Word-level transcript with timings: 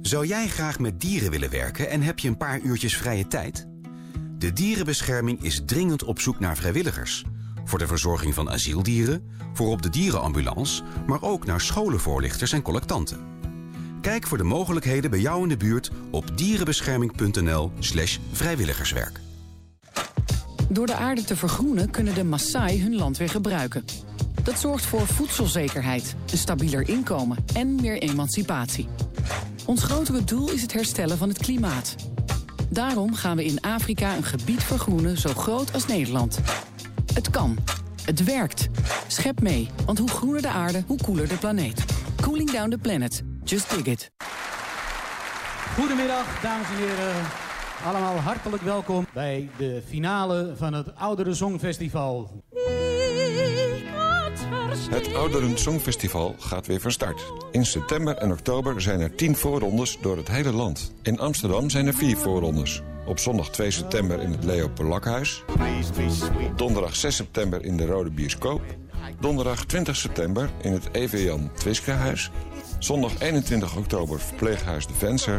Zou 0.00 0.26
jij 0.26 0.48
graag 0.48 0.78
met 0.78 1.00
dieren 1.00 1.30
willen 1.30 1.50
werken 1.50 1.90
en 1.90 2.02
heb 2.02 2.18
je 2.18 2.28
een 2.28 2.36
paar 2.36 2.60
uurtjes 2.60 2.96
vrije 2.96 3.26
tijd? 3.26 3.66
De 4.38 4.52
Dierenbescherming 4.52 5.42
is 5.42 5.62
dringend 5.64 6.04
op 6.04 6.20
zoek 6.20 6.40
naar 6.40 6.56
vrijwilligers. 6.56 7.24
Voor 7.64 7.78
de 7.78 7.86
verzorging 7.86 8.34
van 8.34 8.50
asieldieren, 8.50 9.30
voor 9.52 9.68
op 9.68 9.82
de 9.82 9.88
dierenambulance... 9.88 10.82
maar 11.06 11.22
ook 11.22 11.46
naar 11.46 11.60
scholenvoorlichters 11.60 12.52
en 12.52 12.62
collectanten. 12.62 13.18
Kijk 14.00 14.26
voor 14.26 14.38
de 14.38 14.44
mogelijkheden 14.44 15.10
bij 15.10 15.20
jou 15.20 15.42
in 15.42 15.48
de 15.48 15.56
buurt 15.56 15.90
op 16.10 16.38
dierenbescherming.nl 16.38 17.72
slash 17.78 18.18
vrijwilligerswerk. 18.32 19.20
Door 20.68 20.86
de 20.86 20.94
aarde 20.94 21.24
te 21.24 21.36
vergroenen 21.36 21.90
kunnen 21.90 22.14
de 22.14 22.24
Maasai 22.24 22.82
hun 22.82 22.96
land 22.96 23.16
weer 23.16 23.28
gebruiken. 23.28 23.84
Dat 24.46 24.58
zorgt 24.58 24.86
voor 24.86 25.06
voedselzekerheid, 25.06 26.16
een 26.32 26.38
stabieler 26.38 26.88
inkomen 26.88 27.44
en 27.54 27.74
meer 27.74 27.98
emancipatie. 27.98 28.88
Ons 29.64 29.82
grotere 29.82 30.24
doel 30.24 30.50
is 30.50 30.62
het 30.62 30.72
herstellen 30.72 31.18
van 31.18 31.28
het 31.28 31.38
klimaat. 31.38 31.94
Daarom 32.68 33.14
gaan 33.14 33.36
we 33.36 33.44
in 33.44 33.60
Afrika 33.60 34.16
een 34.16 34.24
gebied 34.24 34.64
vergroenen 34.64 35.18
zo 35.18 35.30
groot 35.32 35.72
als 35.72 35.86
Nederland. 35.86 36.40
Het 37.14 37.30
kan. 37.30 37.58
Het 38.04 38.24
werkt. 38.24 38.68
Schep 39.06 39.40
mee, 39.40 39.68
want 39.86 39.98
hoe 39.98 40.10
groener 40.10 40.42
de 40.42 40.48
aarde, 40.48 40.82
hoe 40.86 40.98
koeler 41.02 41.28
de 41.28 41.36
planeet. 41.36 41.84
Cooling 42.20 42.50
down 42.50 42.70
the 42.70 42.78
planet. 42.78 43.22
Just 43.44 43.70
dig 43.70 43.84
it. 43.84 44.10
Goedemiddag, 45.78 46.40
dames 46.42 46.66
en 46.68 46.76
heren. 46.76 47.14
Allemaal 47.84 48.16
hartelijk 48.16 48.62
welkom 48.62 49.06
bij 49.12 49.50
de 49.58 49.82
finale 49.86 50.54
van 50.56 50.72
het 50.72 50.94
Oudere 50.94 51.34
Songfestival. 51.34 52.42
Het 54.90 55.14
Ouderen 55.14 55.58
Songfestival 55.58 56.34
gaat 56.38 56.66
weer 56.66 56.80
van 56.80 56.90
start. 56.90 57.32
In 57.50 57.66
september 57.66 58.16
en 58.16 58.32
oktober 58.32 58.80
zijn 58.80 59.00
er 59.00 59.14
10 59.14 59.36
voorrondes 59.36 59.98
door 60.00 60.16
het 60.16 60.28
hele 60.28 60.52
land. 60.52 60.92
In 61.02 61.18
Amsterdam 61.18 61.70
zijn 61.70 61.86
er 61.86 61.94
4 61.94 62.16
voorrondes. 62.16 62.82
Op 63.06 63.18
zondag 63.18 63.50
2 63.50 63.70
september 63.70 64.20
in 64.20 64.30
het 64.30 64.44
Leo 64.44 64.68
Polakhuis. 64.68 65.44
Donderdag 66.56 66.96
6 66.96 67.16
september 67.16 67.64
in 67.64 67.76
de 67.76 67.86
Rode 67.86 68.10
Bioscoop. 68.10 68.62
Donderdag 69.20 69.64
20 69.64 69.96
september 69.96 70.50
in 70.62 70.72
het 70.72 70.88
EV 70.92 71.24
Jan 71.24 71.50
Twiskehuis. 71.54 72.30
Zondag 72.78 73.20
21 73.20 73.76
oktober 73.76 74.20
verpleeghuis 74.20 74.86
De 74.86 74.94
Venser. 74.94 75.38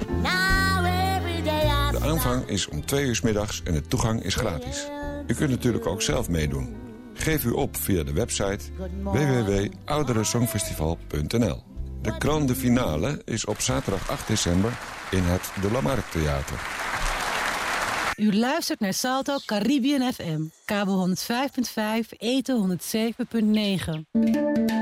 De 1.91 1.99
aanvang 2.01 2.47
is 2.47 2.67
om 2.67 2.85
2 2.85 3.05
uur 3.05 3.19
middags 3.23 3.61
en 3.63 3.73
de 3.73 3.81
toegang 3.81 4.23
is 4.23 4.35
gratis. 4.35 4.87
U 5.27 5.33
kunt 5.33 5.49
natuurlijk 5.49 5.87
ook 5.87 6.01
zelf 6.01 6.29
meedoen. 6.29 6.86
Geef 7.17 7.45
u 7.45 7.51
op 7.51 7.77
via 7.77 8.03
de 8.03 8.13
website 8.13 8.59
www.ouderensongfestival.nl. 9.03 11.63
De 12.01 12.15
grande 12.19 12.55
finale 12.55 13.21
is 13.25 13.45
op 13.45 13.59
zaterdag 13.59 14.09
8 14.09 14.27
december 14.27 14.79
in 15.11 15.23
het 15.23 15.51
De 15.61 15.71
Lamarck 15.71 16.11
Theater. 16.11 16.59
U 18.15 18.35
luistert 18.35 18.79
naar 18.79 18.93
Salto 18.93 19.37
Caribbean 19.45 20.13
FM, 20.13 20.41
kabel 20.65 21.07
105.5, 21.07 21.13
eten 22.17 22.79
107.9. 22.79 24.76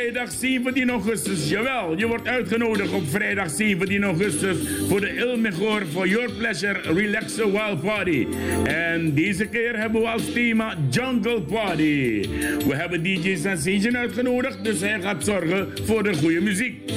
Vrijdag 0.00 0.30
17 0.30 0.90
augustus, 0.90 1.48
jawel, 1.48 1.98
je 1.98 2.06
wordt 2.06 2.28
uitgenodigd 2.28 2.92
op 2.92 3.08
vrijdag 3.08 3.50
17 3.50 4.02
augustus 4.02 4.56
voor 4.88 5.00
de 5.00 5.14
Il 5.14 5.36
Mejor 5.36 5.82
for 5.92 6.08
Your 6.08 6.32
Pleasure 6.32 6.80
Relaxer 6.80 7.52
Wild 7.52 7.80
Party. 7.80 8.26
En 8.64 9.14
deze 9.14 9.46
keer 9.46 9.76
hebben 9.76 10.00
we 10.00 10.08
als 10.08 10.32
thema 10.32 10.76
Jungle 10.90 11.40
Party. 11.40 12.28
We 12.66 12.74
hebben 12.74 13.02
DJ 13.02 13.36
Sensation 13.36 13.96
uitgenodigd, 13.96 14.64
dus 14.64 14.80
hij 14.80 15.00
gaat 15.00 15.24
zorgen 15.24 15.68
voor 15.84 16.02
de 16.02 16.14
goede 16.14 16.40
muziek. 16.40 16.90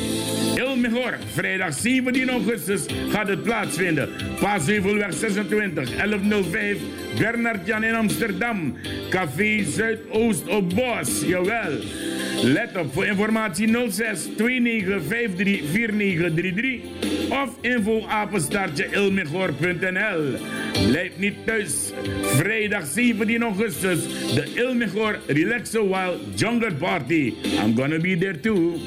Il 0.55 0.75
Mejor, 0.75 1.17
vrijdag 1.33 1.73
17 1.73 2.29
augustus 2.29 2.85
gaat 3.09 3.27
het 3.27 3.43
plaatsvinden. 3.43 4.09
Paasheuvelweg 4.39 5.13
26, 5.13 5.95
1105, 5.95 6.77
Bernard 7.19 7.67
Jan 7.67 7.83
in 7.83 7.95
Amsterdam. 7.95 8.75
Café 9.09 9.63
Zuidoost 9.63 10.47
op 10.47 10.69
Bos, 10.75 11.23
jawel. 11.25 11.71
Let 12.43 12.77
op 12.77 12.93
voor 12.93 13.05
informatie 13.05 13.67
06 13.89 14.27
29 14.37 15.07
53 15.07 15.61
4933 15.71 16.81
of 17.29 17.57
info 17.61 18.05
apenstaartje. 18.07 18.87
Blijf 20.87 21.11
niet 21.17 21.33
thuis. 21.45 21.91
Vrijdag 22.21 22.85
17 22.85 23.41
augustus, 23.41 23.99
de 24.33 24.51
Ilmegor 24.55 25.19
Relaxo 25.27 25.87
Wild 25.87 26.39
Jungle 26.39 26.73
Party. 26.73 27.33
I'm 27.63 27.75
gonna 27.75 27.99
be 27.99 28.17
there 28.17 28.39
too. 28.39 28.79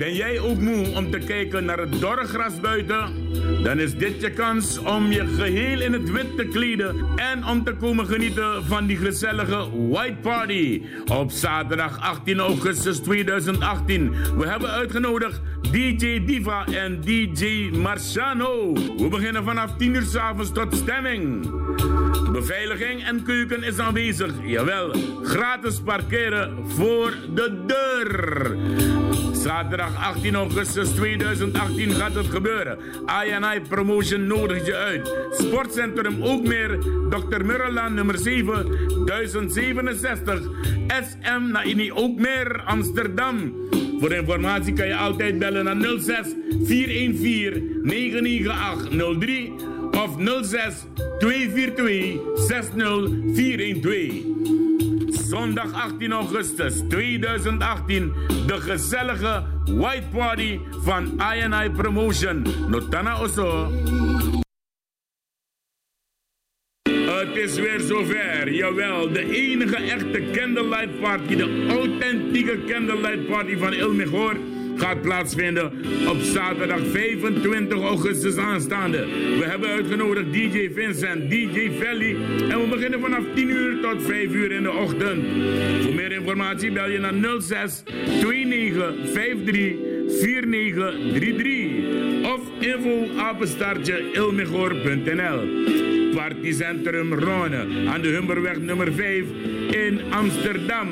Ben 0.00 0.14
jij 0.14 0.40
ook 0.40 0.58
moe 0.58 0.94
om 0.94 1.10
te 1.10 1.18
kijken 1.18 1.64
naar 1.64 1.78
het 1.78 2.00
dorre 2.00 2.26
gras 2.26 2.60
buiten? 2.60 3.08
Dan 3.62 3.78
is 3.78 3.94
dit 3.94 4.20
je 4.20 4.30
kans 4.30 4.78
om 4.78 5.12
je 5.12 5.26
geheel 5.26 5.80
in 5.80 5.92
het 5.92 6.10
wit 6.10 6.36
te 6.36 6.44
kleden 6.44 7.06
en 7.16 7.46
om 7.46 7.64
te 7.64 7.74
komen 7.74 8.06
genieten 8.06 8.64
van 8.64 8.86
die 8.86 8.96
gezellige 8.96 9.88
White 9.88 10.16
Party 10.22 10.82
op 11.06 11.30
zaterdag 11.30 12.00
18 12.00 12.38
augustus 12.38 12.98
2018. 12.98 14.14
We 14.36 14.46
hebben 14.46 14.70
uitgenodigd 14.70 15.40
DJ 15.70 16.24
Diva 16.24 16.66
en 16.66 17.00
DJ 17.00 17.70
Marciano. 17.76 18.72
We 18.72 19.08
beginnen 19.10 19.44
vanaf 19.44 19.76
10 19.76 19.94
uur 19.94 20.02
s 20.02 20.16
avonds 20.16 20.52
tot 20.52 20.74
stemming. 20.76 21.50
Beveiliging 22.32 23.04
en 23.04 23.22
keuken 23.22 23.62
is 23.62 23.78
aanwezig. 23.78 24.32
Jawel, 24.44 24.94
gratis 25.22 25.80
parkeren 25.80 26.68
voor 26.68 27.14
de 27.34 27.64
deur. 27.66 28.56
Zaterdag 29.42 29.96
18 29.96 30.34
augustus 30.34 30.88
2018 30.88 31.90
gaat 31.90 32.14
het 32.14 32.26
gebeuren. 32.26 32.78
INI 33.24 33.60
Promotion 33.68 34.26
nodigt 34.26 34.66
je 34.66 34.74
uit. 34.74 35.14
Sportcentrum 35.30 36.22
ook 36.22 36.46
meer. 36.46 36.78
Dr. 37.10 37.44
Murrelaan 37.44 37.94
nummer 37.94 38.18
7, 38.18 38.66
1067. 39.06 40.40
SM 40.86 41.50
Naini 41.50 41.92
ook 41.92 42.18
meer 42.18 42.62
Amsterdam. 42.64 43.54
Voor 44.00 44.12
informatie 44.12 44.72
kan 44.72 44.86
je 44.86 44.96
altijd 44.96 45.38
bellen 45.38 45.64
naar 45.64 45.98
06 45.98 46.16
414 46.64 47.80
99803 47.82 49.52
of 49.90 50.16
06 50.44 50.74
242 51.18 52.20
60412. 52.34 54.69
Zondag 55.30 55.72
18 55.72 56.12
augustus 56.12 56.82
2018 56.88 58.12
de 58.46 58.60
gezellige 58.60 59.44
White 59.64 60.06
Party 60.12 60.58
van 60.70 61.22
INI 61.34 61.70
Promotion. 61.70 62.46
Notana 62.68 63.20
Oso. 63.20 63.70
Het 66.90 67.36
is 67.36 67.54
weer 67.54 67.80
zover, 67.80 68.52
jawel, 68.52 69.12
de 69.12 69.30
enige 69.30 69.76
echte 69.76 70.30
candlelight 70.32 71.00
party, 71.00 71.36
de 71.36 71.66
authentieke 71.68 72.64
candlelight 72.64 73.26
party 73.26 73.56
van 73.56 73.72
Il 73.72 73.94
Mejor 73.94 74.36
gaat 74.80 75.02
plaatsvinden 75.02 75.72
op 76.08 76.16
zaterdag 76.20 76.80
25 76.92 77.82
augustus 77.82 78.36
aanstaande. 78.36 78.98
We 79.38 79.44
hebben 79.44 79.68
uitgenodigd 79.68 80.32
DJ 80.32 80.70
Vincent, 80.74 81.30
DJ 81.30 81.70
Valley 81.80 82.16
en 82.48 82.60
we 82.60 82.66
beginnen 82.70 83.00
vanaf 83.00 83.24
10 83.34 83.48
uur 83.48 83.80
tot 83.80 84.02
5 84.02 84.32
uur 84.32 84.52
in 84.52 84.62
de 84.62 84.72
ochtend. 84.72 85.24
Voor 85.82 85.94
meer 85.94 86.12
informatie 86.12 86.72
bel 86.72 86.88
je 86.88 86.98
naar 86.98 87.40
06 87.40 87.82
29 88.22 88.94
53 89.12 89.74
4933 90.20 92.32
of 92.32 92.40
info 92.58 93.18
apenstaartje. 93.18 94.04
Partycentrum 96.14 97.14
Rone 97.14 97.88
aan 97.88 98.00
de 98.00 98.08
Humberweg 98.08 98.58
nummer 98.58 98.92
5 98.92 99.24
in 99.70 100.00
Amsterdam 100.10 100.88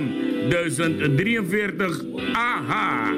1043 0.49 2.03
AH. 2.33 3.13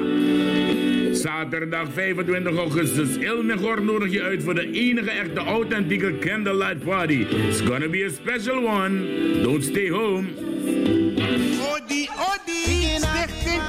Zaterdag 1.11 1.87
25 1.93 2.57
augustus. 2.57 3.17
Ilmegor 3.17 3.83
nodig 3.83 4.11
je 4.11 4.21
uit 4.21 4.43
voor 4.43 4.55
de 4.55 4.71
enige 4.71 5.09
echte 5.09 5.39
authentieke 5.39 6.17
candlelight 6.19 6.83
party. 6.83 7.25
It's 7.47 7.61
gonna 7.61 7.87
be 7.87 8.05
a 8.05 8.09
special 8.09 8.63
one. 8.63 9.01
Don't 9.43 9.63
stay 9.63 9.89
home. 9.89 10.25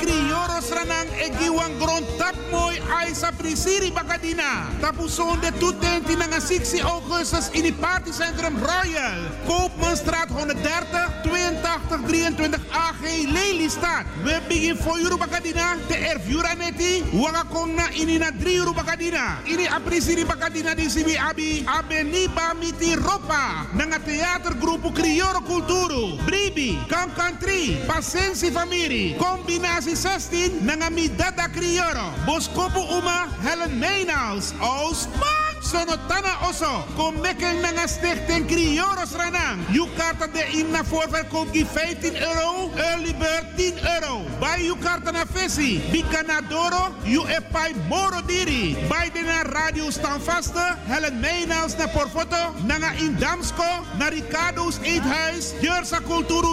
Odi, 0.02 0.10
odi. 0.10 0.32
Stichting 0.32 0.32
Krioros 0.32 0.70
Ranang 0.70 1.08
Egiwan 1.18 1.78
Grond 1.78 2.06
Tap 2.18 2.34
Mooi 2.50 2.78
Aisa 2.90 3.30
Prisiri 3.32 3.90
Bakadina. 3.92 4.66
Tapuzon 4.80 5.40
de 5.40 5.50
toetenti 5.58 6.16
na 6.16 6.40
6 6.40 6.80
augustus 6.80 7.48
in 7.52 7.64
het 7.64 7.80
partycentrum 7.80 8.58
Royal. 8.58 9.30
Koopmanstraat 9.46 10.28
130 10.28 11.22
82 11.22 12.02
23 12.06 12.60
AG 12.70 13.02
Lelystad. 13.32 14.04
We 14.24 14.40
beginnen 14.48 14.82
voor 14.82 14.98
euro 14.98 15.16
Bakadina. 15.16 15.76
De 15.88 15.94
Erfjura 15.96 16.54
Neti. 16.54 17.04
Wangakong 17.12 17.80
inina 17.92 18.30
3 18.38 18.56
euro 18.56 18.72
Bakadina. 18.72 19.38
Ini 19.44 19.66
Aprisiri 19.68 20.24
Bakadina 20.24 20.74
di 20.74 20.88
Sibi 20.88 21.16
Abi. 21.16 21.64
Abeniba 21.64 22.54
Miti 22.58 22.94
Ropa. 22.94 23.66
Nanga 23.72 23.98
theatergroep 23.98 24.92
Crioro 24.92 25.42
Culturo. 25.42 26.16
Bribi. 26.24 26.78
Kankantri. 26.88 27.76
Pasensi 27.86 28.50
Famiri. 28.50 29.14
Combinatie 29.16 29.91
16. 29.96 30.62
Nanga 30.62 30.90
Midada 30.90 31.48
Crioro. 31.48 32.12
Boskopu 32.24 32.80
Uma. 32.80 33.28
Helen 33.42 33.78
Meinals. 33.78 34.54
Ausma. 34.60 35.51
Sonotana 35.62 36.48
Oso. 36.48 36.84
Kom 36.96 37.20
mekken 37.20 37.60
nanga 37.60 37.86
stichting 37.86 38.46
Crioros 38.46 39.12
Ranang. 39.14 39.60
You 39.70 39.88
karta 39.96 40.26
de 40.26 40.44
in 40.58 40.70
na 40.70 40.84
voorverkoop 40.84 41.52
die 41.52 41.66
15 41.66 42.16
euro. 42.16 42.70
Early 42.76 43.14
bird 43.18 43.44
10 43.56 43.74
euro. 43.94 44.20
Bij 44.40 44.62
you 44.64 44.78
karta 44.78 45.10
na 45.10 45.24
visie. 45.32 45.80
Bicanadoro. 45.90 46.94
You 47.02 47.28
epai 47.28 47.74
moro 47.88 48.20
diri. 48.26 48.76
Bij 48.88 49.10
na 49.24 49.42
radio 49.42 49.90
staan 49.90 50.20
vaste. 50.20 50.76
Helen 50.86 51.20
Meinals 51.20 51.76
na 51.76 51.86
porfoto. 51.86 52.54
Nanga 52.66 52.90
in 52.90 53.16
Damsko. 53.18 53.64
Na 53.98 54.08
Ricardo's 54.08 54.78
Eethuis. 54.82 55.52
Jursa 55.60 56.00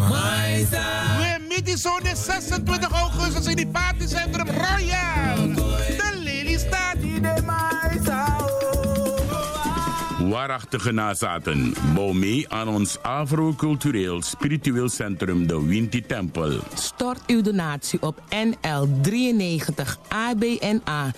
Meeten 1.57 1.79
zo 1.79 1.99
de 2.03 2.17
26 2.17 2.91
augustus 2.93 3.47
in 3.47 3.59
het 3.59 3.73
partycentrum 3.73 4.47
Royal. 4.47 5.55
De 5.55 6.19
Lelystad. 6.23 6.97
Waarachtige 10.37 10.93
nazaten. 10.93 11.75
Bouw 11.95 12.13
mee 12.13 12.49
aan 12.49 12.69
ons 12.69 13.03
Afro-cultureel 13.03 14.23
spiritueel 14.23 14.89
centrum, 14.89 15.47
de 15.47 15.67
Winti 15.67 16.07
Tempel. 16.07 16.61
Stort 16.75 17.21
uw 17.27 17.43
donatie 17.43 18.03
op 18.03 18.23
NL 18.31 18.89
93 19.03 19.99
ABNA 20.09 21.13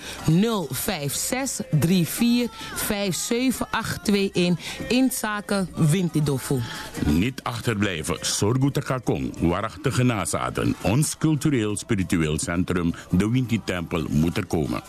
056 0.71 1.67
34 1.71 2.51
57821 2.75 4.89
in 4.89 5.11
zaken 5.11 5.69
Wintidofu. 5.75 6.61
Niet 7.07 7.43
achterblijven. 7.43 8.17
Sorguta 8.21 8.81
Kakong. 8.81 9.35
Waarachtige 9.41 10.03
nazaten. 10.03 10.75
Ons 10.83 11.19
cultureel 11.19 11.77
spiritueel 11.77 12.39
centrum, 12.39 12.95
de 13.11 13.31
Winti 13.31 13.61
Tempel, 13.65 14.07
moet 14.11 14.37
er 14.37 14.47
komen. 14.47 14.83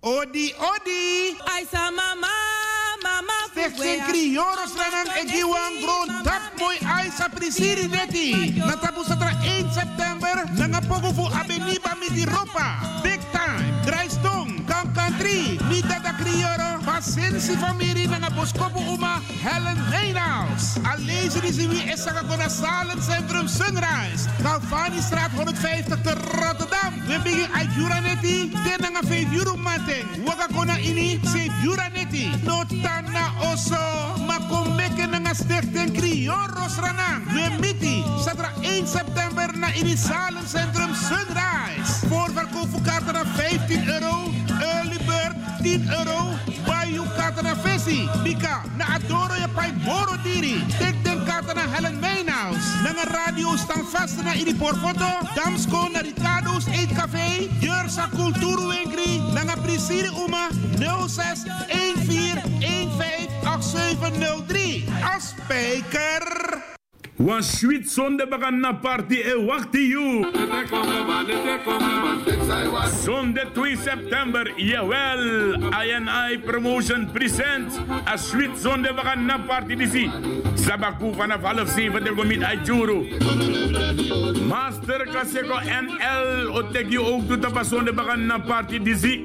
Odi, 0.00 0.54
odi. 0.58 1.36
Aisa 1.44 1.90
mama, 1.90 2.51
mama. 3.68 3.76
Stichting 3.76 4.02
Krioros 4.06 4.74
Ranang 4.74 5.10
Egiwan 5.22 5.72
Grond 5.82 6.24
Tap 6.24 6.42
Mooi 6.58 6.78
Aisa 6.82 7.28
Prisiri 7.28 7.88
Neti. 7.88 8.58
Natapu 8.58 9.04
Satra 9.04 9.32
1 9.42 9.70
september. 9.72 10.44
Nanga 10.58 10.80
pogo 10.80 11.12
fu 11.12 11.26
Abeniba 11.26 11.94
Miti 12.00 12.24
Ropa. 12.24 13.02
Big 13.02 13.20
time. 13.32 13.81
Drijstong. 13.84 14.64
Kankantri. 14.66 15.58
Mida 15.68 15.98
da 16.02 16.12
Krioro. 16.12 16.80
Pasensi 16.84 17.56
Famiri 17.56 18.06
Nanga 18.06 18.30
Boskopu 18.30 18.78
Uma. 18.78 19.20
Helen 19.42 19.78
di 21.42 21.50
Ziwi 21.52 21.90
Esaka 21.90 22.22
Kona 22.22 22.48
Salen 22.48 23.00
Centrum 23.02 23.48
Sunrise. 23.48 24.28
Galvani 24.42 25.00
Straat 25.00 25.30
150 25.34 25.96
te 26.02 26.14
Rotterdam. 26.14 26.94
We 27.06 27.18
beginnen 27.22 27.50
uit 27.52 27.74
Juraneti. 27.74 28.50
Ten 28.50 28.80
Nanga 28.80 29.00
5 29.02 29.32
euro. 29.32 29.56
Waka 30.24 30.46
Kona 30.54 30.76
Ini. 30.78 31.20
7 31.22 31.50
Juraneti. 31.62 32.30
Notana 32.44 33.32
Oso. 33.52 34.14
Makomeke 34.26 35.06
Nanga 35.06 35.34
Stichting 35.34 35.92
Krioros 35.92 36.76
Ranang. 36.78 37.24
We 37.34 37.50
miti. 37.60 38.04
Satra 38.24 38.52
1 38.60 38.86
september 38.86 39.50
na 39.58 39.68
Ini 39.74 39.96
Salen 39.96 40.46
Centrum 40.46 40.94
Sunrise. 40.94 42.06
Voorverkoop 42.08 42.70
voor 42.70 42.82
kaarten 42.82 43.12
naar 43.12 43.26
15 43.34 43.71
euro. 43.78 44.30
Early 44.60 44.98
bird 45.06 45.34
10 45.62 45.88
euro. 45.90 46.18
Bayou 46.66 47.06
kaarten 47.16 47.44
naar 47.44 47.56
Vessi. 47.56 48.08
Bika. 48.22 48.62
Na 48.76 48.84
Adoro 48.84 49.34
je 49.34 49.48
pai 49.54 49.72
Boro 49.84 50.16
Diri. 50.22 50.64
Tek 50.78 51.04
den 51.04 51.24
naar 51.54 51.68
Helen 51.74 51.98
Meinhaus. 51.98 52.64
Na 52.82 53.04
radio 53.04 53.56
staan 53.56 53.84
vast 53.84 54.22
naar 54.22 54.36
Ini 54.36 54.54
Porfoto. 54.54 55.08
Damsko 55.34 55.88
naar 55.92 56.02
Ricardo's 56.02 56.66
Eetcafé. 56.66 57.48
Jursa 57.60 58.08
Kulturu 58.16 58.66
Winkri. 58.66 59.20
Na 59.32 59.54
Prisiri 59.62 60.08
Uma. 60.08 60.48
06 61.08 61.42
14 61.68 62.90
15 62.96 63.28
8703. 63.44 64.84
Afspeker. 65.16 66.81
Wan 67.18 67.42
sweet 67.42 67.84
zonde 67.84 68.24
bagan 68.24 68.60
na 68.60 68.72
party 68.72 69.20
e 69.20 69.34
wakti 69.36 69.88
you. 69.88 70.24
Zonde 73.04 73.44
2 73.52 73.76
september, 73.76 74.44
jawel. 74.56 75.60
I 75.74 76.38
Promotion 76.38 77.10
presents 77.12 77.76
a 78.06 78.16
sweet 78.16 78.56
zonde 78.56 78.96
na 79.26 79.38
party 79.38 79.76
disi. 79.76 80.08
Sabaku 80.56 81.12
vanaf 81.14 81.42
half 81.42 81.68
zeven 81.68 82.02
de 82.02 82.14
gomit 82.14 82.42
Ajuru. 82.42 83.04
Master 84.48 85.04
Kaseko 85.12 85.60
NL 85.60 86.48
otegi 86.56 86.98
ook 86.98 87.28
na 88.16 88.38
party 88.38 88.78
disi. 88.78 89.24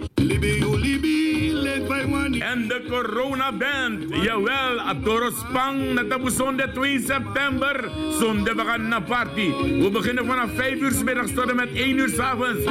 En 2.40 2.68
de 2.68 2.86
Corona 2.90 3.52
Band, 3.52 4.04
jawel, 4.24 4.80
Adoro 4.80 5.30
Spang, 5.32 5.94
natapu 5.94 6.30
zonde 6.30 6.72
2 6.74 7.00
september. 7.00 7.77
Zonde 8.20 8.56
we 8.56 8.64
gaan 8.66 8.88
naar 8.88 9.02
party. 9.02 9.52
We 9.62 9.90
beginnen 9.92 10.26
vanaf 10.26 10.50
5 10.56 10.80
uur 10.80 10.92
s 10.92 11.04
middags 11.04 11.34
tot 11.34 11.50
en 11.50 11.56
met 11.56 11.74
1 11.74 11.98
uur 11.98 12.10
s 12.10 12.20
avonds. 12.20 12.66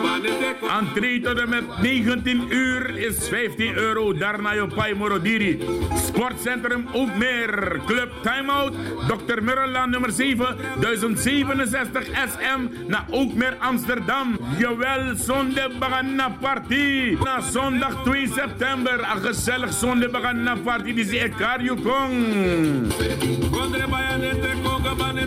Entree 0.80 1.20
tot 1.20 1.38
en 1.38 1.48
met 1.48 1.64
19 1.82 2.46
uur 2.48 2.96
is 2.96 3.28
15 3.28 3.76
euro. 3.76 4.12
Daarna 4.12 4.52
je 4.52 4.66
pai 4.66 4.94
morodiri. 4.94 5.58
Sportcentrum 6.06 6.86
meer. 7.16 7.80
Club 7.86 8.12
Timeout, 8.22 8.72
Dr. 9.08 9.42
Murrela 9.42 9.86
nummer 9.86 10.12
7, 10.12 10.56
1067 10.80 12.04
SM 12.04 12.60
naar 12.86 13.04
meer 13.34 13.56
Amsterdam. 13.58 14.38
Jawel, 14.58 15.14
zonde 15.16 15.70
we 15.78 15.84
gaan 15.84 16.14
naar 16.14 16.32
party. 16.40 17.16
Na 17.24 17.40
zondag 17.40 18.02
2 18.04 18.28
september, 18.34 19.00
een 19.14 19.22
gezellig 19.22 19.72
zonde 19.72 20.10
we 20.10 20.18
gaan 20.18 20.42
naar 20.42 20.58
party. 20.58 20.94
Die 20.94 21.04
zie 21.04 21.18
ik 21.18 21.34
Kong. 21.82 22.14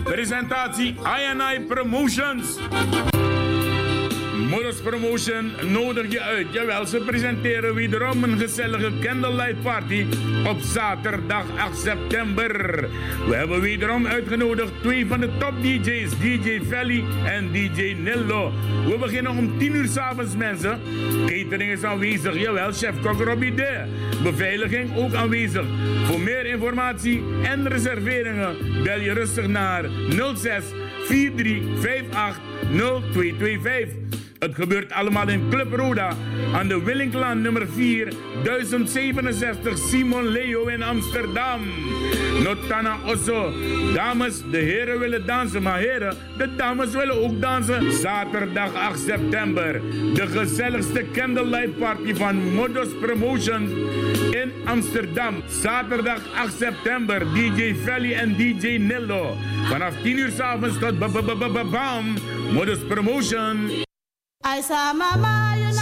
Presentatie 0.04 0.96
INI 1.04 1.66
Promotions. 1.66 2.58
Moeders 4.50 4.80
Promotion 4.80 5.52
nodig 5.72 6.12
je 6.12 6.20
uit. 6.20 6.46
Jawel, 6.50 6.86
ze 6.86 6.98
presenteren 6.98 7.74
wederom 7.74 8.24
een 8.24 8.38
gezellige 8.38 8.90
candlelight 9.00 9.62
party 9.62 10.06
op 10.46 10.60
zaterdag 10.60 11.44
8 11.58 11.78
september. 11.78 12.80
We 13.28 13.34
hebben 13.34 13.60
wederom 13.60 14.06
uitgenodigd 14.06 14.72
twee 14.82 15.06
van 15.06 15.20
de 15.20 15.30
top 15.38 15.52
DJ's, 15.62 16.18
DJ 16.18 16.60
Valley 16.62 17.04
en 17.24 17.52
DJ 17.52 17.96
Nillo. 17.98 18.52
We 18.86 18.96
beginnen 18.98 19.32
om 19.32 19.58
10 19.58 19.74
uur 19.74 19.88
s'avonds 19.88 20.36
mensen. 20.36 20.80
Catering 21.26 21.72
is 21.72 21.84
aanwezig, 21.84 22.38
jawel, 22.40 22.72
chef 22.72 23.00
kok 23.02 23.20
Robbie. 23.20 23.54
Beveiliging 24.22 24.96
ook 24.96 25.14
aanwezig. 25.14 25.66
Voor 26.04 26.20
meer 26.20 26.46
informatie 26.46 27.22
en 27.42 27.68
reserveringen 27.68 28.56
bel 28.82 29.00
je 29.00 29.12
rustig 29.12 29.46
naar 29.46 29.84
06 30.34 30.64
4358 31.06 32.40
0225. 33.12 34.19
Het 34.40 34.54
gebeurt 34.54 34.92
allemaal 34.92 35.28
in 35.28 35.48
Club 35.50 35.72
Roda 35.72 36.16
aan 36.54 36.68
de 36.68 36.82
Willinklaan 36.82 37.40
nummer 37.40 37.68
4, 37.68 38.12
1067 38.44 39.78
Simon 39.78 40.28
Leo 40.28 40.66
in 40.66 40.82
Amsterdam. 40.82 41.60
Notana 42.42 42.96
Osso. 43.06 43.52
Dames, 43.94 44.42
de 44.50 44.56
heren 44.56 44.98
willen 44.98 45.26
dansen, 45.26 45.62
maar 45.62 45.78
heren, 45.78 46.16
de 46.36 46.54
dames 46.56 46.90
willen 46.90 47.22
ook 47.22 47.40
dansen. 47.40 47.92
Zaterdag 47.92 48.74
8 48.74 48.98
september. 48.98 49.80
De 50.14 50.26
gezelligste 50.26 51.04
candlelight 51.12 51.78
party 51.78 52.14
van 52.14 52.54
Modos 52.54 52.98
Promotions 53.00 53.70
in 54.30 54.52
Amsterdam. 54.64 55.42
Zaterdag 55.48 56.20
8 56.34 56.56
september. 56.58 57.34
DJ 57.34 57.74
Valley 57.74 58.14
en 58.14 58.36
DJ 58.36 58.76
Nillo. 58.76 59.36
Vanaf 59.68 59.94
10 60.02 60.18
uur 60.18 60.30
s 60.30 60.40
avonds 60.40 60.78
tot 60.78 60.98
bam. 61.70 62.14
Modus 62.52 62.78
Promotion. 62.88 63.88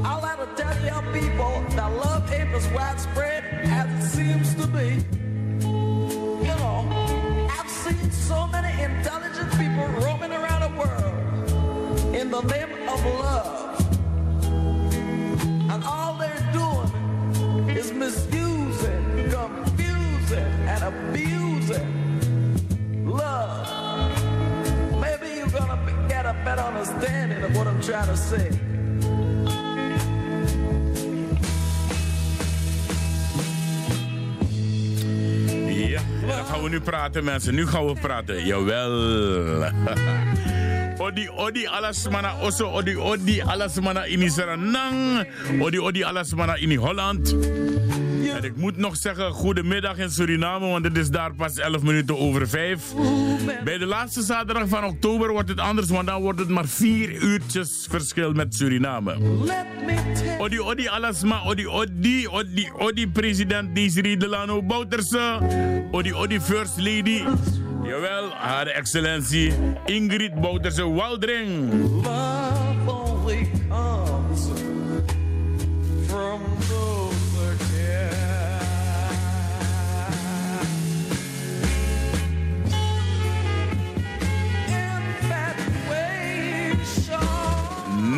I'll 0.06 0.22
let 0.22 0.38
her 0.38 0.48
tell 0.56 0.74
you 0.82 1.12
people 1.12 1.62
that 1.76 1.92
love 1.92 2.32
ain't 2.32 2.48
as 2.54 2.66
widespread 2.72 3.44
as 3.64 3.86
it 3.92 4.08
seems 4.08 4.54
to 4.54 4.66
be. 4.66 5.04
You 5.68 6.54
know, 6.62 7.48
I've 7.50 7.68
seen 7.68 8.10
so 8.10 8.46
many 8.46 8.82
intelligent 8.82 9.50
people 9.52 9.86
roaming 10.02 10.32
around 10.32 10.62
the 10.62 10.78
world 10.78 12.14
in 12.14 12.30
the 12.30 12.40
name 12.40 12.88
of 12.88 13.04
love. 13.04 13.63
Ja, 35.68 36.00
dan 36.26 36.44
gaan 36.46 36.62
we 36.62 36.68
nu 36.68 36.80
praten 36.80 37.24
mensen. 37.24 37.54
Nu 37.54 37.66
gaan 37.66 37.86
we 37.86 37.92
praten. 38.00 38.46
Jawel. 38.46 38.92
Odi 40.98 41.28
odi 41.36 41.66
alasmana 41.66 42.34
oso 42.40 42.70
odi 42.72 42.96
odi 42.96 43.40
alasmana 43.40 44.06
in 44.06 44.30
Suriname. 44.30 45.26
Odi 45.60 45.78
odi 45.78 46.02
alasmana 46.04 46.56
in 46.56 46.76
Holland. 46.76 47.34
Ik 48.44 48.56
moet 48.56 48.76
nog 48.76 48.96
zeggen, 48.96 49.32
goedemiddag 49.32 49.98
in 49.98 50.10
Suriname, 50.10 50.66
want 50.66 50.84
het 50.84 50.98
is 50.98 51.10
daar 51.10 51.34
pas 51.34 51.56
11 51.56 51.82
minuten 51.82 52.18
over 52.18 52.48
5. 52.48 52.94
Bij 53.64 53.78
de 53.78 53.86
laatste 53.86 54.22
zaterdag 54.22 54.68
van 54.68 54.84
oktober 54.84 55.32
wordt 55.32 55.48
het 55.48 55.60
anders, 55.60 55.88
want 55.88 56.06
dan 56.06 56.22
wordt 56.22 56.38
het 56.38 56.48
maar 56.48 56.66
4 56.66 57.10
uurtjes 57.10 57.86
verschil 57.90 58.32
met 58.32 58.54
Suriname. 58.54 59.16
Odi 60.38 60.60
odi 60.60 60.88
alasma, 60.88 61.42
odi 61.44 61.66
odi, 61.66 62.28
odi 62.28 62.70
odi 62.78 63.08
president 63.08 63.74
Desiree 63.74 64.16
Delano 64.16 64.62
Bouterse, 64.62 65.38
odi 65.90 66.12
odi 66.12 66.40
first 66.40 66.76
lady. 66.76 67.22
Jawel, 67.84 68.30
haar 68.30 68.66
excellentie 68.66 69.52
Ingrid 69.84 70.40
Bouterse 70.40 70.86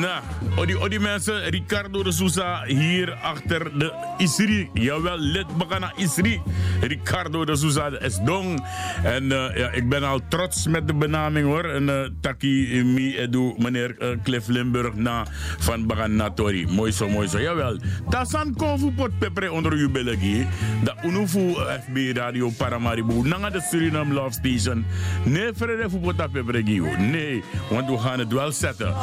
Да. 0.06 0.22
Infatuation. 0.56 0.64
Nou, 0.64 0.64
odi 0.64 0.74
odi 0.76 0.98
mensen, 0.98 1.50
Ricardo 1.50 2.02
de 2.02 2.12
Souza 2.12 2.64
hier 2.66 3.12
achter 3.22 3.78
de 3.78 3.92
Isri. 4.18 4.70
Jawel, 4.74 5.18
lid 5.18 5.46
bakana 5.56 5.92
Isri. 5.96 6.40
Ricardo 6.80 7.44
de 7.44 7.56
Souza 7.56 7.90
de 7.90 7.98
Esdong. 7.98 8.64
En 9.04 9.32
eh, 9.32 9.56
ja, 9.56 9.70
ik 9.70 9.88
ben 9.88 10.02
al 10.02 10.20
trots 10.28 10.66
met 10.66 10.86
de 10.86 10.94
benaming 10.94 11.46
hoor. 11.46 11.64
En 11.64 11.88
uh, 11.88 12.08
taki 12.20 12.82
mi 12.84 13.16
edu 13.16 13.54
meneer 13.58 13.98
eh, 13.98 14.08
Cliff 14.22 14.48
Limburg 14.48 14.94
na 14.94 15.26
van 15.58 15.86
Bagan 15.86 16.16
Natori. 16.16 16.66
Mooi 16.66 16.92
zo, 16.92 17.08
mooi 17.08 17.28
zo. 17.28 17.40
Jawel. 17.40 17.78
Tasan 18.08 18.54
kofu 18.54 18.90
pot 18.90 19.18
pepre 19.18 19.52
onder 19.52 19.72
uw 19.72 19.90
belegi. 19.90 20.46
Da 20.84 20.94
unufu 21.04 21.54
FB 21.84 22.16
Radio 22.16 22.50
Paramaribo. 22.56 23.22
Nanga 23.22 23.50
de 23.50 23.60
Suriname 23.60 24.14
Love 24.14 24.32
Station. 24.32 24.84
Nee, 25.24 25.52
vrede 25.54 25.90
fu 25.90 25.98
pot 25.98 26.16
pepre. 26.32 26.62
Nee, 26.98 27.42
want 27.70 27.88
we 27.88 27.98
gaan 27.98 28.18
het 28.18 28.32
wel 28.32 28.52
zetten. 28.52 28.94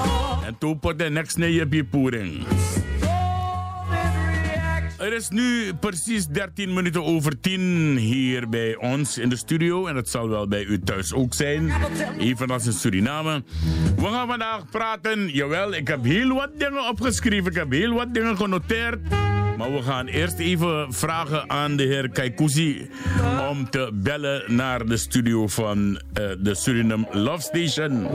En 0.46 0.56
toen 0.58 0.80
pot 0.80 1.00
de 1.00 1.10
next 1.10 1.38
nee 1.44 1.54
je 1.54 1.66
bipoering. 1.66 2.46
Er 4.98 5.14
is 5.14 5.30
nu 5.30 5.74
precies 5.74 6.28
13 6.28 6.74
minuten 6.74 7.04
over 7.04 7.40
10 7.40 7.96
hier 7.98 8.50
bij 8.50 8.76
ons 8.76 9.18
in 9.18 9.30
de 9.30 9.36
studio. 9.36 9.88
En 9.88 9.96
dat 9.96 10.10
zal 10.10 10.30
wel 10.30 10.48
bij 10.48 10.64
u 10.64 10.80
thuis 10.80 11.14
ook 11.14 11.34
zijn. 11.34 11.72
Evenals 12.20 12.66
in 12.66 12.72
Suriname. 12.72 13.44
We 13.96 14.06
gaan 14.06 14.28
vandaag 14.28 14.70
praten. 14.70 15.28
Jawel, 15.28 15.74
ik 15.74 15.88
heb 15.88 16.04
heel 16.04 16.34
wat 16.34 16.50
dingen 16.58 16.88
opgeschreven. 16.88 17.52
Ik 17.52 17.58
heb 17.58 17.72
heel 17.72 17.94
wat 17.94 18.14
dingen 18.14 18.38
genoteerd. 18.38 19.00
Maar 19.58 19.74
we 19.74 19.82
gaan 19.82 20.08
eerst 20.08 20.40
even 20.40 20.94
vragen 20.94 21.50
aan 21.50 21.76
de 21.76 21.84
heer 21.84 22.10
Kaikousi 22.10 22.90
om 23.50 23.70
te 23.70 23.92
bellen 23.94 24.56
naar 24.56 24.86
de 24.86 24.98
studio 24.98 25.48
van 25.48 26.02
eh, 26.14 26.30
de 26.40 26.56
Suriname 26.56 27.08
Love 27.12 27.42
Station. 27.42 28.08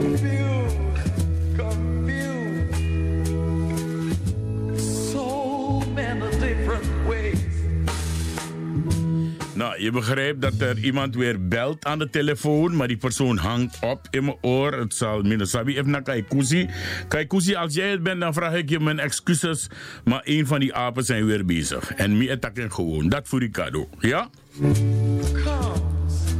Nou, 9.59 9.81
je 9.81 9.91
begrijpt 9.91 10.41
dat 10.41 10.59
er 10.59 10.77
iemand 10.77 11.15
weer 11.15 11.47
belt 11.47 11.85
aan 11.85 11.99
de 11.99 12.09
telefoon, 12.09 12.75
maar 12.75 12.87
die 12.87 12.97
persoon 12.97 13.37
hangt 13.37 13.77
op 13.81 14.07
in 14.09 14.23
mijn 14.23 14.37
oor. 14.41 14.73
Het 14.73 14.93
zal 14.93 15.21
Minasabi 15.21 15.77
even 15.77 15.91
naar 15.91 16.01
Kaikousi. 16.01 16.69
Kaikousi, 17.07 17.55
als 17.55 17.73
jij 17.73 17.89
het 17.89 18.03
bent, 18.03 18.19
dan 18.19 18.33
vraag 18.33 18.53
ik 18.53 18.69
je 18.69 18.79
mijn 18.79 18.99
excuses. 18.99 19.69
Maar 20.03 20.21
een 20.23 20.47
van 20.47 20.59
die 20.59 20.73
apen 20.73 21.03
zijn 21.03 21.25
weer 21.25 21.45
bezig. 21.45 21.93
En 21.93 22.17
mi 22.17 22.31
attacken 22.31 22.71
gewoon. 22.71 23.09
Dat 23.09 23.27
voor 23.27 23.39
Ricardo. 23.39 23.89
Ja? 23.99 24.29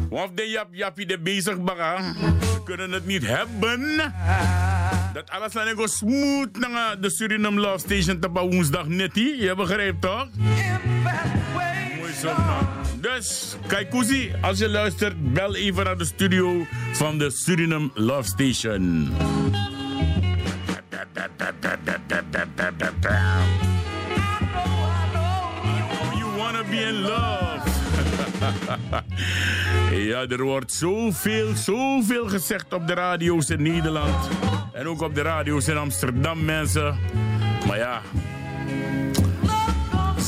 Of 0.10 0.32
de 0.36 0.50
jap 0.50 0.68
jappie 0.72 1.06
de 1.06 1.20
bezig 1.20 1.62
baga. 1.64 2.14
We 2.40 2.64
kunnen 2.64 2.92
het 2.92 3.06
niet 3.06 3.28
hebben. 3.28 4.14
Dat 5.14 5.30
alles 5.30 5.74
go 5.76 5.88
smooth 5.88 6.60
naar 6.60 7.02
de 7.02 7.10
Suriname 7.10 7.60
Love 7.60 7.80
Station 7.80 8.20
te 8.20 8.30
woensdag 8.30 8.88
nettie. 8.88 9.42
Je 9.42 9.56
begrijpt 9.56 10.02
toch? 10.02 10.28
Dus, 13.01 13.56
Kaikousi, 13.68 14.32
als 14.42 14.60
je 14.60 14.70
luistert, 14.70 15.34
bel 15.34 15.56
even 15.56 15.84
naar 15.84 15.98
de 15.98 16.06
studio 16.06 16.66
van 16.94 17.18
de 17.18 17.30
Suriname 17.30 17.89
Love 17.94 18.24
Station. 18.30 19.12
You 26.18 26.38
wanna 26.38 26.63
be 26.70 26.75
in 26.75 27.01
love. 27.01 27.70
Ja, 30.10 30.28
er 30.28 30.44
wordt 30.44 30.74
zoveel, 30.74 31.56
zoveel 31.56 32.28
gezegd 32.28 32.74
op 32.74 32.88
de 32.88 32.94
radio's 32.94 33.50
in 33.50 33.62
Nederland. 33.62 34.30
En 34.74 34.88
ook 34.88 35.01
op 35.01 35.16
de 35.16 35.22
radio's 35.22 35.68
in 35.68 35.78
Amsterdam, 35.78 36.46
mensen. 36.46 36.98
Maar 37.68 37.78
ja. 37.78 38.01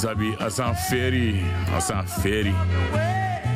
Sabi, 0.01 0.35
als 0.39 0.57
een 0.57 0.75
ferry. 0.75 1.43
Als 1.73 1.89
een 1.89 2.07
ferry. 2.07 2.53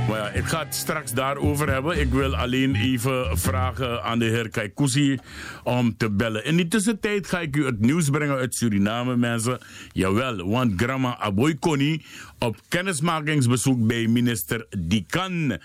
Maar 0.07 0.17
ja, 0.17 0.29
ik 0.29 0.45
ga 0.45 0.59
het 0.59 0.75
straks 0.75 1.11
daarover 1.13 1.69
hebben. 1.69 1.99
Ik 1.99 2.11
wil 2.11 2.35
alleen 2.35 2.75
even 2.75 3.37
vragen 3.37 4.03
aan 4.03 4.19
de 4.19 4.25
heer 4.25 4.49
Kaikousi 4.49 5.19
om 5.63 5.97
te 5.97 6.11
bellen. 6.11 6.45
In 6.45 6.55
die 6.55 6.67
tussentijd 6.67 7.27
ga 7.27 7.39
ik 7.39 7.55
u 7.55 7.65
het 7.65 7.79
nieuws 7.79 8.09
brengen 8.09 8.35
uit 8.35 8.55
Suriname, 8.55 9.17
mensen. 9.17 9.59
Jawel, 9.91 10.49
want 10.49 10.81
Grandma 10.81 11.17
Aboykoni 11.19 12.05
op 12.39 12.55
kennismakingsbezoek 12.67 13.87
bij 13.87 14.07
minister 14.07 14.65
Dikan. 14.79 15.57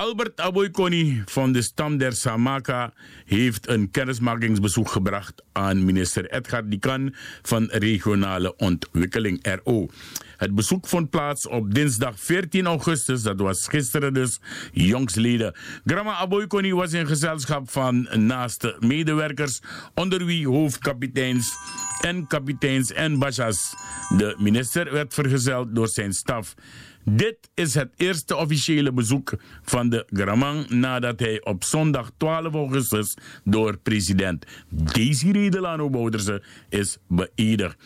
Albert 0.00 0.40
Aboykoni 0.40 1.22
van 1.26 1.52
de 1.52 1.62
stam 1.62 1.98
der 1.98 2.12
Samaka 2.12 2.92
heeft 3.24 3.68
een 3.68 3.90
kennismakingsbezoek 3.90 4.90
gebracht 4.90 5.42
aan 5.52 5.84
minister 5.84 6.30
Edgar 6.30 6.68
Dikan 6.68 7.14
van 7.42 7.68
Regionale 7.70 8.56
Ontwikkeling 8.56 9.60
RO. 9.64 9.88
Het 10.36 10.54
bezoek 10.54 10.86
vond 10.86 11.10
plaats 11.10 11.48
op 11.48 11.74
dinsdag 11.74 12.20
14 12.20 12.66
augustus, 12.66 13.22
dat 13.22 13.40
was 13.40 13.68
gisteren 13.68 14.14
dus, 14.14 14.40
jongsleden. 14.72 15.54
Grandma 15.84 16.14
Aboykoni 16.14 16.74
was 16.74 16.92
in 16.92 17.06
gezelschap 17.06 17.70
van 17.70 18.08
naaste 18.12 18.76
medewerkers, 18.78 19.60
onder 19.94 20.24
wie 20.24 20.48
hoofdkapiteins 20.48 21.56
en 22.00 22.26
kapiteins 22.26 22.92
en 22.92 23.18
bashas. 23.18 23.74
De 24.16 24.36
minister 24.38 24.92
werd 24.92 25.14
vergezeld 25.14 25.74
door 25.74 25.88
zijn 25.88 26.12
staf. 26.12 26.54
Dit 27.04 27.50
is 27.54 27.74
het 27.74 27.92
eerste 27.96 28.36
officiële 28.36 28.92
bezoek 28.92 29.32
van 29.62 29.88
de 29.88 30.06
Gramang 30.12 30.68
nadat 30.68 31.20
hij 31.20 31.44
op 31.44 31.64
zondag 31.64 32.10
12 32.16 32.54
augustus 32.54 33.16
door 33.44 33.76
president 33.76 34.46
Desiree 34.68 35.50
Delano 35.50 35.90
Bouderse 35.90 36.42
is 36.68 36.98
beëdigd. 37.08 37.76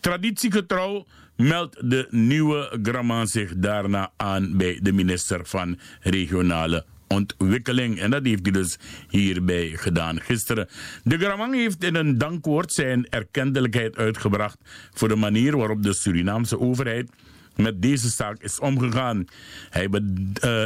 Traditiegetrouw 0.00 1.06
meldt 1.36 1.90
de 1.90 2.06
nieuwe 2.10 2.78
Gramang 2.82 3.28
zich 3.28 3.52
daarna 3.56 4.12
aan 4.16 4.56
bij 4.56 4.78
de 4.82 4.92
minister 4.92 5.46
van 5.46 5.78
Regionale 6.00 6.84
ontwikkeling. 7.08 7.98
En 7.98 8.10
dat 8.10 8.24
heeft 8.24 8.42
hij 8.42 8.52
dus 8.52 8.78
hierbij 9.08 9.68
gedaan 9.68 10.20
gisteren. 10.20 10.68
De 11.04 11.18
Gramang 11.18 11.54
heeft 11.54 11.84
in 11.84 11.94
een 11.94 12.18
dankwoord 12.18 12.72
zijn 12.72 13.08
erkentelijkheid 13.08 13.96
uitgebracht 13.96 14.58
voor 14.94 15.08
de 15.08 15.16
manier 15.16 15.56
waarop 15.56 15.82
de 15.82 15.92
Surinaamse 15.92 16.60
overheid 16.60 17.10
met 17.56 17.82
deze 17.82 18.08
zaak 18.08 18.42
is 18.42 18.60
omgegaan. 18.60 19.24
Hij, 19.70 19.88
uh, 19.90 20.00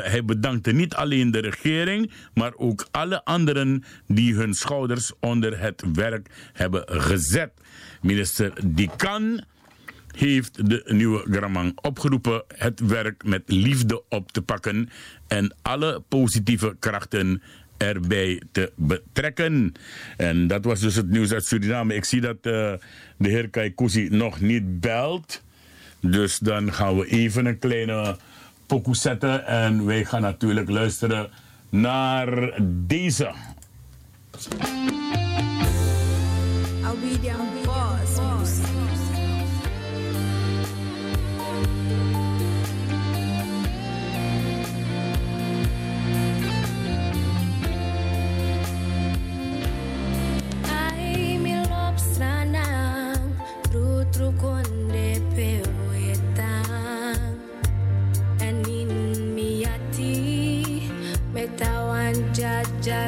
hij 0.03 0.25
bedankte 0.25 0.73
niet 0.73 0.95
alleen 0.95 1.31
de 1.31 1.39
regering, 1.39 2.11
maar 2.35 2.53
ook 2.57 2.89
alle 2.91 3.25
anderen 3.25 3.85
die 4.07 4.35
hun 4.35 4.55
schouders 4.55 5.13
onder 5.21 5.61
het 5.61 5.85
werk 5.93 6.29
hebben 6.53 6.85
gezet. 6.87 7.53
Minister 8.03 8.53
Dikan 8.67 9.45
heeft 10.17 10.69
de 10.71 10.83
nieuwe 10.87 11.27
Gramang 11.31 11.79
opgeroepen 11.81 12.43
het 12.57 12.81
werk 12.81 13.25
met 13.25 13.43
liefde 13.47 14.03
op 14.09 14.33
te 14.33 14.43
pakken 14.43 14.89
en 15.27 15.55
alle 15.63 16.03
positieve 16.09 16.77
krachten 16.79 17.43
erbij 17.77 18.43
te 18.53 18.73
betrekken. 18.77 19.73
En 20.17 20.47
dat 20.47 20.65
was 20.65 20.81
dus 20.81 20.95
het 20.95 21.11
nieuws 21.11 21.33
uit 21.33 21.45
Suriname. 21.45 21.95
Ik 21.95 22.05
zie 22.05 22.21
dat 22.21 22.37
uh, 22.37 22.43
de 23.17 23.29
heer 23.29 23.49
Kaikousi 23.49 24.09
nog 24.09 24.41
niet 24.41 24.81
belt. 24.81 25.43
Dus 26.01 26.39
dan 26.39 26.73
gaan 26.73 26.97
we 26.97 27.07
even 27.07 27.47
een 27.47 27.59
kleine 27.59 28.17
pokoe 28.67 28.97
zetten. 28.97 29.47
En 29.47 29.85
wij 29.85 30.05
gaan 30.05 30.23
natuurlijk 30.23 30.71
luisteren 30.71 31.31
naar 31.69 32.53
deze. 32.87 33.33
Jasran 34.33 35.01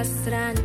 Strange. 0.04 0.61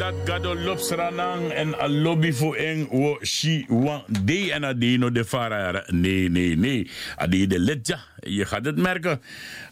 Dat 0.00 0.14
gado 0.24 0.54
lopsranang 0.54 1.50
en 1.50 1.74
a 1.74 1.88
lobby 1.88 2.32
voor 2.32 2.54
eng 2.56 2.88
wo 2.88 3.18
shi 3.20 3.64
wan 3.68 4.02
de 4.24 4.52
en 4.52 4.64
adino 4.64 5.10
de 5.12 5.24
farara. 5.24 5.84
Nee, 5.86 6.28
nee, 6.28 6.56
nee. 6.56 6.90
Adi 7.16 7.46
de 7.46 7.58
letja. 7.58 7.98
Je 8.16 8.44
gaat 8.44 8.64
het 8.64 8.76
merken. 8.76 9.20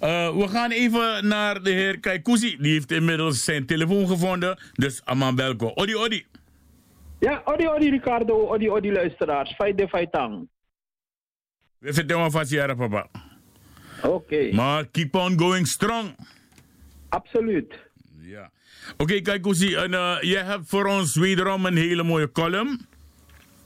Eh, 0.00 0.36
we 0.36 0.48
gaan 0.48 0.70
even 0.70 1.28
naar 1.28 1.62
de 1.62 1.70
heer 1.70 2.00
Kaikousi. 2.00 2.56
Die 2.60 2.72
heeft 2.72 2.92
inmiddels 2.92 3.44
zijn 3.44 3.66
telefoon 3.66 4.06
gevonden. 4.06 4.58
Dus 4.72 5.04
Aman 5.04 5.34
Belko. 5.34 5.72
Odi, 5.74 5.96
odi. 5.96 6.24
Ja, 7.18 7.42
odi, 7.44 7.68
odi 7.68 7.90
Ricardo, 7.90 8.46
odi, 8.46 8.70
odi 8.70 8.92
luisteraars. 8.92 9.54
Feit 9.54 9.78
de 9.78 9.88
feitang. 9.88 10.48
We 11.78 11.92
vertellen 11.92 12.30
vast 12.30 12.50
jaren, 12.50 12.76
papa. 12.76 13.06
Oké. 14.02 14.52
Maar 14.52 14.86
keep 14.86 15.14
on 15.14 15.38
going 15.38 15.66
strong. 15.66 16.16
Absoluut. 17.08 17.87
Oké, 18.96 19.20
kijk 19.20 19.46
en 19.46 19.92
uh, 19.92 20.16
jij 20.20 20.42
hebt 20.42 20.68
voor 20.68 20.86
ons 20.86 21.16
wederom 21.16 21.66
een 21.66 21.76
hele 21.76 22.02
mooie 22.02 22.32
column. 22.32 22.86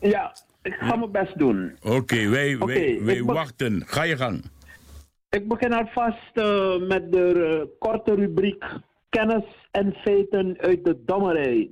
Ja, 0.01 0.37
ik 0.63 0.75
ga 0.75 0.97
mijn 0.97 1.11
best 1.11 1.39
doen. 1.39 1.77
Oké, 1.83 2.29
wij, 2.29 2.59
wij, 3.03 3.23
wachten. 3.23 3.83
Ga 3.87 4.03
je 4.03 4.17
gang. 4.17 4.45
Ik 5.31 5.49
begin 5.49 5.73
alvast 5.73 6.31
eh, 6.33 6.77
met 6.79 7.13
de 7.13 7.59
eh, 7.63 7.79
korte 7.79 8.15
rubriek 8.15 8.65
kennis 9.09 9.45
en 9.71 9.93
feiten 9.93 10.57
uit 10.59 10.85
de 10.85 11.03
dommerij. 11.05 11.71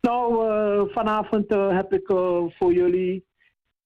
Nou, 0.00 0.48
eh, 0.48 0.94
vanavond 0.94 1.46
eh, 1.46 1.76
heb 1.76 1.92
ik 1.92 2.08
eh, 2.08 2.44
voor 2.48 2.72
jullie 2.72 3.24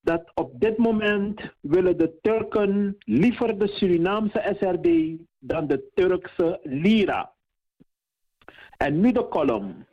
dat 0.01 0.31
op 0.35 0.61
dit 0.61 0.77
moment 0.77 1.41
willen 1.61 1.99
de 1.99 2.19
Turken 2.21 2.97
liever 2.99 3.59
de 3.59 3.69
Surinaamse 3.69 4.57
SRD 4.59 5.19
dan 5.39 5.67
de 5.67 5.91
Turkse 5.95 6.61
lira. 6.63 7.33
En 8.87 9.01
nu 9.01 9.13
de 9.13 9.29
kolom. 9.29 9.87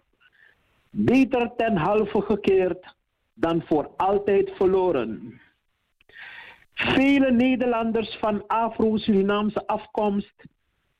Beter 0.90 1.52
ten 1.58 1.76
halve 1.76 2.22
gekeerd 2.22 2.96
dan 3.34 3.62
voor 3.66 3.92
altijd 3.98 4.52
verloren. 4.56 5.42
Vele 6.74 7.32
Nederlanders 7.32 8.18
van 8.20 8.48
Afro-Surinaamse 8.48 9.68
afkomst 9.68 10.44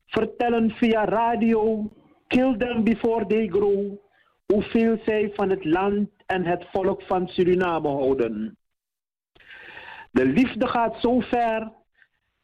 vertellen 0.06 0.70
via 0.70 1.04
radio, 1.04 1.90
kill 2.26 2.56
them 2.56 2.84
before 2.84 3.26
they 3.26 3.46
grow, 3.46 3.96
hoeveel 4.46 4.98
zij 5.04 5.30
van 5.34 5.50
het 5.50 5.64
land 5.64 6.10
en 6.26 6.44
het 6.44 6.66
volk 6.72 7.02
van 7.02 7.28
Suriname 7.28 7.88
houden. 7.88 8.56
De 10.10 10.24
liefde 10.24 10.66
gaat 10.66 11.00
zo 11.00 11.20
ver 11.20 11.72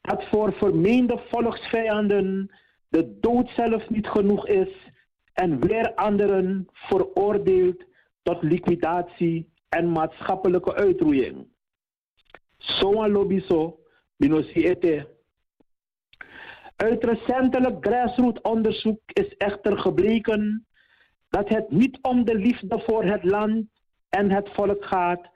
dat 0.00 0.24
voor 0.24 0.52
vermeende 0.52 1.22
volksvijanden 1.30 2.50
de 2.88 3.18
dood 3.20 3.50
zelf 3.50 3.88
niet 3.88 4.08
genoeg 4.08 4.46
is 4.46 4.92
en 5.34 5.60
weer 5.60 5.94
anderen 5.94 6.68
veroordeeld 6.72 7.84
tot 8.22 8.42
liquidatie 8.42 9.52
en 9.68 9.92
maatschappelijke 9.92 10.74
uitroeiing. 10.74 11.46
Zo'n 12.56 13.10
lobby 13.10 13.40
zo, 13.40 13.78
binosi 14.16 14.66
ete. 14.66 15.12
Uit 16.76 17.04
recentelijk 17.04 17.86
grassroot 17.86 18.42
onderzoek 18.42 19.00
is 19.12 19.36
echter 19.36 19.78
gebleken 19.78 20.66
dat 21.28 21.48
het 21.48 21.70
niet 21.70 21.98
om 22.02 22.24
de 22.24 22.34
liefde 22.34 22.82
voor 22.86 23.04
het 23.04 23.24
land 23.24 23.66
en 24.08 24.30
het 24.30 24.48
volk 24.52 24.84
gaat, 24.84 25.30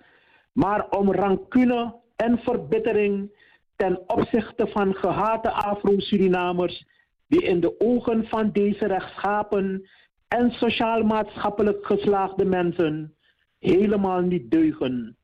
maar 0.52 0.88
om 0.88 1.12
rancune 1.12 2.00
en 2.16 2.38
verbittering 2.38 3.30
ten 3.76 4.08
opzichte 4.08 4.66
van 4.66 4.94
gehate 4.94 5.50
Afro-Surinamers 5.50 6.86
die 7.28 7.42
in 7.42 7.60
de 7.60 7.80
ogen 7.80 8.26
van 8.26 8.50
deze 8.52 8.86
rechtschapen 8.86 9.88
en 10.28 10.50
sociaal-maatschappelijk 10.50 11.86
geslaagde 11.86 12.44
mensen 12.44 13.14
helemaal 13.58 14.20
niet 14.20 14.50
deugen. 14.50 15.16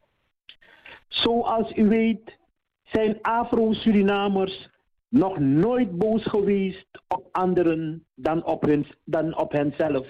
Zoals 1.08 1.76
u 1.76 1.88
weet 1.88 2.38
zijn 2.82 3.18
Afro-Surinamers 3.22 4.68
nog 5.08 5.38
nooit 5.38 5.98
boos 5.98 6.24
geweest 6.24 6.88
op 7.08 7.28
anderen 7.32 8.06
dan 8.14 8.44
op, 8.44 8.62
hun, 8.62 8.86
dan 9.04 9.36
op 9.36 9.52
henzelf. 9.52 10.06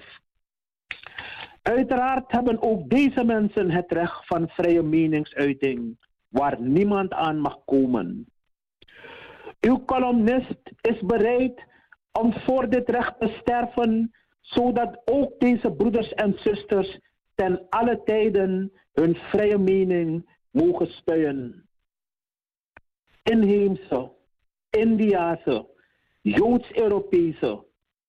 Uiteraard 1.63 2.33
hebben 2.33 2.63
ook 2.63 2.91
deze 2.91 3.25
mensen 3.25 3.71
het 3.71 3.93
recht 3.93 4.27
van 4.27 4.49
vrije 4.49 4.83
meningsuiting, 4.83 5.97
waar 6.29 6.61
niemand 6.61 7.13
aan 7.13 7.39
mag 7.39 7.59
komen. 7.65 8.27
Uw 9.61 9.85
columnist 9.85 10.61
is 10.81 11.01
bereid 11.01 11.65
om 12.21 12.33
voor 12.33 12.69
dit 12.69 12.89
recht 12.89 13.21
te 13.21 13.37
sterven, 13.41 14.15
zodat 14.41 15.03
ook 15.05 15.41
deze 15.41 15.71
broeders 15.71 16.15
en 16.15 16.35
zusters 16.39 16.99
ten 17.35 17.67
alle 17.69 18.03
tijden 18.05 18.73
hun 18.93 19.15
vrije 19.15 19.59
mening 19.59 20.29
mogen 20.51 20.87
spuien. 20.87 21.69
Inheemse, 23.23 24.13
Indiase, 24.71 25.67
Joods-Europese, 26.21 27.65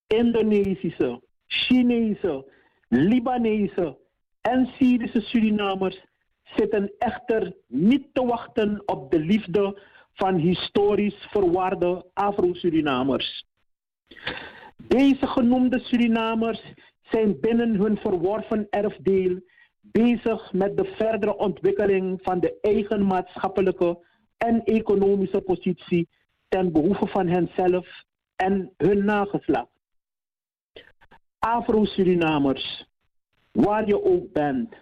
Indonesische, 0.07 1.21
Chinese, 1.47 2.45
Libanese 2.87 3.97
en 4.41 4.65
Syrische 4.65 5.21
Surinamers 5.21 6.05
zitten 6.43 6.91
echter 6.97 7.55
niet 7.67 8.13
te 8.13 8.25
wachten 8.25 8.81
op 8.85 9.11
de 9.11 9.19
liefde 9.19 9.81
van 10.13 10.35
historisch 10.35 11.27
verwaarde 11.29 12.05
Afro-Surinamers. 12.13 13.45
Deze 14.77 15.27
genoemde 15.27 15.79
Surinamers 15.79 16.73
zijn 17.01 17.39
binnen 17.39 17.75
hun 17.75 17.97
verworven 17.97 18.67
erfdeel 18.69 19.41
bezig 19.81 20.53
met 20.53 20.77
de 20.77 20.85
verdere 20.85 21.37
ontwikkeling 21.37 22.19
van 22.21 22.39
de 22.39 22.57
eigen 22.61 23.05
maatschappelijke 23.05 24.05
en 24.37 24.63
economische 24.63 25.41
positie 25.41 26.09
ten 26.47 26.71
behoeve 26.71 27.07
van 27.07 27.27
henzelf 27.27 27.87
en 28.35 28.73
hun 28.77 29.05
nageslacht. 29.05 29.69
Afro-Surinamers, 31.39 32.85
waar 33.51 33.87
je 33.87 34.03
ook 34.03 34.31
bent, 34.31 34.75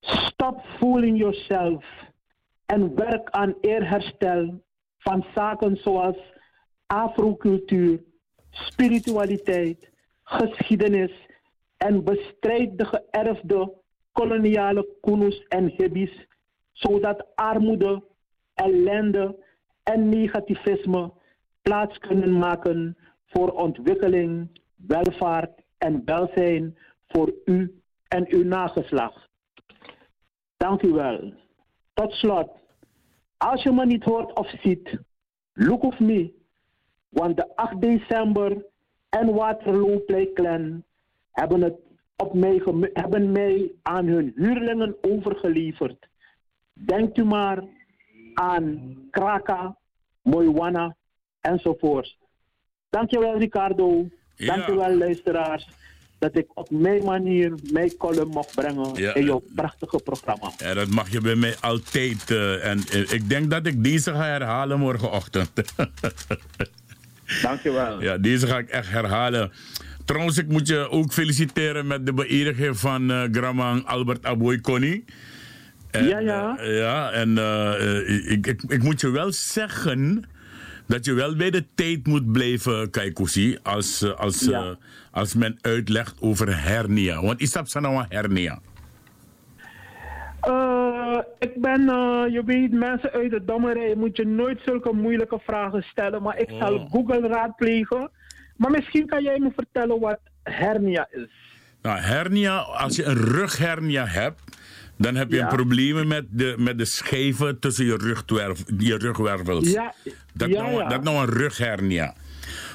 stop 0.00 0.64
fooling 0.64 1.18
yourself 1.18 1.84
en 2.66 2.94
werk 2.94 3.30
aan 3.30 3.54
eerherstel 3.60 4.62
van 4.98 5.24
zaken 5.34 5.76
zoals 5.76 6.16
afrocultuur, 6.86 8.02
spiritualiteit, 8.50 9.90
geschiedenis 10.22 11.12
en 11.76 12.04
bestrijd 12.04 12.78
de 12.78 12.84
geërfde 12.84 13.72
koloniale 14.12 14.88
kunus 15.00 15.44
en 15.48 15.72
hobby's, 15.76 16.26
zodat 16.72 17.26
armoede, 17.34 18.02
ellende 18.54 19.44
en 19.82 20.08
negativisme 20.08 21.12
plaats 21.62 21.98
kunnen 21.98 22.38
maken 22.38 22.96
voor 23.26 23.50
ontwikkeling, 23.50 24.60
welvaart 24.76 25.62
en 25.78 26.02
welzijn 26.04 26.78
voor 27.08 27.32
u 27.44 27.80
en 28.08 28.26
uw 28.28 28.44
nageslacht. 28.44 29.28
Dank 30.56 30.82
u 30.82 30.92
wel. 30.92 31.32
Tot 31.94 32.12
slot, 32.12 32.50
als 33.36 33.62
je 33.62 33.72
me 33.72 33.86
niet 33.86 34.04
hoort 34.04 34.38
of 34.38 34.50
ziet, 34.62 34.98
look 35.52 35.82
of 35.82 35.98
me, 35.98 36.32
want 37.08 37.36
de 37.36 37.56
8 37.56 37.80
december 37.80 38.64
en 39.08 39.34
Waterloo 39.34 40.02
hebben, 41.32 41.60
het 41.62 41.74
op 42.16 42.34
mij 42.34 42.62
hebben 42.92 43.32
mij 43.32 43.70
aan 43.82 44.06
hun 44.06 44.32
huurlingen 44.36 44.96
overgeleverd. 45.00 46.08
Denkt 46.72 47.18
u 47.18 47.24
maar 47.24 47.64
aan 48.34 48.96
Kraka, 49.10 49.76
Moiwana 50.22 50.96
enzovoort. 51.40 52.16
Dankjewel 52.90 53.38
Ricardo. 53.38 54.06
Ja. 54.36 54.54
Dankjewel 54.56 54.96
luisteraars. 54.96 55.68
Dat 56.18 56.36
ik 56.36 56.46
op 56.54 56.70
mijn 56.70 57.04
manier 57.04 57.52
mijn 57.72 57.96
column 57.96 58.28
mocht 58.30 58.54
brengen 58.54 58.94
Ja. 58.94 59.14
in 59.14 59.24
jouw 59.24 59.42
prachtige 59.54 59.98
programma. 60.04 60.50
Ja, 60.56 60.74
dat 60.74 60.88
mag 60.88 61.10
je 61.10 61.20
bij 61.20 61.34
mij 61.34 61.54
altijd. 61.60 62.30
eh, 62.30 62.66
en 62.70 62.78
eh, 62.92 63.12
ik 63.12 63.28
denk 63.28 63.50
dat 63.50 63.66
ik 63.66 63.84
deze 63.84 64.10
ga 64.10 64.22
herhalen 64.24 64.78
morgenochtend. 64.78 65.50
Dankjewel. 67.42 68.02
Ja, 68.02 68.18
deze 68.18 68.46
ga 68.46 68.58
ik 68.58 68.68
echt 68.68 68.90
herhalen. 68.90 69.52
Trouwens, 70.04 70.38
ik 70.38 70.48
moet 70.48 70.68
je 70.68 70.90
ook 70.90 71.12
feliciteren 71.12 71.86
met 71.86 72.06
de 72.06 72.12
beëdiging 72.12 72.78
van 72.78 73.10
eh 73.10 73.22
Gramang 73.32 73.86
Albert 73.86 74.24
Aboy 74.24 74.60
Ja, 75.90 76.18
ja. 76.18 76.58
eh, 76.58 76.78
ja, 76.78 77.10
en 77.10 77.38
eh, 77.38 78.30
ik, 78.30 78.46
ik, 78.46 78.62
ik 78.68 78.82
moet 78.82 79.00
je 79.00 79.10
wel 79.10 79.32
zeggen 79.32 80.24
dat 80.86 81.04
je 81.04 81.12
wel 81.12 81.36
bij 81.36 81.50
de 81.50 81.64
tijd 81.74 82.06
moet 82.06 82.32
blijven, 82.32 82.90
Kaikousi, 82.90 83.58
als, 83.62 84.14
als, 84.16 84.40
Ja. 84.40 84.76
als 85.10 85.34
men 85.34 85.58
uitlegt 85.60 86.14
over 86.20 86.62
hernia. 86.62 87.22
Want 87.22 87.40
is 87.40 87.52
dat 87.52 87.72
nou 87.80 87.96
een 87.96 88.06
hernia? 88.08 88.60
Eh, 90.48 91.18
ik 91.38 91.60
ben, 91.60 91.88
eh, 91.88 92.24
je 92.32 92.42
weet, 92.44 92.72
mensen 92.72 93.12
uit 93.12 93.30
de 93.30 93.44
dommerij 93.44 93.94
moet 93.96 94.16
je 94.16 94.26
nooit 94.26 94.60
zulke 94.64 94.92
moeilijke 94.92 95.38
vragen 95.44 95.82
stellen. 95.82 96.22
Maar 96.22 96.38
ik 96.38 96.50
zal 96.58 96.74
Oh. 96.74 96.90
Google 96.90 97.28
raadplegen. 97.28 98.10
Maar 98.56 98.70
misschien 98.70 99.06
kan 99.06 99.22
jij 99.22 99.38
me 99.38 99.50
vertellen 99.56 100.00
wat 100.00 100.18
hernia 100.42 101.06
is. 101.10 101.28
Nou, 101.82 101.98
hernia, 101.98 102.56
als 102.58 102.96
je 102.96 103.04
een 103.04 103.16
rughernia 103.16 104.06
hebt, 104.06 104.40
dan 104.96 105.14
heb 105.14 105.30
je 105.30 105.36
Ja. 105.36 105.42
een 105.42 105.56
probleem 105.56 106.06
met 106.06 106.26
de, 106.30 106.54
met 106.58 106.78
de 106.78 106.84
scheven 106.84 107.58
tussen 107.58 107.84
je, 107.84 107.96
rugwerf, 107.96 108.62
je 108.78 108.96
rugwervels. 108.96 109.70
Ja, 109.70 109.94
dat, 110.34 110.48
ja, 110.48 110.62
nou, 110.62 110.88
dat 110.88 111.02
nou 111.02 111.16
een 111.16 111.32
rughernia. 111.32 112.14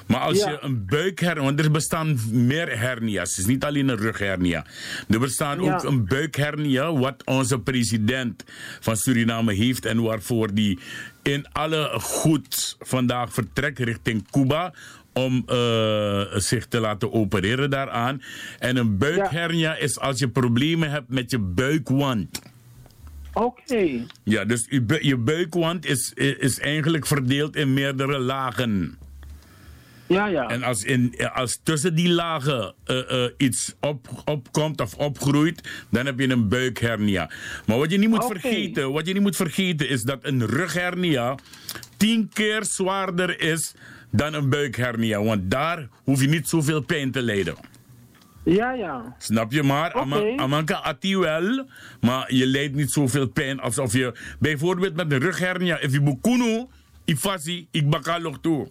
Maar 0.07 0.19
als 0.19 0.37
Ja. 0.37 0.49
je 0.49 0.57
een 0.61 0.85
buikhernia, 0.85 1.43
want 1.43 1.59
er 1.59 1.71
bestaan 1.71 2.19
meer 2.31 2.79
hernia's, 2.79 3.29
het 3.29 3.37
is 3.37 3.45
niet 3.45 3.63
alleen 3.63 3.87
een 3.87 3.97
rughernia. 3.97 4.65
Er 5.09 5.19
bestaan 5.19 5.63
Ja. 5.63 5.73
ook 5.75 5.83
een 5.83 6.05
buikhernia, 6.05 6.93
wat 6.93 7.21
onze 7.25 7.59
president 7.59 8.43
van 8.79 8.97
Suriname 8.97 9.53
heeft 9.53 9.85
en 9.85 10.01
waarvoor 10.01 10.53
die 10.53 10.79
in 11.21 11.45
alle 11.51 11.89
goed 11.99 12.75
vandaag 12.79 13.33
vertrekt 13.33 13.79
richting 13.79 14.31
Cuba 14.31 14.73
om 15.13 15.43
eh, 15.47 16.21
zich 16.35 16.65
te 16.65 16.79
laten 16.79 17.13
opereren 17.13 17.69
daaraan. 17.69 18.21
En 18.59 18.77
een 18.77 18.97
buikhernia 18.97 19.75
is 19.75 19.99
als 19.99 20.19
je 20.19 20.27
problemen 20.29 20.91
hebt 20.91 21.09
met 21.09 21.31
je 21.31 21.39
buikwand. 21.39 22.41
Oké. 23.33 24.05
Ja, 24.23 24.45
dus 24.45 24.65
je 25.01 25.17
buikwand 25.17 25.85
is, 25.85 26.11
is 26.39 26.59
eigenlijk 26.59 27.05
verdeeld 27.07 27.55
in 27.55 27.73
meerdere 27.73 28.19
lagen. 28.19 28.97
Ja, 30.07 30.25
ja. 30.27 30.47
En 30.47 30.63
als, 30.63 30.83
in, 30.83 31.15
als 31.33 31.59
tussen 31.63 31.95
die 31.95 32.09
lagen 32.09 32.73
eh, 32.85 33.23
eh, 33.25 33.31
iets 33.37 33.75
op, 33.79 34.07
opkomt 34.25 34.81
of 34.81 34.93
opgroeit, 34.95 35.85
dan 35.89 36.05
heb 36.05 36.19
je 36.19 36.29
een 36.29 36.47
buikhernia. 36.49 37.31
Maar 37.65 37.77
wat 37.77 37.91
je 37.91 37.97
niet 37.97 38.09
moet 38.09 38.25
vergeten, 38.25 38.91
wat 38.91 39.07
je 39.07 39.13
niet 39.13 39.21
moet 39.21 39.35
vergeten 39.35 39.89
is 39.89 40.01
dat 40.03 40.19
een 40.21 40.45
rughernia 40.45 41.35
tien 41.97 42.29
keer 42.33 42.63
zwaarder 42.65 43.41
is 43.41 43.73
dan 44.11 44.33
een 44.33 44.49
buikhernia. 44.49 45.23
Want 45.23 45.51
daar 45.51 45.87
hoef 46.03 46.21
je 46.21 46.27
niet 46.27 46.49
zoveel 46.49 46.81
pijn 46.81 47.11
te 47.11 47.21
lijden. 47.21 47.55
Ja, 48.45 48.71
ja. 48.73 49.15
Snap 49.17 49.51
je? 49.51 49.63
Maar 49.63 49.93
ama- 49.93 50.35
amanka 50.37 50.81
ati 50.81 51.17
wel, 51.17 51.65
maar 52.01 52.33
je 52.33 52.45
lijdt 52.47 52.75
niet 52.75 52.91
zoveel 52.91 53.27
pijn 53.27 53.59
alsof 53.59 53.93
je 53.93 54.13
bijvoorbeeld 54.39 54.95
met 54.95 55.11
een 55.11 55.19
rughernia, 55.19 55.79
if 55.79 55.91
je 55.91 56.01
bukunu, 56.01 56.65
ifasi, 57.05 57.67
ik 57.71 57.89
bakalog 57.89 58.37
toe. 58.41 58.67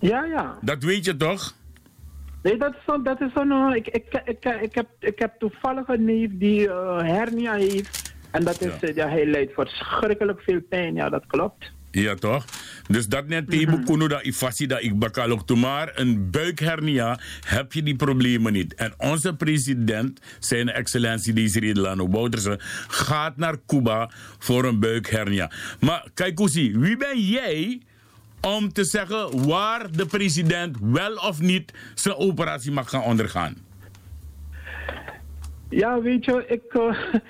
Ja, 0.00 0.24
ja. 0.24 0.58
Dat 0.60 0.82
weet 0.82 1.04
je 1.04 1.16
toch? 1.16 1.54
Nee, 2.42 2.56
dat 2.56 2.74
is 2.74 2.94
dat 3.02 3.20
is 3.20 3.30
een 3.34 3.50
eh, 3.50 3.76
ik, 3.76 3.86
ik, 3.86 4.22
ik, 4.24 4.44
ik, 4.60 4.74
heb, 4.74 4.86
ik 5.00 5.18
heb 5.18 5.34
toevallig 5.38 5.88
een 5.88 6.04
neef 6.04 6.30
die 6.32 6.68
eh, 6.68 6.98
hernia 6.98 7.54
heeft. 7.54 8.14
En 8.30 8.44
dat 8.44 8.60
is, 8.60 8.80
eh, 8.80 8.94
ja. 8.94 9.08
hij 9.08 9.26
lijdt 9.26 9.52
verschrikkelijk 9.52 10.40
veel 10.40 10.60
pijn. 10.68 10.94
Ja, 10.94 11.08
dat 11.08 11.26
klopt. 11.26 11.72
Ja, 11.90 12.14
toch? 12.14 12.44
Dus 12.86 13.06
dat 13.06 13.26
net 13.26 13.50
die 13.50 13.66
mm 13.66 14.08
dat 14.08 14.22
ifasi 14.22 14.66
dat 14.66 14.82
ik 14.82 14.98
bakalog 14.98 15.44
toe. 15.44 15.56
Maar 15.56 15.92
een 15.94 16.30
buikhernia 16.30 17.18
heb 17.44 17.72
je 17.72 17.82
die 17.82 17.96
problemen 17.96 18.52
niet. 18.52 18.74
En 18.74 18.94
onze 18.96 19.34
president, 19.34 20.20
zijn 20.38 20.68
excellentie 20.68 21.32
Desiree 21.32 21.74
Delano 21.74 22.08
Bouterse, 22.08 22.58
gaat 22.88 23.36
naar 23.36 23.56
Cuba 23.66 24.10
voor 24.38 24.64
een 24.64 24.80
buikhernia. 24.80 25.50
Maar 25.80 26.08
kijk 26.14 26.38
hoe 26.38 26.48
zie, 26.48 26.78
wie 26.78 26.96
ben 26.96 27.20
jij 27.20 27.80
om 28.40 28.72
te 28.72 28.84
zeggen 28.84 29.46
waar 29.48 29.90
de 29.92 30.06
president 30.06 30.76
wel 30.80 31.14
of 31.14 31.40
niet 31.40 31.72
zijn 31.94 32.16
operatie 32.16 32.72
mag 32.72 32.90
gaan 32.90 33.02
ondergaan? 33.02 33.56
Ja, 35.68 36.00
weet 36.00 36.24
je, 36.24 36.44
ik, 36.46 36.62
eh, 36.74 37.20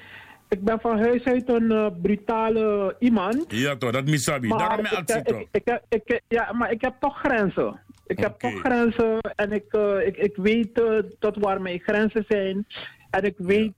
ik 0.49 0.65
ben 0.65 0.81
van 0.81 0.99
huis 0.99 1.25
uit 1.25 1.49
een 1.49 1.71
eh, 1.71 1.87
brutale 2.03 2.97
iemand. 2.99 3.45
Ja, 3.49 3.77
toch, 3.77 3.91
dat 3.93 4.05
misabi. 4.05 4.49
Daarom 4.49 4.85
ik, 4.87 4.93
ik 5.09 5.47
ik, 5.51 5.81
ik, 5.89 6.03
ik, 6.07 6.21
ja, 6.29 6.53
maar 6.53 6.71
ik 6.71 6.81
heb 6.81 6.95
toch 7.01 7.19
grenzen. 7.19 7.81
Ik 8.07 8.19
heb 8.19 8.39
toch 8.39 8.61
grenzen 8.61 9.19
en 9.37 9.53
ik, 9.53 9.65
eh, 9.73 10.07
ik, 10.07 10.17
ik 10.17 10.37
weet 10.37 10.83
tot 11.19 11.37
waar 11.39 11.61
mijn 11.61 11.81
grenzen 11.81 12.25
zijn. 12.29 12.67
En 13.11 13.25
ik 13.25 13.35
weet 13.37 13.73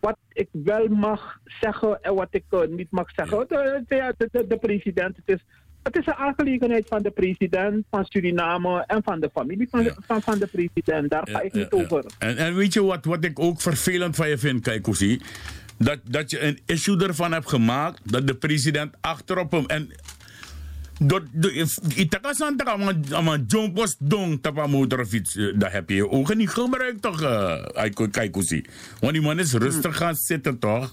wat 0.00 0.16
ik 0.32 0.48
wel 0.52 0.86
mag 0.88 1.38
zeggen 1.60 2.02
en 2.02 2.14
wat 2.14 2.28
ik 2.30 2.44
niet 2.68 2.90
mag 2.90 3.10
zeggen. 3.16 3.38
De, 3.48 3.82
de, 3.88 4.14
de, 4.16 4.28
de- 4.32 4.46
de 4.46 4.56
president, 4.56 5.16
het 5.16 5.28
is, 5.38 5.44
het 5.82 5.96
is 5.96 6.06
een 6.06 6.14
aangelegenheid 6.14 6.86
van 6.88 7.02
de 7.02 7.10
president 7.10 7.84
van 7.90 8.04
Suriname 8.04 8.84
en 8.86 9.02
van 9.04 9.20
de 9.20 9.30
familie 9.32 9.68
van, 9.70 9.82
de, 9.82 9.94
van, 10.06 10.22
van 10.22 10.38
de 10.38 10.46
president. 10.46 11.10
Daar 11.10 11.28
ga 11.30 11.40
ik 11.40 11.52
niet 11.52 11.70
over. 11.70 12.04
En, 12.18 12.36
en 12.36 12.54
weet 12.54 12.72
je 12.72 12.82
wat, 12.82 13.04
wat 13.04 13.24
ik 13.24 13.38
ook 13.38 13.60
vervelend 13.60 14.16
van 14.16 14.28
je 14.28 14.38
vind, 14.38 14.62
Kaikusi? 14.62 15.20
Dat, 15.78 15.98
dat 16.04 16.30
je 16.30 16.40
een 16.40 16.58
issue 16.66 17.02
ervan 17.06 17.32
hebt 17.32 17.48
gemaakt 17.48 18.12
dat 18.12 18.26
de 18.26 18.34
president 18.34 18.94
achterop 19.00 19.50
hem. 19.50 19.66
En 19.66 19.90
door, 21.00 21.22
itaka 21.96 22.32
santa 22.32 22.76
John 23.46 23.72
Post 23.72 23.96
dong 23.98 24.38
tapa 24.42 24.66
motorfiets. 24.66 25.36
eh, 25.36 25.52
Dat 25.58 25.72
heb 25.72 25.88
je 25.88 25.94
je 25.94 26.08
ogen 26.10 26.36
niet 26.36 26.50
gebruikt 26.50 27.02
toch, 27.02 27.22
uh, 27.22 28.08
Kaikusi? 28.10 28.64
Want 29.00 29.12
die 29.12 29.22
man 29.22 29.38
is 29.38 29.52
rustig 29.52 29.96
gaan 29.96 30.14
zitten 30.14 30.58
toch? 30.58 30.90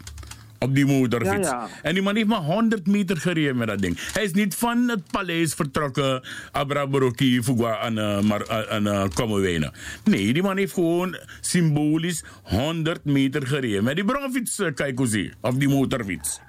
Op 0.59 0.75
die 0.75 0.85
motorfiets. 0.85 1.49
Ja, 1.49 1.67
ja. 1.67 1.67
En 1.81 1.93
die 1.93 2.03
man 2.03 2.15
heeft 2.15 2.27
maar 2.27 2.41
100 2.41 2.87
meter 2.87 3.17
gereden 3.17 3.57
met 3.57 3.67
dat 3.67 3.79
ding. 3.79 4.11
Hij 4.13 4.23
is 4.23 4.33
niet 4.33 4.55
van 4.55 4.89
het 4.89 5.11
paleis 5.11 5.53
vertrokken, 5.53 6.23
Abraboroki, 6.51 7.43
Fugwa 7.43 7.79
en, 7.79 7.97
uh, 7.97 8.21
maar, 8.21 8.41
uh, 8.41 8.73
en 8.73 8.83
uh, 8.83 9.03
Kommerwijnen. 9.13 9.71
Nee, 10.03 10.33
die 10.33 10.43
man 10.43 10.57
heeft 10.57 10.73
gewoon 10.73 11.17
symbolisch 11.41 12.23
100 12.43 13.05
meter 13.05 13.47
gereden. 13.47 13.83
Met 13.83 13.95
die 13.95 14.05
bronfiets, 14.05 14.59
uh, 14.59 14.73
kijk 14.73 14.99
zie. 15.03 15.33
Of 15.41 15.53
die 15.53 15.69
motorfiets. 15.69 16.39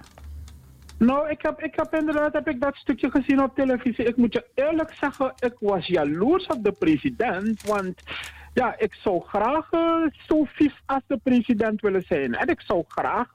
Nou, 0.98 1.28
ik 1.28 1.42
heb, 1.42 1.60
ik 1.60 1.74
heb 1.76 1.94
inderdaad 1.94 2.32
heb 2.32 2.48
ik 2.48 2.60
dat 2.60 2.76
stukje 2.76 3.10
gezien 3.10 3.42
op 3.42 3.54
televisie. 3.54 4.04
Ik 4.04 4.16
moet 4.16 4.32
je 4.32 4.44
eerlijk 4.54 4.94
zeggen, 5.00 5.32
ik 5.38 5.54
was 5.58 5.86
jaloers 5.86 6.46
op 6.46 6.64
de 6.64 6.72
president. 6.72 7.62
Want 7.66 8.02
ja, 8.54 8.74
ik 8.78 8.94
zou 8.94 9.22
graag 9.26 9.70
eh, 9.70 10.02
zo 10.28 10.44
vies 10.44 10.82
als 10.86 11.02
de 11.06 11.16
president 11.22 11.80
willen 11.80 12.02
zijn. 12.06 12.34
En 12.34 12.48
ik 12.48 12.60
zou 12.60 12.84
graag 12.88 13.28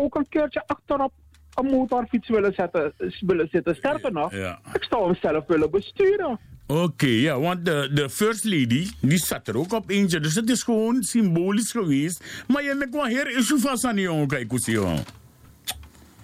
ook 0.00 0.14
een 0.14 0.28
keertje 0.28 0.62
achterop 0.66 1.12
een 1.54 1.66
motorfiets 1.66 2.28
willen, 2.28 2.52
zetten, 2.52 2.92
willen 3.20 3.48
zitten. 3.50 3.74
Sterker 3.74 4.12
nog, 4.12 4.34
Ja. 4.34 4.58
ik 4.72 4.86
zou 4.90 5.04
hem 5.04 5.16
zelf 5.20 5.46
willen 5.46 5.70
besturen. 5.70 6.38
Oké, 6.66 7.06
ja, 7.06 7.40
want 7.40 7.64
de, 7.64 7.90
de 7.94 8.10
first 8.10 8.44
lady, 8.44 8.86
die 9.00 9.18
zat 9.18 9.48
er 9.48 9.58
ook 9.58 9.72
op 9.72 9.90
eentje. 9.90 10.20
Dus 10.20 10.34
het 10.34 10.50
is 10.50 10.62
gewoon 10.62 11.02
symbolisch 11.02 11.70
geweest. 11.70 12.44
Maar 12.48 12.62
je 12.62 12.76
hebt 12.78 12.94
wel 12.94 13.04
heer 13.04 13.36
issue 13.36 13.58
van 13.58 13.76
zijn 13.76 13.98
jongen, 13.98 14.26
kijk 14.26 14.50
hoe. 14.50 14.96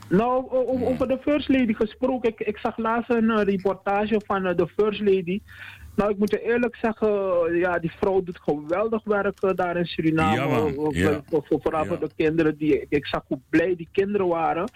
Nou, 0.08 0.50
over 0.50 1.08
de 1.08 1.18
First 1.22 1.48
Lady 1.48 1.72
gesproken. 1.74 2.28
Ik, 2.28 2.40
ik 2.40 2.58
zag 2.58 2.76
laatst 2.76 3.10
een 3.10 3.30
eh, 3.30 3.42
reportage 3.44 4.20
van 4.26 4.46
eh, 4.46 4.56
de 4.56 4.68
First 4.76 5.00
Lady. 5.00 5.40
Nou, 5.96 6.10
ik 6.10 6.18
moet 6.18 6.30
je 6.30 6.42
eerlijk 6.42 6.76
zeggen, 6.76 7.08
ja, 7.58 7.78
die 7.78 7.92
vrouw 7.92 8.22
doet 8.22 8.40
geweldig 8.40 9.04
werk 9.04 9.40
eh, 9.42 9.50
daar 9.54 9.76
in 9.76 9.84
Suriname. 9.84 10.36
Ja. 10.36 10.68
Voor- 10.72 10.96
Ja. 10.96 11.22
voor- 11.28 11.44
voor- 11.46 11.60
vooral 11.62 11.84
voor 11.84 11.98
de 12.00 12.10
kinderen. 12.16 12.56
Die, 12.56 12.86
ik, 12.88 13.06
zag 13.06 13.22
hoe 13.26 13.40
blij 13.50 13.76
die 13.76 13.88
kinderen 13.92 14.26
waren. 14.28 14.68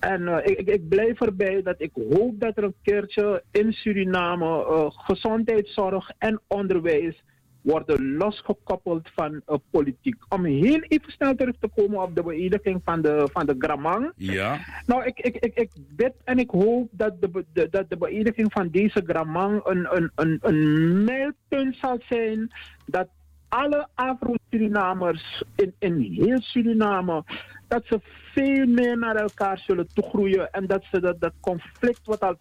En 0.00 0.28
eh, 0.28 0.50
ik, 0.50 0.58
ik, 0.58 0.68
ik 0.68 0.88
blijf 0.88 1.20
erbij 1.20 1.62
dat 1.62 1.74
ik 1.78 1.90
hoop 2.10 2.40
dat 2.40 2.56
er 2.56 2.64
een 2.64 2.74
keertje 2.82 3.42
in 3.50 3.72
Suriname 3.72 4.46
eh, 4.66 4.86
gezondheidszorg 4.90 6.10
en 6.18 6.40
onderwijs 6.46 7.22
worden 7.62 8.16
losgekoppeld 8.16 9.10
van 9.14 9.42
eh, 9.46 9.56
politiek. 9.70 10.16
Om 10.28 10.44
heel 10.44 10.80
even 10.80 11.12
snel 11.12 11.34
terug 11.34 11.54
te 11.60 11.68
komen 11.74 12.02
op 12.02 12.14
de 12.14 12.22
beëdiging 12.22 12.80
van 12.84 13.02
de, 13.02 13.28
van 13.32 13.46
de 13.46 13.54
Gramang. 13.58 14.12
Ja. 14.16 14.58
Nou, 14.86 15.04
ik, 15.04 15.18
ik, 15.18 15.36
ik, 15.36 15.54
ik 15.54 15.70
bid 15.96 16.12
en 16.24 16.38
ik 16.38 16.50
hoop 16.50 16.88
dat 16.90 17.20
de, 17.20 17.44
de, 17.52 17.68
dat 17.70 17.90
de 17.90 17.96
beëdiging 17.96 18.52
van 18.52 18.68
deze 18.70 19.02
Gramang 19.06 19.60
een, 19.64 19.88
een, 19.96 20.10
een, 20.14 20.38
een 20.40 21.04
mijlpunt 21.04 21.76
zal 21.76 21.98
zijn. 22.08 22.52
Dat 22.86 23.08
alle 23.48 23.88
Afro-Surinamers 23.94 25.42
in, 25.56 25.74
in 25.78 26.00
heel 26.00 26.40
Suriname, 26.40 27.24
dat 27.68 27.84
ze 27.84 28.00
veel 28.32 28.66
meer 28.66 28.98
naar 28.98 29.16
elkaar 29.16 29.58
zullen 29.58 29.86
toegroeien. 29.94 30.50
En 30.52 30.66
dat 30.66 30.84
ze 30.90 31.00
dat, 31.00 31.20
dat 31.20 31.32
conflict, 31.40 32.00
wat 32.04 32.20
al, 32.20 32.36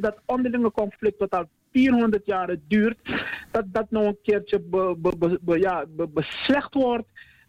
dat 0.00 0.20
onderlinge 0.24 0.70
conflict 0.70 1.18
wat 1.18 1.30
al 1.30 1.48
400 1.72 2.26
jaar 2.26 2.56
duurt, 2.68 2.98
dat 3.50 3.64
dat 3.66 3.90
nou 3.90 4.06
een 4.06 4.18
keertje 4.22 4.62
ja, 5.44 5.84
be- 5.88 6.08
beslecht 6.08 6.74
wordt 6.74 7.08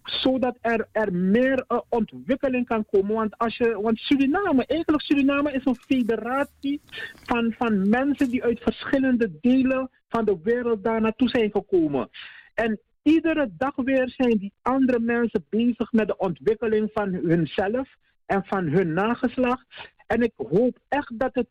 zodat 0.09 0.57
er, 0.61 0.87
er 0.91 1.13
meer 1.13 1.63
eh, 1.67 1.79
ontwikkeling 1.89 2.67
kan 2.67 2.85
komen. 2.91 3.15
Want, 3.15 3.37
als 3.37 3.57
je, 3.57 3.81
want 3.81 3.99
Suriname, 3.99 4.65
eigenlijk 4.65 5.03
Suriname 5.03 5.51
is 5.51 5.65
een 5.65 5.75
federatie 5.75 6.81
van, 7.23 7.53
van 7.57 7.89
mensen 7.89 8.29
die 8.29 8.43
uit 8.43 8.59
verschillende 8.59 9.31
delen 9.41 9.89
van 10.09 10.25
de 10.25 10.39
wereld 10.43 10.83
daar 10.83 11.01
naartoe 11.01 11.29
zijn 11.29 11.51
gekomen. 11.51 12.09
En 12.53 12.79
iedere 13.03 13.49
dag 13.57 13.75
weer 13.75 14.09
zijn 14.17 14.37
die 14.37 14.53
andere 14.61 14.99
mensen 14.99 15.45
bezig 15.49 15.91
met 15.91 16.07
de 16.07 16.17
ontwikkeling 16.17 16.89
van 16.93 17.13
hunzelf 17.13 17.89
en 18.25 18.43
van 18.45 18.67
hun 18.67 18.93
nageslacht. 18.93 19.65
En 20.07 20.21
ik 20.21 20.33
hoop 20.35 20.77
echt 20.87 21.19
dat 21.19 21.35
het 21.35 21.47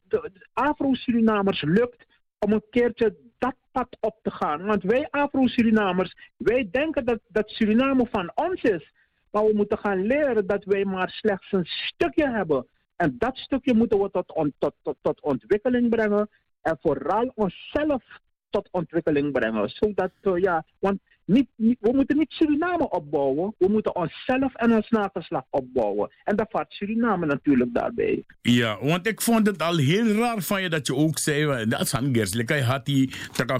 Afro-Surinamers 0.53 1.63
lukt 1.63 2.07
om 2.39 2.53
een 2.53 2.65
keertje 2.71 3.17
dat 3.39 3.55
pad 3.73 3.97
op 4.01 4.19
te 4.23 4.31
gaan. 4.31 4.65
Want 4.65 4.83
wij 4.83 5.09
Afro-Surinamers, 5.11 6.17
wij 6.37 6.69
denken 6.71 7.05
dat, 7.05 7.19
dat 7.29 7.49
Suriname 7.49 8.07
van 8.11 8.33
ons 8.35 8.63
is. 8.63 8.93
Maar 9.31 9.45
we 9.45 9.53
moeten 9.55 9.79
gaan 9.79 10.07
leren 10.07 10.47
dat 10.47 10.65
wij 10.65 10.85
maar 10.85 11.11
slechts 11.11 11.53
een 11.53 11.67
stukje 11.67 12.31
hebben. 12.31 12.67
En 12.97 13.15
dat 13.19 13.37
stukje 13.37 13.75
moeten 13.75 14.01
we 14.01 14.11
tot, 14.11 14.53
tot, 14.83 14.97
tot 15.03 15.21
ontwikkeling 15.21 15.91
brengen. 15.91 16.29
En 16.63 16.79
vooral 16.81 17.33
onszelf 17.35 18.05
tot 18.51 18.69
ontwikkeling 18.71 19.33
brengen. 19.33 19.69
Zodat, 19.69 20.11
eh, 20.21 20.37
ja, 20.37 20.65
want 20.79 21.01
we 21.27 21.93
moeten 21.95 22.17
niet 22.17 22.31
Suriname 22.33 22.91
opbouwen. 22.91 23.55
We 23.59 23.69
moeten 23.69 23.97
onszelf 23.97 24.55
en 24.55 24.75
ons 24.75 24.89
nageslag 24.89 25.43
opbouwen. 25.51 26.11
En 26.25 26.37
daar 26.37 26.47
valt 26.51 26.67
Suriname 26.69 27.27
natuurlijk 27.27 27.75
daarbij. 27.75 28.25
Ja, 28.43 28.79
want 28.81 29.07
ik 29.07 29.21
vond 29.21 29.47
het 29.47 29.63
al 29.63 29.77
heel 29.77 30.07
raar 30.07 30.43
van 30.43 30.63
je 30.63 30.69
dat 30.69 30.87
je 30.87 30.95
ook 30.95 31.19
zei, 31.19 31.67
dat 31.69 31.81
is 31.81 31.95
aan 31.95 32.15
Gerslik. 32.15 32.49
Hij 32.49 32.63
had 32.63 32.85
die 32.85 33.11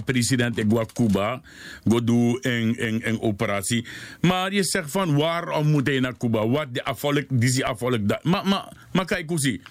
president 0.05 0.63
wou 0.67 0.85
Cuba, 0.93 1.41
go 1.87 2.03
doen 2.03 2.37
een, 2.41 3.21
operatie. 3.21 3.85
Maar 4.21 4.53
je 4.53 4.63
zegt 4.63 4.91
van 4.91 5.17
waarom 5.17 5.67
moet 5.67 5.87
hij 5.87 5.99
naar 5.99 6.17
Cuba? 6.17 6.47
Wat 6.47 6.73
de 6.73 6.83
afvolk, 6.83 7.25
die 7.29 7.65
afvolk 7.65 8.07
dat. 8.07 8.23
Maar, 8.23 8.47
maar, 8.47 8.73
maar 8.91 9.05
kijk 9.05 9.29
hoe 9.29 9.39
zie. 9.39 9.61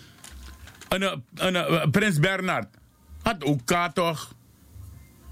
En, 0.89 1.03
eh, 1.03 1.57
eh, 1.57 1.91
Prins 1.91 2.19
Bernard 2.19 2.69
had 3.23 3.45
ook 3.45 3.61
K 3.65 3.91
toch? 3.95 4.35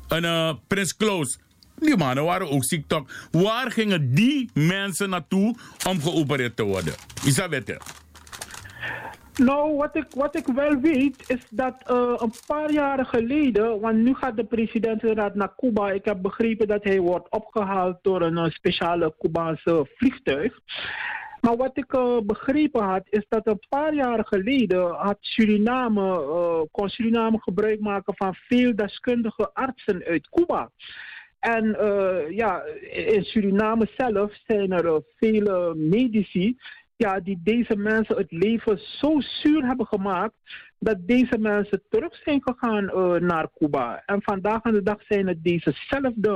En 0.08 0.24
eh, 0.24 0.54
Prins 0.66 0.96
Klaus. 0.96 1.38
Die 1.76 1.96
mannen 1.96 2.24
waren 2.24 2.50
ook 2.50 2.64
ziek? 2.64 2.84
Waar 3.30 3.70
gingen 3.70 4.14
die 4.14 4.50
mensen 4.54 5.10
naartoe 5.10 5.54
om 5.88 6.00
geopereerd 6.00 6.56
te 6.56 6.62
worden? 6.62 6.94
Is 7.24 7.34
dat 7.34 7.48
weten? 7.48 7.78
Nou, 9.34 9.76
wat 9.76 9.96
ik, 9.96 10.06
wat 10.14 10.36
ik 10.36 10.46
wel 10.46 10.80
weet 10.80 11.24
is 11.26 11.46
dat 11.50 11.74
eh, 11.86 12.14
een 12.16 12.32
paar 12.46 12.72
jaren 12.72 13.06
geleden, 13.06 13.80
want 13.80 13.96
nu 13.96 14.14
gaat 14.14 14.36
de 14.36 14.44
president 14.44 15.02
inderdaad 15.02 15.34
naar 15.34 15.54
Cuba. 15.56 15.90
Ik 15.90 16.04
heb 16.04 16.22
begrepen 16.22 16.68
dat 16.68 16.84
hij 16.84 17.00
wordt 17.00 17.30
opgehaald 17.30 17.98
door 18.02 18.22
een 18.22 18.36
eh, 18.36 18.50
speciale 18.50 19.14
Cubaanse 19.18 19.86
vliegtuig. 19.96 20.58
Maar 21.40 21.56
wat 21.56 21.76
ik 21.76 21.92
eh, 21.92 22.18
begrepen 22.26 22.82
had, 22.82 23.02
is 23.10 23.26
dat 23.28 23.46
een 23.46 23.62
paar 23.68 23.94
jaar 23.94 24.26
geleden 24.26 24.90
had 24.90 25.16
Suriname, 25.20 26.68
kon 26.70 26.88
Suriname 26.88 27.38
gebruik 27.40 27.80
maken 27.80 28.14
van 28.16 28.34
veel 28.34 28.76
deskundige 28.76 29.50
artsen 29.52 30.04
uit 30.04 30.28
Cuba. 30.28 30.70
En 31.44 31.78
eh, 31.78 32.30
ja, 32.30 32.62
in 32.90 33.24
Suriname 33.24 33.88
zelf 33.96 34.32
zijn 34.46 34.72
er 34.72 34.86
eh, 34.86 34.96
vele 35.16 35.74
medici 35.74 36.56
ja, 36.96 37.20
die 37.20 37.40
deze 37.42 37.76
mensen 37.76 38.16
het 38.16 38.30
leven 38.30 38.78
zo 38.78 39.20
zuur 39.20 39.66
hebben 39.66 39.86
gemaakt 39.86 40.34
dat 40.78 41.06
deze 41.06 41.38
mensen 41.38 41.82
terug 41.88 42.16
zijn 42.24 42.42
gegaan 42.42 42.88
eh, 42.88 43.20
naar 43.20 43.48
Cuba. 43.58 44.02
En 44.06 44.22
vandaag 44.22 44.62
aan 44.62 44.72
de 44.72 44.82
dag 44.82 45.02
zijn 45.08 45.26
het 45.26 45.44
dezezelfde 45.44 46.30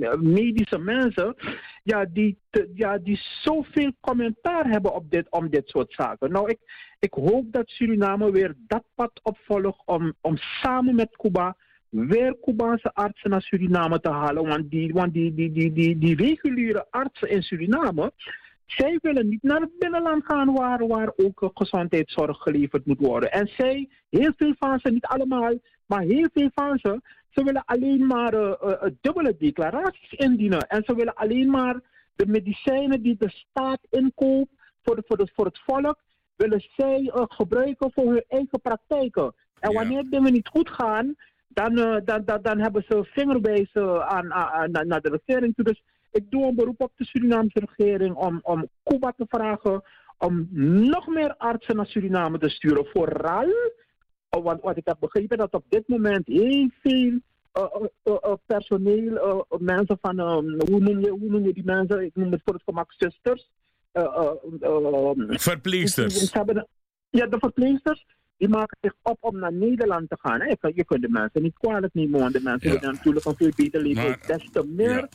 eh, 0.00 0.18
medische 0.20 0.78
mensen 0.78 1.34
ja, 1.82 2.04
die, 2.04 2.38
ja, 2.74 2.98
die 2.98 3.20
zoveel 3.42 3.92
commentaar 4.00 4.68
hebben 4.68 4.94
op 4.94 5.10
dit, 5.10 5.30
om 5.30 5.50
dit 5.50 5.68
soort 5.68 5.92
zaken. 5.92 6.32
Nou, 6.32 6.50
ik, 6.50 6.58
ik 6.98 7.12
hoop 7.12 7.52
dat 7.52 7.68
Suriname 7.68 8.30
weer 8.30 8.54
dat 8.66 8.84
pad 8.94 9.20
opvolgt 9.22 9.82
om, 9.84 10.14
om 10.20 10.36
samen 10.36 10.94
met 10.94 11.16
Cuba 11.16 11.56
weer 12.04 12.36
Cubaanse 12.44 12.94
artsen 12.94 13.30
naar 13.30 13.42
Suriname 13.42 14.00
te 14.00 14.10
halen. 14.10 14.46
Want 14.46 14.70
die, 14.70 14.92
want 14.92 15.12
die, 15.12 15.34
die, 15.34 15.52
die, 15.52 15.72
die, 15.72 15.98
die 15.98 16.16
reguliere 16.16 16.86
artsen 16.90 17.28
in 17.28 17.42
Suriname, 17.42 18.12
zij 18.66 18.98
willen 19.02 19.28
niet 19.28 19.42
naar 19.42 19.60
het 19.60 19.78
binnenland 19.78 20.24
gaan 20.24 20.54
waar, 20.54 20.86
waar 20.86 21.12
ook 21.16 21.50
gezondheidszorg 21.54 22.38
geleverd 22.38 22.86
moet 22.86 22.98
worden. 22.98 23.32
En 23.32 23.46
zij, 23.46 23.88
heel 24.10 24.32
veel 24.36 24.54
van 24.58 24.78
ze, 24.78 24.90
niet 24.90 25.06
allemaal, 25.06 25.52
maar 25.86 26.02
heel 26.02 26.28
veel 26.32 26.50
van 26.54 26.78
ze, 26.78 27.00
ze 27.36 27.44
willen 27.44 27.64
alleen 27.64 28.06
maar 28.06 28.34
eh, 28.34 28.52
eh, 28.60 28.82
eh, 28.82 28.92
dubbele 29.00 29.36
declaraties 29.38 30.12
indienen. 30.12 30.68
En 30.68 30.82
ze 30.84 30.94
willen 30.94 31.14
alleen 31.14 31.50
maar 31.50 31.80
de 32.14 32.26
medicijnen 32.26 33.02
die 33.02 33.16
de 33.18 33.30
staat 33.30 33.80
inkoopt 33.90 34.50
voor, 34.82 34.96
de, 34.96 35.02
voor, 35.06 35.16
de, 35.16 35.28
voor 35.34 35.44
het 35.44 35.58
volk, 35.58 35.98
willen 36.36 36.64
zij 36.76 37.10
gebruiken 37.12 37.92
voor 37.92 38.04
hun 38.04 38.24
eigen 38.28 38.60
praktijken. 38.60 39.34
En 39.58 39.72
wanneer 39.72 40.04
dingen 40.10 40.32
niet 40.32 40.48
goed 40.48 40.70
gaan, 40.70 41.14
dan, 41.48 41.78
eh, 41.78 41.96
dan, 42.04 42.22
dan, 42.24 42.42
dan 42.42 42.58
hebben 42.58 42.84
ze 42.88 43.04
vingerwijzen 43.04 44.08
aan, 44.08 44.32
aan, 44.32 44.76
aan- 44.76 44.86
naar 44.86 45.00
de 45.00 45.20
regering 45.24 45.54
toe. 45.54 45.64
Dus 45.64 45.82
ik 46.10 46.30
doe 46.30 46.46
een 46.46 46.54
beroep 46.54 46.80
op 46.82 46.92
de 46.96 47.04
Surinaamse 47.04 47.60
regering 47.76 48.14
om, 48.14 48.38
om 48.42 48.68
Cuba 48.84 49.12
te 49.16 49.26
vragen 49.28 49.82
om 50.18 50.48
nog 50.90 51.06
meer 51.06 51.36
artsen 51.36 51.76
naar 51.76 51.86
Suriname 51.86 52.38
te 52.38 52.48
sturen. 52.48 52.86
Vooral, 52.86 53.48
oh, 54.30 54.44
want 54.44 54.62
wat 54.62 54.76
ik 54.76 54.86
heb 54.86 54.96
begrepen, 55.00 55.38
dat 55.38 55.52
op 55.54 55.64
dit 55.68 55.88
moment 55.88 56.26
heel 56.26 56.68
veel 56.82 57.18
eh, 57.52 57.62
eh, 57.62 57.84
eh, 58.02 58.16
eh, 58.22 58.32
personeel, 58.46 59.16
eh, 59.48 59.58
mensen 59.58 59.98
van, 60.00 60.18
eh, 60.18 60.34
hoe, 60.68 60.80
noem 60.80 61.00
je, 61.00 61.10
hoe 61.10 61.30
noem 61.30 61.44
je 61.44 61.52
die 61.52 61.64
mensen? 61.64 62.04
Ik 62.04 62.14
noem 62.16 62.32
het 62.32 62.40
voor 62.44 62.54
het 62.54 62.62
gemak 62.64 62.92
zusters. 62.92 63.48
Eh, 63.92 64.02
eh, 64.04 64.30
eh, 64.60 65.10
Verpleegsters. 65.28 66.32
Ja, 67.10 67.26
de 67.26 67.38
verpleegsters. 67.38 68.06
Die 68.38 68.48
maken 68.48 68.78
zich 68.80 68.92
op 69.02 69.16
om 69.20 69.38
naar 69.38 69.52
Nederland 69.52 70.08
te 70.10 70.16
gaan. 70.20 70.40
hè. 70.40 70.46
Je, 70.46 70.72
je 70.74 70.84
kunt 70.84 71.02
de 71.02 71.08
mensen 71.10 71.42
niet 71.42 71.58
kwalijk 71.58 71.94
nemen, 71.94 72.20
want 72.20 72.32
de 72.32 72.40
mensen 72.42 72.72
Ja. 72.72 72.78
willen 72.78 72.94
natuurlijk 72.94 73.26
een 73.26 73.36
veel 73.36 73.50
beter 73.56 73.80
leven. 73.82 74.18
Des 74.26 74.48
te 74.52 74.64
meer, 74.66 74.88
Ja. 74.96 75.08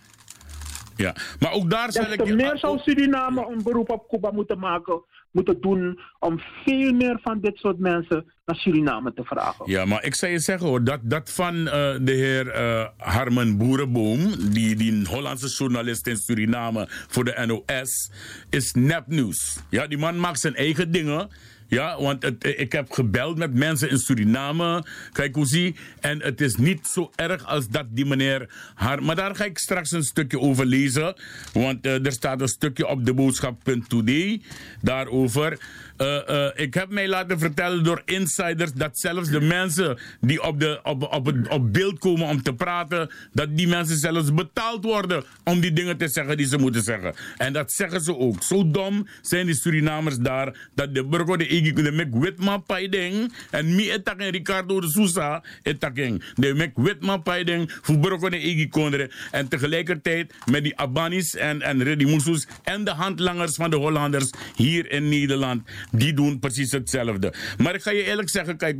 Ja, 0.95 1.15
maar 1.39 1.51
ook 1.51 1.69
daar 1.69 1.91
zal 1.91 2.05
des 2.05 2.15
te 2.27 2.35
meer 2.35 2.57
zou 2.57 2.79
Suriname 2.79 3.47
een 3.51 3.63
beroep 3.63 3.89
op 3.89 4.07
Cuba 4.09 4.31
moeten 4.31 4.59
maken, 4.59 5.03
moeten 5.31 5.61
doen 5.61 5.99
om 6.19 6.39
veel 6.65 6.93
meer 6.93 7.19
van 7.21 7.39
dit 7.39 7.57
soort 7.57 7.79
mensen 7.79 8.31
naar 8.45 8.55
Suriname 8.55 9.13
te 9.13 9.23
vragen. 9.23 9.69
Ja, 9.71 9.85
maar 9.85 10.03
ik 10.03 10.15
zou 10.15 10.31
je 10.31 10.39
zeggen 10.39 10.67
hoor, 10.67 10.83
dat, 10.83 10.99
dat 11.03 11.31
van 11.33 11.55
eh, 11.55 11.71
de 12.01 12.11
heer 12.11 12.47
eh, 12.49 12.87
Harmen 12.97 13.57
Boerenboom, 13.57 14.19
die, 14.51 14.75
die 14.75 15.05
Hollandse 15.07 15.47
journalist 15.57 16.07
in 16.07 16.17
Suriname 16.17 16.85
voor 16.89 17.23
de 17.23 17.43
NOS, 17.45 18.11
is 18.49 18.71
nepnieuws. 18.73 19.59
Ja, 19.69 19.87
die 19.87 19.97
man 19.97 20.19
maakt 20.19 20.39
zijn 20.39 20.55
eigen 20.55 20.91
dingen. 20.91 21.29
Ja, 21.71 22.01
want 22.01 22.23
eh, 22.23 22.59
ik 22.59 22.71
heb 22.71 22.91
gebeld 22.91 23.37
met 23.37 23.53
mensen 23.53 23.89
in 23.89 23.97
Suriname, 23.97 24.85
kijk 25.11 25.35
hoe 25.35 25.45
zie, 25.45 25.75
en 25.99 26.21
het 26.21 26.41
is 26.41 26.55
niet 26.55 26.87
zo 26.87 27.11
erg 27.15 27.45
als 27.45 27.69
dat 27.69 27.85
die 27.89 28.05
meneer 28.05 28.49
Har... 28.75 29.03
Maar 29.03 29.15
daar 29.15 29.35
ga 29.35 29.45
ik 29.45 29.57
straks 29.57 29.91
een 29.91 30.03
stukje 30.03 30.39
over 30.39 30.65
lezen, 30.65 31.15
want 31.53 31.85
eh, 31.85 32.05
er 32.05 32.11
staat 32.11 32.41
een 32.41 32.47
stukje 32.47 32.87
op 32.87 33.05
de 33.05 33.13
boodschap.today 33.13 34.41
daarover. 34.81 35.59
Eh, 35.97 36.47
ik 36.55 36.73
heb 36.73 36.89
mij 36.89 37.07
laten 37.07 37.39
vertellen 37.39 37.83
door 37.83 38.01
insiders 38.05 38.73
dat 38.73 38.99
zelfs 38.99 39.29
de 39.29 39.41
mensen 39.41 39.97
die 40.21 40.43
op, 40.43 40.59
de, 40.59 40.79
op, 40.83 41.03
op, 41.03 41.25
het, 41.25 41.47
op 41.47 41.73
beeld 41.73 41.99
komen 41.99 42.27
om 42.27 42.41
te 42.41 42.53
praten, 42.53 43.09
dat 43.33 43.57
die 43.57 43.67
mensen 43.67 43.97
zelfs 43.97 44.33
betaald 44.33 44.83
worden 44.83 45.23
om 45.43 45.59
die 45.59 45.73
dingen 45.73 45.97
te 45.97 46.07
zeggen 46.07 46.37
die 46.37 46.47
ze 46.47 46.57
moeten 46.57 46.83
zeggen. 46.83 47.13
En 47.37 47.53
dat 47.53 47.71
zeggen 47.71 48.01
ze 48.01 48.17
ook. 48.17 48.43
Zo 48.43 48.71
dom 48.71 49.07
zijn 49.21 49.45
die 49.45 49.55
Surinamers 49.55 50.17
daar 50.17 50.69
dat 50.75 50.95
de 50.95 51.05
burger 51.05 51.37
de 51.37 51.60
de 51.63 51.91
mek 51.91 52.13
witma 52.13 52.57
paiding 52.57 53.33
en 53.49 53.75
mi 53.75 53.91
etaken 53.91 54.29
Ricardo 54.29 54.81
de 54.81 54.89
Sousa 54.89 55.43
etaken. 55.63 56.21
De 56.35 56.53
mek 56.53 56.71
witma 56.75 57.17
paiding 57.17 57.71
voor 57.81 58.29
de 58.29 58.39
igi 58.39 58.67
kondre 58.67 59.11
en 59.31 59.47
tegelijkertijd 59.47 60.33
met 60.45 60.63
die 60.63 60.77
Abanis 60.77 61.35
en, 61.35 61.61
en 61.61 61.83
Reddy 61.83 62.19
en 62.63 62.83
de 62.83 62.91
handlangers 62.91 63.55
van 63.55 63.69
de 63.69 63.75
Hollanders 63.75 64.29
hier 64.55 64.91
in 64.91 65.09
Nederland, 65.09 65.63
die 65.91 66.13
doen 66.13 66.39
precies 66.39 66.71
hetzelfde. 66.71 67.33
Maar 67.57 67.75
ik 67.75 67.81
ga 67.81 67.91
je 67.91 68.03
eerlijk 68.03 68.29
zeggen, 68.29 68.57
kijk 68.57 68.77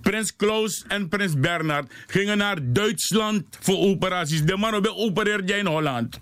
Prins 0.00 0.36
Klaus 0.36 0.84
en 0.88 1.08
Prins 1.08 1.34
Bernard 1.38 1.92
gingen 2.06 2.38
naar 2.38 2.58
Duitsland 2.62 3.44
voor 3.60 3.78
operaties. 3.78 4.44
De 4.44 4.56
man 4.56 4.86
opereert 4.86 5.48
jij 5.48 5.58
in 5.58 5.66
Holland. 5.66 6.18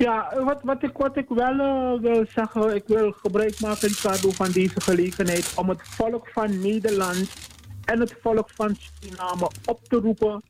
Ja, 0.00 0.44
wat, 0.44 0.60
wat, 0.62 0.82
ik, 0.82 0.96
wat 0.96 1.16
ik 1.16 1.28
wel 1.28 1.58
eh, 1.58 2.00
wil 2.00 2.24
zeggen, 2.34 2.74
ik 2.74 2.86
wil 2.86 3.12
gebruik 3.12 3.60
maken, 3.60 3.90
van 4.32 4.50
deze 4.50 4.80
gelegenheid 4.80 5.52
om 5.56 5.68
het 5.68 5.82
volk 5.82 6.28
van 6.28 6.60
Nederland 6.60 7.32
en 7.84 8.00
het 8.00 8.16
volk 8.22 8.50
van 8.50 8.76
Suriname 8.76 9.50
op 9.64 9.84
te 9.84 9.96
roepen 9.96 10.42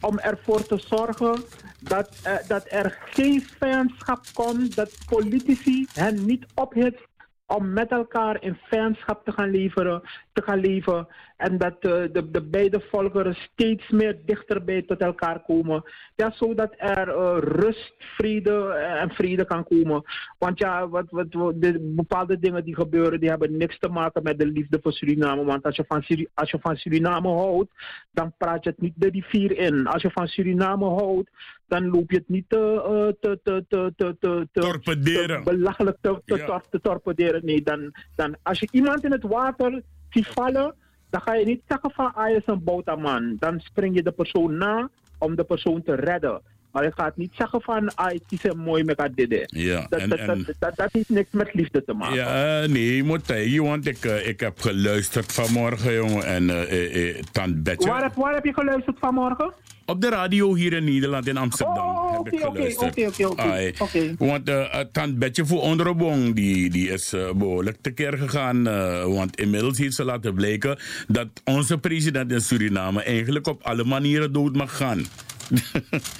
om 0.00 0.18
ervoor 0.18 0.66
te 0.66 0.78
zorgen 0.78 1.44
dat, 1.80 2.18
eh, 2.22 2.34
dat 2.46 2.64
er 2.68 2.98
geen 3.10 3.42
vijandschap 3.58 4.24
komt, 4.32 4.76
dat 4.76 4.90
politici 5.06 5.86
hen 5.92 6.24
niet 6.24 6.46
ophitst 6.54 7.09
om 7.56 7.72
met 7.72 7.90
elkaar 7.90 8.42
in 8.42 8.58
vijandschap 8.62 9.24
te 9.24 9.32
gaan, 9.32 9.50
leveren, 9.50 10.02
te 10.32 10.42
gaan 10.42 10.58
leven. 10.58 11.06
En 11.36 11.58
dat 11.58 11.76
eh, 11.80 11.90
de, 12.12 12.30
de 12.30 12.42
beide 12.42 12.80
volkeren 12.80 13.34
steeds 13.34 13.88
meer 13.88 14.18
dichterbij 14.24 14.82
tot 14.82 15.00
elkaar 15.00 15.42
komen. 15.42 15.82
Ja, 16.16 16.30
zodat 16.30 16.74
er 16.76 17.08
eh, 17.08 17.36
rust, 17.38 17.94
vrede 17.98 18.72
eh, 18.72 19.02
en 19.02 19.10
vrede 19.10 19.44
kan 19.44 19.64
komen. 19.64 20.02
Want 20.38 20.58
ja, 20.58 20.88
wat, 20.88 21.06
wat, 21.10 21.32
de 21.32 21.92
bepaalde 21.96 22.38
dingen 22.38 22.64
die 22.64 22.74
gebeuren, 22.74 23.20
die 23.20 23.28
hebben 23.28 23.56
niks 23.56 23.78
te 23.78 23.88
maken 23.88 24.22
met 24.22 24.38
de 24.38 24.46
liefde 24.46 24.78
voor 24.82 24.92
Suriname. 24.92 25.44
Want 25.44 25.64
als 25.64 25.76
je 25.76 25.84
van, 25.88 26.02
Suri- 26.02 26.28
als 26.34 26.50
je 26.50 26.58
van 26.60 26.76
Suriname 26.76 27.28
houdt, 27.28 27.70
dan 28.12 28.32
praat 28.38 28.64
je 28.64 28.70
het 28.70 28.80
niet 28.80 28.94
de 28.96 29.08
rivier 29.08 29.58
in. 29.58 29.86
Als 29.86 30.02
je 30.02 30.10
van 30.10 30.26
Suriname 30.26 30.84
houdt, 30.84 31.30
dan 31.70 31.88
loop 31.90 32.10
je 32.10 32.16
het 32.16 32.28
niet 32.28 32.44
te, 32.48 32.58
eh, 32.58 33.12
te, 33.20 33.40
te, 33.42 33.64
te, 33.68 33.92
te, 33.96 34.16
te, 34.18 34.48
te, 34.52 34.60
Torpederen. 34.60 35.44
te 35.44 35.50
belachelijk 35.50 35.96
te, 36.00 36.20
te, 36.24 36.36
Ja. 36.36 36.46
tor- 36.46 36.68
te 36.70 36.80
torpederen. 36.80 37.44
Nee, 37.44 37.62
dan, 37.62 37.92
dan, 38.14 38.36
als 38.42 38.58
je 38.60 38.68
iemand 38.70 39.04
in 39.04 39.12
het 39.12 39.22
water 39.22 39.82
ziet 40.08 40.26
vallen, 40.26 40.74
dan 41.10 41.20
ga 41.20 41.34
je 41.34 41.44
niet 41.44 41.62
zeggen 41.68 41.90
van, 41.90 42.04
ah, 42.14 42.16
hij 42.24 42.32
is 42.34 42.42
een 42.46 42.64
boutaman. 42.64 43.36
Dan 43.38 43.60
spring 43.60 43.94
je 43.94 44.02
de 44.02 44.12
persoon 44.12 44.56
na 44.56 44.90
om 45.18 45.36
de 45.36 45.44
persoon 45.44 45.82
te 45.82 45.94
redden. 45.94 46.42
Maar 46.72 46.84
ik 46.84 46.92
ga 46.96 47.04
het 47.04 47.16
niet 47.16 47.32
zeggen 47.36 47.60
van, 47.62 47.94
ah, 47.94 48.06
het 48.12 48.22
is 48.28 48.44
een 48.44 48.58
mooi 48.58 48.84
met 48.84 49.08
dit. 49.14 49.42
Ja, 49.46 49.86
Dat, 49.88 50.00
en- 50.00 50.08
dat, 50.08 50.18
en- 50.18 50.26
dat, 50.26 50.54
dat, 50.58 50.76
dat 50.76 50.88
heeft 50.92 51.08
niks 51.08 51.28
met 51.30 51.54
liefde 51.54 51.84
te 51.84 51.92
maken. 51.92 52.14
Ja, 52.16 52.62
eh, 52.62 52.68
nee, 52.68 53.04
moet 53.04 53.26
tegen, 53.26 53.62
want 53.64 53.86
ik, 53.86 54.04
eh, 54.04 54.28
ik 54.28 54.40
heb 54.40 54.60
geluisterd 54.60 55.32
vanmorgen, 55.32 55.94
jongen. 55.94 56.24
En 56.24 56.50
eh 56.50 56.62
eh, 56.62 57.08
eh, 57.18 57.22
Tant 57.32 57.62
Betje. 57.62 57.88
Waar, 57.88 58.02
heb, 58.02 58.14
waar 58.14 58.34
heb 58.34 58.44
je 58.44 58.52
geluisterd 58.52 58.98
vanmorgen? 58.98 59.52
Op 59.86 60.00
de 60.00 60.08
radio 60.08 60.54
hier 60.54 60.72
in 60.72 60.84
Nederland, 60.84 61.26
in 61.28 61.36
Amsterdam, 61.36 61.88
Oh, 61.88 62.10
heb 62.10 62.20
oké, 62.20 62.30
ik 62.36 62.46
oké, 62.46 62.54
geluisterd. 62.56 62.90
oké, 62.98 63.06
oké, 63.06 63.26
oké, 63.26 63.42
Ai. 63.42 63.72
oké. 63.78 64.14
Want 64.18 64.48
eh 64.48 64.54
uh, 64.56 64.80
Tant 64.92 65.18
Betje 65.18 65.46
voor 65.46 65.60
Onderbong, 65.60 66.34
die, 66.34 66.70
die 66.70 66.88
is 66.88 67.12
eh, 67.12 67.32
behoorlijk 67.32 67.76
tekeer 67.80 68.18
gegaan. 68.18 68.66
eh, 68.66 69.04
want 69.04 69.36
inmiddels 69.40 69.78
heeft 69.78 69.94
ze 69.94 70.04
laten 70.04 70.34
blijken 70.34 70.78
dat 71.08 71.28
onze 71.44 71.78
president 71.78 72.32
in 72.32 72.40
Suriname 72.40 73.02
eigenlijk 73.02 73.46
op 73.46 73.62
alle 73.62 73.84
manieren 73.84 74.32
dood 74.32 74.56
mag 74.56 74.76
gaan. 74.76 75.04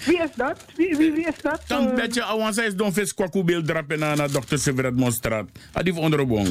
Wie 0.06 0.18
is 0.22 0.32
dat? 0.36 0.64
Wie, 0.76 0.96
wie, 0.96 1.12
wie 1.12 1.26
is 1.26 1.40
dat? 1.42 1.62
Tant 1.68 1.90
Eh, 1.90 1.94
Betje, 1.96 2.24
awan 2.24 2.52
zij 2.54 2.66
is 2.66 2.76
don 2.76 2.92
vis 2.92 3.14
kwaku 3.14 3.44
beeld 3.44 3.66
drapen 3.66 3.98
na 3.98 4.14
dokter 4.28 4.58
Severat 4.58 4.94
Monstraat. 4.94 5.48
Adi 5.72 5.92
voor 5.92 6.02
Onderbong. 6.02 6.48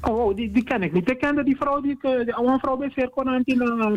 Oh, 0.00 0.24
oh, 0.24 0.36
die, 0.36 0.50
die 0.50 0.64
ken 0.64 0.82
ik 0.82 0.92
niet. 0.92 1.10
Ik 1.10 1.18
kende 1.18 1.44
die 1.44 1.56
vrouw, 1.56 1.80
die, 1.80 1.96
eh, 2.00 2.24
die 2.24 2.34
oude 2.34 2.58
vrouw 2.58 2.76
bij 2.76 2.90
Veerkonant 2.90 3.46
in 3.48 3.62
uh, 3.62 3.92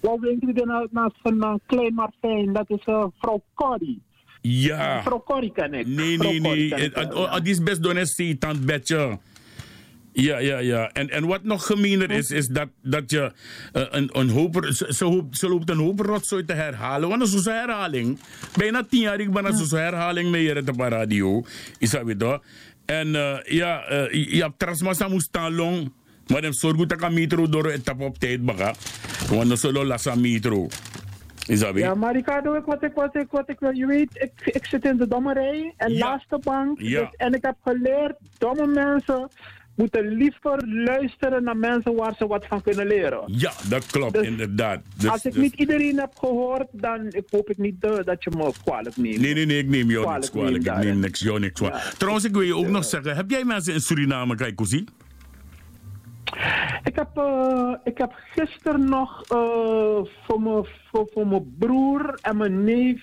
Wouwinkel, 0.00 0.54
die 0.54 0.64
na- 0.66 0.86
naast 0.90 1.14
van 1.22 1.34
uh, 1.36 1.54
Klein 1.66 1.94
Martijn. 1.94 2.52
Dat 2.52 2.70
is 2.70 2.82
uh, 2.86 3.04
vrouw 3.18 3.42
Corrie. 3.54 4.02
Ja. 4.40 4.96
Mevrouw 4.96 5.22
Corrie 5.26 5.52
ken 5.52 5.74
ik. 5.74 5.86
Nee, 5.86 6.16
nee, 6.18 6.40
nee. 6.40 6.74
Het- 6.74 6.94
het- 6.94 7.14
Het 7.30 7.48
is 7.48 7.62
best 7.62 7.82
donesti, 7.82 8.38
tant 8.38 8.64
Betje. 8.66 9.18
Ja, 10.12 10.38
ja, 10.38 10.58
ja. 10.58 10.90
En, 10.92 11.10
en 11.10 11.26
wat 11.26 11.42
nog 11.42 11.66
gemeener 11.66 12.10
is, 12.10 12.30
is 12.30 12.46
dat, 12.48 12.68
dat 12.82 13.10
je 13.10 13.32
eh, 13.72 13.82
een, 13.90 14.08
een 14.12 14.28
hoop, 14.28 14.66
ze, 14.70 14.86
ze, 14.94 15.04
hoop- 15.04 15.34
ze 15.34 15.48
loopt 15.48 15.70
een 15.70 15.78
hoop 15.78 16.00
rotzooi 16.00 16.44
te 16.44 16.52
herhalen. 16.52 17.08
Want 17.08 17.20
dat 17.20 17.28
is 17.32 17.42
zo'n 17.42 17.52
herhaling. 17.52 18.18
Bijna 18.56 18.82
tien 18.90 19.00
jaar, 19.00 19.20
ik 19.20 19.32
ben 19.32 19.46
aan 19.46 19.56
zo'n 19.56 19.78
herhaling 19.78 20.30
mee 20.30 20.40
hier 20.42 20.58
op 20.68 20.76
de 20.78 20.88
radio. 20.88 21.44
Is 21.78 21.90
dat 21.90 22.02
weer? 22.02 22.40
En 22.84 23.14
eh, 23.14 23.38
ja, 23.44 23.84
eh, 23.84 24.32
je 24.34 24.42
hebt 24.42 24.58
trasmassa 24.58 25.08
moest 25.08 25.26
staan 25.26 25.54
long. 25.54 25.92
Maar 26.26 26.42
dan 26.42 26.52
zorg 26.52 26.76
goed 26.76 26.88
dat 26.88 27.02
ik 27.02 27.10
metro 27.10 27.48
door 27.48 27.70
het 27.70 27.84
tap 27.84 28.00
op 28.00 28.18
tijd 28.18 28.44
baga. 28.44 28.74
Want 29.30 29.48
dan 29.48 29.56
zullen 29.56 29.86
last 29.86 30.14
metro. 30.14 30.68
Is 31.46 31.60
dat 31.60 31.72
weer? 31.72 31.84
Ja, 31.84 31.94
maar 31.94 32.12
Ricardo, 32.14 32.54
ik, 32.54 32.64
wat, 32.64 32.82
ik, 32.82 32.92
wat, 32.94 33.16
ik, 33.16 33.26
wat 33.30 33.48
ik 33.48 33.58
wil, 33.60 33.70
je 33.70 33.86
weet, 33.86 34.08
ik, 34.12 34.54
ik 34.54 34.66
zit 34.66 34.84
in 34.84 34.96
de 34.96 35.08
dommerij 35.08 35.74
en 35.76 35.92
Ja. 35.92 35.98
laatste 36.06 36.38
bank. 36.42 36.80
Ja. 36.80 37.00
Dus, 37.00 37.08
en 37.16 37.34
ik 37.34 37.42
heb 37.44 37.56
geleerd, 37.64 38.14
domme 38.38 38.66
mensen 38.66 39.28
moeten 39.82 40.08
liever 40.08 40.68
luisteren 40.68 41.42
naar 41.42 41.56
mensen 41.56 41.94
waar 41.94 42.14
ze 42.18 42.26
wat 42.26 42.46
van 42.46 42.62
kunnen 42.62 42.86
leren. 42.86 43.22
Ja, 43.26 43.52
dat 43.68 43.86
klopt, 43.86 44.12
Dus 44.14 44.26
inderdaad. 44.26 44.80
Dus- 44.96 45.10
Als 45.10 45.24
ik 45.24 45.32
dus- 45.32 45.42
niet 45.42 45.54
iedereen 45.54 45.98
heb 45.98 46.16
gehoord, 46.16 46.66
dan 46.72 47.06
ik 47.10 47.24
hoop 47.30 47.50
ik 47.50 47.58
niet 47.58 47.80
dat 47.80 48.24
je 48.24 48.30
me 48.36 48.52
kwalijk 48.64 48.96
neemt. 48.96 49.20
Nee, 49.20 49.34
nee, 49.34 49.46
nee, 49.46 49.58
ik 49.58 49.68
neem 49.68 49.90
jou 49.90 50.02
Kwalijk 50.02 50.20
niks 50.22 50.30
kwalijk. 50.30 50.64
Ik 50.64 50.84
neem 50.84 50.98
niks, 51.00 51.20
jou 51.20 51.38
niks 51.40 51.60
kwalijk. 51.60 51.82
Trouwens, 51.82 52.24
ik 52.24 52.32
wil 52.32 52.42
je 52.42 52.56
ook 52.56 52.66
nog 52.68 52.84
zeggen, 52.84 53.16
heb 53.16 53.30
jij 53.30 53.44
mensen 53.44 53.72
in 53.74 53.80
Suriname, 53.80 54.34
kijk, 54.34 54.60
zien? 54.62 54.88
Ik 56.84 56.96
heb, 56.96 57.08
eh, 57.14 57.74
ik 57.84 57.98
heb 57.98 58.12
gisteren 58.34 58.84
nog 58.88 59.22
eh, 59.22 59.38
voor, 60.26 60.42
mijn, 60.42 60.66
voor, 60.90 61.08
voor 61.12 61.26
mijn 61.26 61.54
broer 61.58 62.18
en 62.22 62.36
mijn 62.36 62.64
neef, 62.64 63.02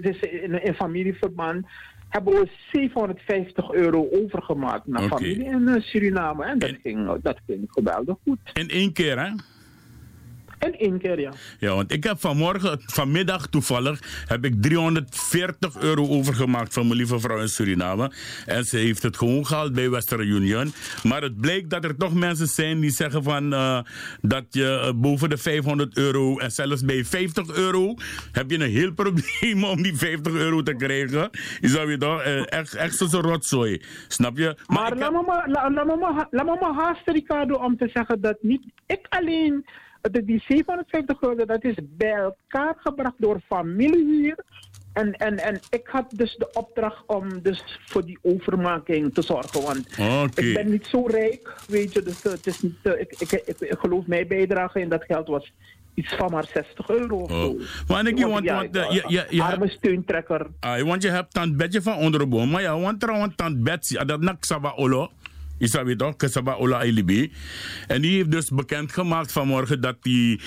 dus 0.00 0.20
in, 0.20 0.62
in 0.64 0.74
familieverband, 0.74 1.66
hebben 2.08 2.32
we 2.32 2.48
750 2.72 3.72
euro 3.72 4.08
overgemaakt 4.10 4.86
naar 4.86 5.02
familie 5.02 5.44
in 5.44 5.68
eh, 5.68 5.82
Suriname. 5.82 6.44
En 6.44 6.58
dat, 6.58 6.74
ging, 6.82 7.20
dat 7.22 7.38
ging 7.46 7.64
geweldig 7.66 8.16
goed. 8.22 8.38
In 8.52 8.68
één 8.68 8.92
keer, 8.92 9.18
hè? 9.18 9.30
In 10.58 10.74
één 10.78 10.98
keer, 10.98 11.20
ja. 11.20 11.32
Ja, 11.58 11.74
want 11.74 11.92
ik 11.92 12.04
heb 12.04 12.20
vanmorgen, 12.20 12.80
vanmiddag 12.86 13.46
toevallig, 13.46 14.00
heb 14.26 14.44
ik 14.44 14.62
340 14.62 15.76
euro 15.80 16.08
overgemaakt 16.08 16.72
van 16.72 16.86
mijn 16.86 16.96
lieve 16.98 17.20
vrouw 17.20 17.38
in 17.40 17.48
Suriname. 17.48 18.12
En 18.46 18.64
ze 18.64 18.76
heeft 18.76 19.02
het 19.02 19.16
gewoon 19.16 19.46
gehaald 19.46 19.72
bij 19.72 19.90
Western 19.90 20.28
Union. 20.28 20.72
Maar 21.02 21.22
het 21.22 21.40
bleek 21.40 21.70
dat 21.70 21.84
er 21.84 21.96
toch 21.96 22.14
mensen 22.14 22.46
zijn 22.46 22.80
die 22.80 22.90
zeggen 22.90 23.22
van 23.22 23.52
eh, 23.52 23.80
dat 24.20 24.44
je 24.50 24.80
eh, 24.84 24.92
boven 24.94 25.28
de 25.30 25.36
500 25.36 25.96
euro 25.96 26.38
en 26.38 26.50
zelfs 26.50 26.84
bij 26.84 27.04
50 27.04 27.50
euro 27.56 27.94
heb 28.32 28.50
je 28.50 28.58
een 28.58 28.70
heel 28.70 28.92
probleem 29.02 29.64
om 29.64 29.82
die 29.82 29.96
50 29.96 30.32
euro 30.32 30.62
te 30.62 30.74
krijgen. 30.74 31.30
Is 31.60 31.72
dat 31.72 31.86
weer 31.86 31.98
toch? 31.98 32.20
Eh, 32.22 32.52
echt, 32.52 32.74
echt 32.74 32.96
zo'n 32.96 33.20
rotzooi. 33.22 33.82
Snap 34.08 34.36
je? 34.38 34.56
Maar, 34.66 34.96
maar, 34.96 35.12
la- 35.48 35.70
laat, 35.70 36.46
me 36.46 36.56
maar, 36.60 36.74
haasten, 36.74 37.14
Ricardo, 37.14 37.54
om 37.54 37.76
te 37.76 37.90
zeggen 37.94 38.20
dat 38.20 38.36
niet 38.40 38.62
ik 38.86 39.06
alleen, 39.08 39.66
die 40.00 40.42
750 40.48 41.20
euro, 41.20 41.44
dat 41.44 41.64
is 41.64 41.74
bij 41.82 42.12
elkaar 42.14 42.74
gebracht 42.78 43.14
door 43.18 43.40
familie 43.46 44.22
hier. 44.22 44.44
En, 44.92 45.12
en, 45.12 45.38
en 45.38 45.60
ik 45.70 45.86
had 45.86 46.10
dus 46.10 46.36
de 46.36 46.50
opdracht 46.52 47.02
om 47.06 47.42
dus 47.42 47.78
voor 47.86 48.04
die 48.04 48.18
overmaking 48.22 49.14
te 49.14 49.22
zorgen. 49.22 49.62
Want 49.62 50.38
ik 50.38 50.54
ben 50.54 50.70
niet 50.70 50.86
zo 50.86 51.06
rijk, 51.06 51.54
weet 51.68 51.92
je. 51.92 52.02
Dus 52.02 52.22
eh, 52.22 52.32
het 52.32 52.46
is 52.46 52.60
niet, 52.60 52.76
eh, 52.82 53.00
ik, 53.00 53.14
ik, 53.18 53.32
ik, 53.32 53.60
ik 53.60 53.78
geloof 53.78 54.06
mijn 54.06 54.28
bijdrage 54.28 54.80
in 54.80 54.88
dat 54.88 55.04
geld 55.04 55.28
was 55.28 55.52
iets 55.94 56.14
van 56.14 56.30
maar 56.30 56.46
60 56.52 56.88
euro 56.88 57.16
of 57.16 57.30
zo. 57.30 57.46
Oh. 57.48 57.60
Maar 57.88 58.06
ik, 58.06 58.18
want, 58.18 58.44
ja, 58.44 58.54
want, 58.54 58.76
eh, 58.76 58.90
je, 58.90 59.04
je, 59.06 59.26
je 59.30 59.42
hebt- 59.42 59.52
arme 59.52 59.68
steuntrekker. 59.68 60.46
Ah, 60.60 60.82
want 60.82 61.02
je 61.02 61.08
hebt 61.10 61.32
tant 61.32 61.56
Betje 61.56 61.82
van 61.82 61.96
onder 61.96 62.20
de 62.20 62.26
boom. 62.26 62.50
Maar 62.50 62.62
ja, 62.62 62.78
want 62.78 63.00
trouwens 63.00 63.34
tant 63.36 63.62
Betsy, 63.62 63.96
dat 64.04 64.20
nak 64.20 64.44
Saba 64.44 64.72
Olo. 64.76 65.10
Is 65.58 65.70
dat 65.70 65.84
weer 65.84 65.96
toch? 65.96 66.14
Saba 66.18 66.52
Ola 66.54 66.82
ILB. 66.82 67.26
En 67.86 68.02
die 68.02 68.16
heeft 68.16 68.30
dus 68.30 68.48
bekendgemaakt 68.50 69.32
vanmorgen 69.32 69.80
dat 69.80 69.96
die 70.02 70.40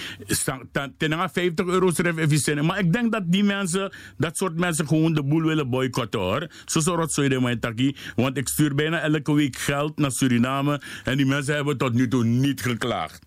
ten 0.98 1.30
50 1.32 1.66
euro 1.66 1.92
schrijft 1.92 2.18
efficiënt. 2.18 2.62
Maar 2.62 2.80
ik 2.80 2.94
denk 2.94 3.12
dat 3.12 3.24
die 3.26 3.44
mensen, 3.44 3.92
dat 4.18 4.38
soort 4.38 4.58
mensen 4.60 4.88
gewoon 4.88 5.14
de 5.14 5.24
boel 5.24 5.42
willen 5.42 5.70
boycotten 5.70 6.20
hoor. 6.20 6.48
Zo 6.66 6.80
zo 6.80 6.96
rot 6.96 7.14
zo 7.14 7.24
je 7.24 7.40
mijn 7.40 7.60
takkie. 7.60 7.96
Want 8.16 8.38
ik 8.38 8.48
stuur 8.48 8.76
bijna 8.76 9.00
elke 9.00 9.34
week 9.34 9.56
geld 9.58 9.98
naar 9.98 10.12
Suriname. 10.12 10.82
En 11.04 11.18
die 11.18 11.26
mensen 11.26 11.56
hebben 11.56 11.78
tot 11.78 11.94
nu 11.94 12.08
toe 12.08 12.24
niet 12.24 12.62
geklaagd. 12.62 13.20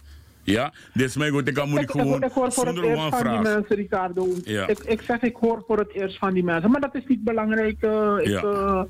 Ja, 0.42 0.72
dus 0.94 1.16
mij 1.16 1.28
goed, 1.30 1.48
ik 1.48 1.54
kan 1.54 1.68
moet 1.68 1.80
ik 1.80 1.88
Ik, 1.88 1.94
ik, 1.94 2.00
gewoon 2.00 2.22
ik 2.22 2.32
hoor 2.32 2.52
voor 2.52 2.66
het 2.66 2.76
eerst 2.82 3.08
van 3.08 3.28
die 3.30 3.40
mensen, 3.40 3.76
Ricardo. 3.76 4.28
Ja. 4.44 4.66
Ik, 4.66 4.78
ik 4.78 5.00
zeg, 5.02 5.20
ik 5.20 5.36
hoor 5.36 5.62
voor 5.66 5.78
het 5.78 5.92
eerst 5.94 6.18
van 6.18 6.34
die 6.34 6.44
mensen. 6.44 6.70
Maar 6.70 6.80
dat 6.80 6.94
is 6.94 7.02
niet 7.06 7.24
belangrijk. 7.24 7.82
eh, 7.82 8.16
ik, 8.20 8.26
Ja. 8.26 8.42
eh, 8.42 8.82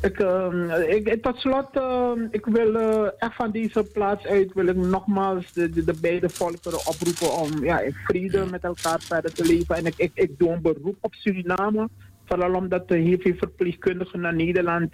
ik, 0.00 0.18
eh, 0.18 0.94
ik, 0.94 1.22
tot 1.22 1.36
slot, 1.36 1.68
eh, 1.72 2.12
ik 2.30 2.46
wil 2.46 2.74
eh, 2.74 3.10
echt 3.18 3.34
van 3.34 3.50
deze 3.50 3.82
plaats 3.82 4.26
uit, 4.26 4.52
wil 4.54 4.66
ik 4.66 4.76
nogmaals 4.76 5.52
de, 5.52 5.70
de, 5.70 5.84
de 5.84 5.94
beide 6.00 6.28
volkeren 6.28 6.78
oproepen 6.78 7.32
om 7.32 7.64
ja, 7.64 7.80
in 7.80 7.94
vrede 8.04 8.46
met 8.50 8.64
elkaar 8.64 9.00
verder 9.00 9.32
te 9.32 9.44
leven. 9.44 9.76
En 9.76 9.86
ik, 9.86 9.94
ik, 9.96 10.10
ik 10.14 10.38
doe 10.38 10.50
een 10.50 10.62
beroep 10.62 10.96
op 11.00 11.14
Suriname. 11.14 11.88
Vooral 12.24 12.54
omdat 12.54 12.90
er 12.90 12.96
heel 12.96 13.18
veel 13.18 13.34
verpleegkundigen 13.36 14.20
naar 14.20 14.34
Nederland 14.34 14.92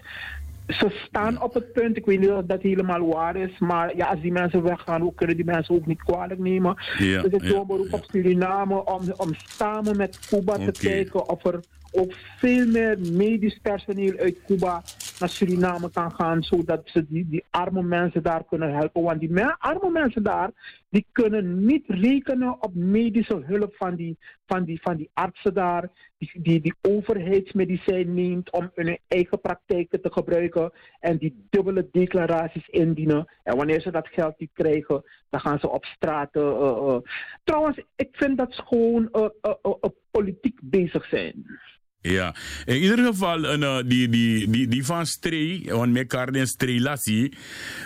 ze 0.67 1.03
staan 1.09 1.43
op 1.43 1.55
het 1.55 1.73
punt, 1.73 1.97
ik 1.97 2.05
weet 2.05 2.21
niet 2.21 2.31
of 2.31 2.45
dat 2.45 2.63
helemaal 2.63 3.07
waar 3.07 3.37
is, 3.37 3.59
maar 3.59 3.97
ja, 3.97 4.07
als 4.07 4.21
die 4.21 4.33
mensen 4.33 4.63
weggaan, 4.63 5.05
we 5.05 5.15
kunnen 5.15 5.37
die 5.37 5.45
mensen 5.45 5.75
ook 5.75 5.87
niet 5.87 6.03
kwalijk 6.03 6.41
nemen. 6.41 6.77
Ja, 6.99 7.23
dus 7.23 7.33
ik 7.33 7.49
doe 7.49 7.61
een 7.61 7.67
beroep 7.67 7.93
op 7.93 8.05
Suriname 8.11 8.85
om, 8.85 9.13
om 9.17 9.31
samen 9.35 9.97
met 9.97 10.19
Cuba 10.29 10.57
te 10.57 10.73
kijken 10.81 11.29
of 11.29 11.45
er 11.45 11.61
ook 11.93 12.13
veel 12.39 12.67
meer 12.67 12.99
medisch 13.13 13.59
personeel 13.63 14.17
uit 14.19 14.39
Cuba 14.47 14.83
naar 15.19 15.29
Suriname 15.29 15.91
kan 15.91 16.13
gaan, 16.13 16.43
zodat 16.43 16.81
ze 16.85 17.07
die, 17.09 17.29
die 17.29 17.45
arme 17.51 17.83
mensen 17.83 18.23
daar 18.23 18.45
kunnen 18.45 18.75
helpen. 18.75 19.03
Want 19.03 19.21
die 19.21 19.31
me- 19.31 19.57
arme 19.59 19.91
mensen 19.91 20.23
daar, 20.23 20.51
die 20.89 21.07
kunnen 21.13 21.65
niet 21.67 21.85
rekenen 21.87 22.63
op 22.63 22.75
medische 22.75 23.43
hulp 23.47 23.75
van 23.77 23.95
die, 23.95 24.17
van 24.47 24.65
die, 24.65 24.81
van 24.83 24.97
die 24.97 25.11
artsen 25.13 25.55
daar, 25.55 25.89
die, 26.19 26.31
die, 26.35 26.61
die 26.61 26.75
overheidsmedicijn 26.83 28.15
neemt 28.15 28.51
om 28.51 28.71
hun 28.75 28.99
eigen 29.09 29.41
praktijken 29.41 30.01
te 30.01 30.13
gebruiken 30.13 30.73
en 31.01 31.17
die 31.17 31.47
dubbele 31.51 31.89
declaraties 31.93 32.69
indienen. 32.69 33.27
En 33.43 33.57
wanneer 33.57 33.81
ze 33.81 33.91
dat 33.91 34.09
geld 34.09 34.39
niet 34.39 34.51
krijgen, 34.53 35.05
dan 35.31 35.41
gaan 35.41 35.59
ze 35.59 35.71
op 35.71 35.85
straat. 35.85 36.35
eh, 36.35 36.43
eh, 36.43 36.89
eh. 36.89 36.97
Trouwens, 37.45 37.83
ik 37.97 38.09
vind 38.13 38.39
dat 38.39 38.53
ze 38.55 38.63
gewoon 38.63 39.09
eh, 39.11 39.73
politiek 40.11 40.59
bezig 40.63 41.05
zijn. 41.05 41.61
Ja, 42.03 42.35
in 42.65 42.77
ieder 42.77 42.99
geval, 42.99 43.45
een, 43.45 43.63
eh, 43.63 43.77
die, 43.87 44.09
die, 44.09 44.51
die, 44.51 44.69
die 44.69 44.87
van 44.87 45.07
Stree, 45.07 45.65
want 45.69 45.97
elkaar 45.97 46.35
in 46.35 46.47
Stree-Lassie, 46.47 47.37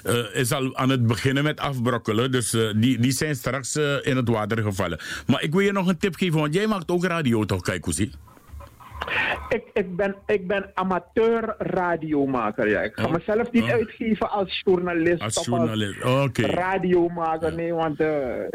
eh, 0.04 0.34
is 0.34 0.52
al 0.52 0.76
aan 0.76 0.90
het 0.90 1.06
beginnen 1.06 1.44
met 1.44 1.60
afbrokkelen. 1.60 2.32
Dus 2.32 2.54
eh, 2.54 2.68
die, 2.76 2.98
die 2.98 3.12
zijn 3.12 3.34
straks 3.34 3.76
in 4.02 4.16
het 4.16 4.28
water 4.28 4.62
gevallen. 4.62 5.00
Maar 5.26 5.42
ik 5.42 5.52
wil 5.52 5.60
je 5.60 5.72
nog 5.72 5.86
een 5.86 5.98
tip 5.98 6.14
geven, 6.14 6.40
want 6.40 6.54
jij 6.54 6.66
maakt 6.66 6.90
ook 6.90 7.04
radio 7.04 7.44
toch, 7.44 7.62
kijk 7.62 7.84
hoe 7.84 7.94
zie? 7.94 8.10
Ik, 9.48 9.62
ik, 9.72 9.96
ben, 9.96 10.14
ik 10.26 10.46
ben 10.46 10.70
amateur 10.74 11.54
radiomaker. 11.58 12.68
Ja. 12.68 12.80
Ik 12.80 12.92
ga 12.94 13.04
Oh, 13.04 13.12
mezelf 13.12 13.50
niet 13.50 13.62
oh. 13.62 13.70
uitgeven 13.70 14.30
als 14.30 14.62
journalist. 14.64 15.22
Als 15.22 15.44
journalist, 15.46 16.04
oké. 16.04 16.46
radiomaker. 16.46 17.54
Nee, 17.54 17.72
want, 17.72 17.98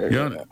Ja. 0.09 0.45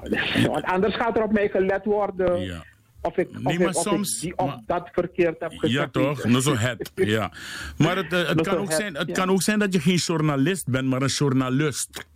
want 0.48 0.64
anders 0.64 0.96
gaat 0.96 1.18
er 1.18 1.24
op 1.24 1.32
mij 1.32 1.50
gelet 1.50 1.86
worden. 1.86 2.42
Ja. 2.42 2.64
Of 3.02 3.18
ik, 3.18 3.30
of 3.30 3.42
Nee, 3.42 3.60
ik, 3.60 3.68
of 3.68 3.84
soms- 3.84 4.16
ik 4.16 4.22
die 4.22 4.38
of 4.38 4.56
dat 4.66 4.90
verkeerd 4.92 5.40
heb 5.40 5.52
gezegd. 5.52 5.74
Ja, 5.74 5.88
toch? 5.88 6.24
Nou, 6.24 6.42
zo 6.42 6.56
het. 6.56 6.92
Ja. 6.96 7.32
Maar 7.78 7.96
het, 7.96 8.14
eh, 8.14 8.28
het, 8.28 8.42
kan, 8.42 8.58
ook 8.58 8.68
het, 8.68 8.76
zijn, 8.76 8.96
het 8.96 9.08
ja. 9.08 9.14
kan 9.14 9.30
ook 9.30 9.42
zijn 9.42 9.60
dat 9.60 9.74
je 9.74 9.80
geen 9.80 9.96
journalist 9.96 10.68
bent, 10.68 10.88
maar 10.88 11.02
een 11.02 11.08
journalist. 11.08 12.08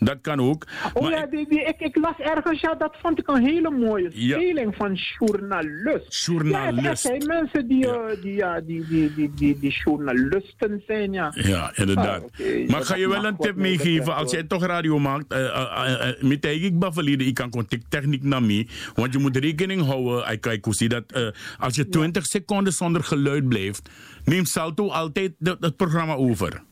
Dat 0.00 0.18
kan 0.20 0.40
ook. 0.40 0.66
Oh 0.94 1.02
Maar 1.02 1.10
ja, 1.10 1.26
die, 1.26 1.48
die, 1.48 1.64
ik, 1.64 1.80
ik 1.80 1.96
las 1.96 2.18
ergens, 2.18 2.60
ja, 2.60 2.74
dat 2.74 2.96
vond 3.02 3.18
ik 3.18 3.28
een 3.28 3.44
hele 3.44 3.70
mooie 3.70 4.10
Ja. 4.12 4.36
speling 4.38 4.74
van 4.76 4.94
journalist. 4.94 6.24
Journalist. 6.26 6.82
Ja, 6.82 6.90
er 6.90 6.96
zijn 6.96 7.26
mensen 7.26 7.68
die, 7.68 7.86
eh, 7.90 8.22
die, 8.22 8.34
ja, 8.34 8.60
die, 8.60 8.86
die, 8.86 9.14
die, 9.14 9.32
die, 9.34 9.58
die 9.58 9.70
journalisten 9.84 10.82
zijn, 10.86 11.12
ja. 11.12 11.32
Ja, 11.34 11.72
inderdaad. 11.74 12.20
Ah, 12.20 12.24
oké. 12.24 12.64
Maar 12.66 12.80
ik 12.80 12.86
ga 12.86 12.94
je 12.96 13.08
wel 13.08 13.24
een 13.24 13.36
tip 13.36 13.56
meegeven. 13.56 14.14
Als 14.14 14.30
jij 14.32 14.42
toch 14.42 14.64
radio 14.66 14.98
maakt, 14.98 15.32
eh, 15.32 16.08
eh, 16.08 16.22
met 16.22 16.44
ik 16.44 16.78
bavalide, 16.78 17.24
ik 17.24 17.34
kan 17.34 17.50
contact 17.50 17.84
techniek 17.88 18.22
naar 18.22 18.42
mij. 18.42 18.68
Want 18.94 19.12
je 19.12 19.18
moet 19.18 19.36
rekening 19.36 19.82
houden, 19.84 20.32
ik 20.32 20.40
kijk 20.40 20.64
hoe 20.64 20.88
dat 20.88 21.34
als 21.58 21.74
je 21.76 21.88
20 21.88 22.26
seconden 22.26 22.72
zonder 22.72 23.04
geluid 23.04 23.48
blijft, 23.48 23.90
neemt 24.24 24.48
Salto 24.48 24.88
altijd 24.88 25.32
het 25.38 25.76
programma 25.76 26.14
over. 26.14 26.62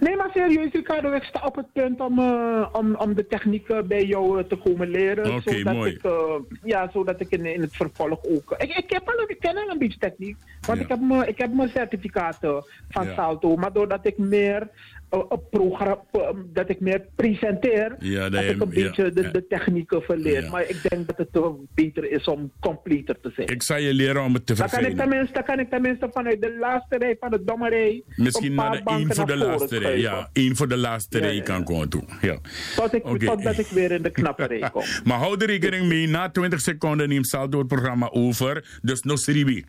Nee, 0.00 0.16
maar 0.16 0.30
serieus, 0.34 0.72
Ricardo, 0.72 1.12
ik 1.12 1.22
sta 1.22 1.40
op 1.46 1.56
het 1.56 1.72
punt 1.72 2.00
om, 2.00 2.18
eh, 2.18 2.68
om, 2.72 2.94
om 2.94 3.14
de 3.14 3.26
techniek 3.26 3.68
eh, 3.68 3.82
bij 3.82 4.04
jou 4.04 4.38
eh, 4.38 4.44
te 4.44 4.56
komen 4.56 4.88
leren. 4.88 5.42
Zodat 5.42 5.74
mooi. 5.74 5.92
Ik, 5.92 6.04
eh, 6.04 6.34
ja, 6.62 6.90
zodat 6.92 7.20
ik 7.20 7.30
in, 7.30 7.46
in 7.46 7.60
het 7.60 7.76
vervolg 7.76 8.18
ook... 8.24 8.54
Ik, 8.58 8.76
ik, 8.76 8.90
heb 8.90 9.08
al, 9.08 9.24
ik 9.26 9.40
ken 9.40 9.56
al 9.56 9.68
een 9.70 9.78
beetje 9.78 9.98
techniek, 9.98 10.36
want 10.66 10.78
Ja. 10.78 10.84
ik, 10.84 10.90
heb 10.90 11.00
me, 11.00 11.26
ik 11.26 11.38
heb 11.38 11.52
mijn 11.52 11.68
certificaten 11.68 12.64
van 12.88 13.06
Ja. 13.06 13.14
Salto. 13.14 13.56
Maar 13.56 13.72
doordat 13.72 14.06
ik 14.06 14.18
meer... 14.18 14.68
een 15.10 15.40
programma, 15.50 16.02
eh, 16.12 16.28
dat 16.52 16.68
ik 16.68 16.80
meer 16.80 17.04
presenteer, 17.16 17.94
Ja, 17.98 18.28
dat 18.28 18.42
ik 18.42 18.60
een 18.60 18.70
ja, 18.70 18.86
beetje 18.88 19.12
de, 19.12 19.22
ja. 19.22 19.30
de 19.30 19.46
technieken 19.46 20.02
verleerd. 20.02 20.50
Maar 20.50 20.62
ik 20.68 20.86
denk 20.88 21.06
dat 21.06 21.18
het 21.18 21.28
eh, 21.32 21.46
beter 21.74 22.10
is 22.10 22.24
om 22.24 22.52
completer 22.60 23.20
te 23.20 23.30
zijn. 23.34 23.48
Ik 23.48 23.62
zal 23.62 23.76
je 23.78 23.94
leren 23.94 24.22
om 24.24 24.34
het 24.34 24.46
te 24.46 24.54
Dan 24.54 24.68
kan, 24.68 24.78
ik 24.78 24.84
verfijnen. 24.84 25.08
tenminste, 25.10 25.34
dan 25.34 25.44
kan 25.44 25.58
ik 25.58 25.70
tenminste 25.70 26.08
vanuit 26.12 26.40
de 26.42 26.56
laatste 26.60 26.96
rij 26.98 27.16
van 27.20 27.30
de 27.30 27.44
dommerij... 27.44 28.02
Misschien 28.16 28.54
naar 28.54 28.70
de 28.70 28.80
één 28.84 29.14
voor 29.14 29.26
de 29.26 29.36
laatste 29.36 29.78
rij. 29.78 29.98
Ja, 29.98 30.30
één 30.32 30.56
voor 30.56 30.68
de 30.68 30.76
laatste 30.76 31.18
rij 31.18 31.40
kan 31.42 31.64
komen 31.64 31.88
toe. 31.88 32.02
Ja. 32.20 32.38
Tot 32.76 32.94
ik, 32.94 33.06
Oké. 33.06 33.26
totdat 33.26 33.58
ik 33.58 33.66
weer 33.66 33.90
in 33.90 34.02
de 34.02 34.10
knappe 34.10 34.44
rij 34.44 34.70
kom. 34.72 34.82
Maar 35.04 35.18
hou 35.18 35.36
er 35.38 35.46
rekening 35.46 35.86
mee, 35.86 36.06
na 36.08 36.30
20 36.30 36.60
seconden 36.60 37.08
neemt 37.08 37.28
Saldo 37.28 37.58
het 37.58 37.66
programma 37.66 38.10
over. 38.10 38.78
Dus 38.82 39.02
no 39.02 39.16
sribi. 39.16 39.64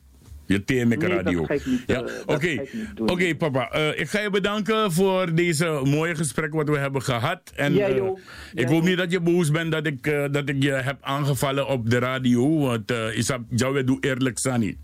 Je 0.46 0.64
TMK 0.64 1.04
radio. 1.04 1.46
ja? 1.88 2.04
eh, 2.04 2.14
Oké. 2.26 2.62
Oké, 3.06 3.36
papa. 3.36 3.70
eh, 3.72 4.00
ik 4.00 4.10
ga 4.10 4.20
je 4.20 4.30
bedanken 4.30 4.92
voor 4.92 5.36
deze 5.36 5.82
mooie 5.84 6.16
gesprek 6.16 6.54
wat 6.54 6.70
we 6.70 6.78
hebben 6.78 7.02
gehad. 7.02 7.52
En, 7.56 7.78
eh, 7.80 7.96
ik 8.54 8.68
hoop 8.68 8.84
niet 8.84 8.98
dat 8.98 9.12
je 9.12 9.20
boos 9.20 9.52
bent 9.52 9.72
dat 9.72 9.86
ik, 9.86 10.04
dat 10.32 10.50
ik 10.50 10.64
je 10.64 10.72
heb 10.72 10.98
aangevallen 11.02 11.68
op 11.68 11.90
de 11.90 11.98
radio. 12.00 12.60
Want 12.60 12.92
uh, 12.92 13.18
is 13.18 13.32
jou 13.50 13.84
doe 13.84 13.98
eerlijk, 14.02 14.40
Sani. 14.40 14.78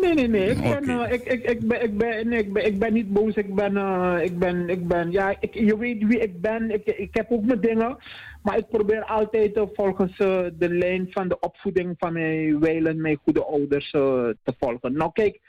Nee, 0.00 0.14
nee, 0.14 0.28
nee. 0.28 0.50
Ik 0.50 0.60
ben, 0.60 1.12
ik, 1.12 1.24
ik, 1.24 1.44
ik, 1.44 1.60
ben, 1.68 1.82
ik, 1.82 1.98
ben, 1.98 2.32
ik, 2.32 2.52
ben, 2.52 2.66
ik 2.66 2.78
ben 2.78 2.92
niet 2.92 3.12
boos. 3.12 3.34
Ik 3.34 3.54
ben, 3.54 3.76
ik 4.22 4.38
ben, 4.38 4.68
ik 4.68 4.88
ben 4.88 5.10
ja, 5.10 5.36
ik, 5.40 5.54
je 5.54 5.78
weet 5.78 6.04
wie 6.06 6.18
ik 6.18 6.40
ben. 6.40 6.70
Ik, 6.70 6.86
ik 6.86 7.08
heb 7.12 7.26
ook 7.30 7.44
mijn 7.44 7.60
dingen. 7.60 7.96
Maar 8.42 8.56
ik 8.58 8.68
probeer 8.68 9.04
altijd 9.04 9.60
volgens 9.72 10.18
eh, 10.18 10.44
de 10.52 10.68
lijn 10.68 11.06
van 11.10 11.28
de 11.28 11.38
opvoeding 11.40 11.94
van 11.98 12.12
mijn 12.12 12.60
wijlen, 12.60 13.00
mijn 13.00 13.20
goede 13.24 13.44
ouders 13.44 13.90
eh, 13.90 14.00
te 14.42 14.54
volgen. 14.58 14.92
Nou, 14.92 15.10
kijk. 15.12 15.40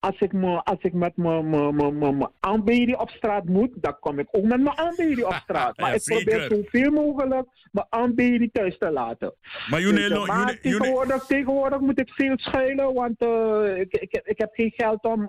Als 0.00 0.20
ik, 0.20 0.32
me, 0.32 0.62
als 0.64 0.78
ik 0.80 0.92
met 0.92 1.16
mijn 1.16 2.28
aanbieding 2.40 2.96
op 2.98 3.10
straat 3.10 3.44
moet, 3.44 3.70
dan 3.74 3.96
kom 4.00 4.18
ik 4.18 4.28
ook 4.30 4.44
met 4.44 4.60
mijn 4.60 4.78
aanbieding 4.78 5.24
op 5.26 5.32
straat. 5.32 5.76
Maar 5.80 5.88
Ja, 5.88 5.94
ik 5.94 6.02
probeer 6.04 6.40
zoveel 6.50 6.90
mogelijk 6.90 7.46
mijn 7.72 7.86
aanbieding 7.88 8.52
thuis 8.52 8.78
te 8.78 8.90
laten. 8.90 9.34
Maar 9.70 9.80
Dus, 9.80 9.88
June- 9.88 10.08
June- 10.08 10.58
tegenwoordig, 10.60 11.24
tegenwoordig 11.24 11.80
moet 11.80 12.00
ik 12.00 12.08
veel 12.12 12.38
schuilen, 12.38 12.94
want 12.94 13.20
eh, 13.20 13.78
ik, 13.80 13.92
ik, 13.92 14.12
heb- 14.12 14.26
ik 14.26 14.38
heb 14.38 14.54
geen 14.54 14.72
geld 14.76 15.04
om, 15.04 15.28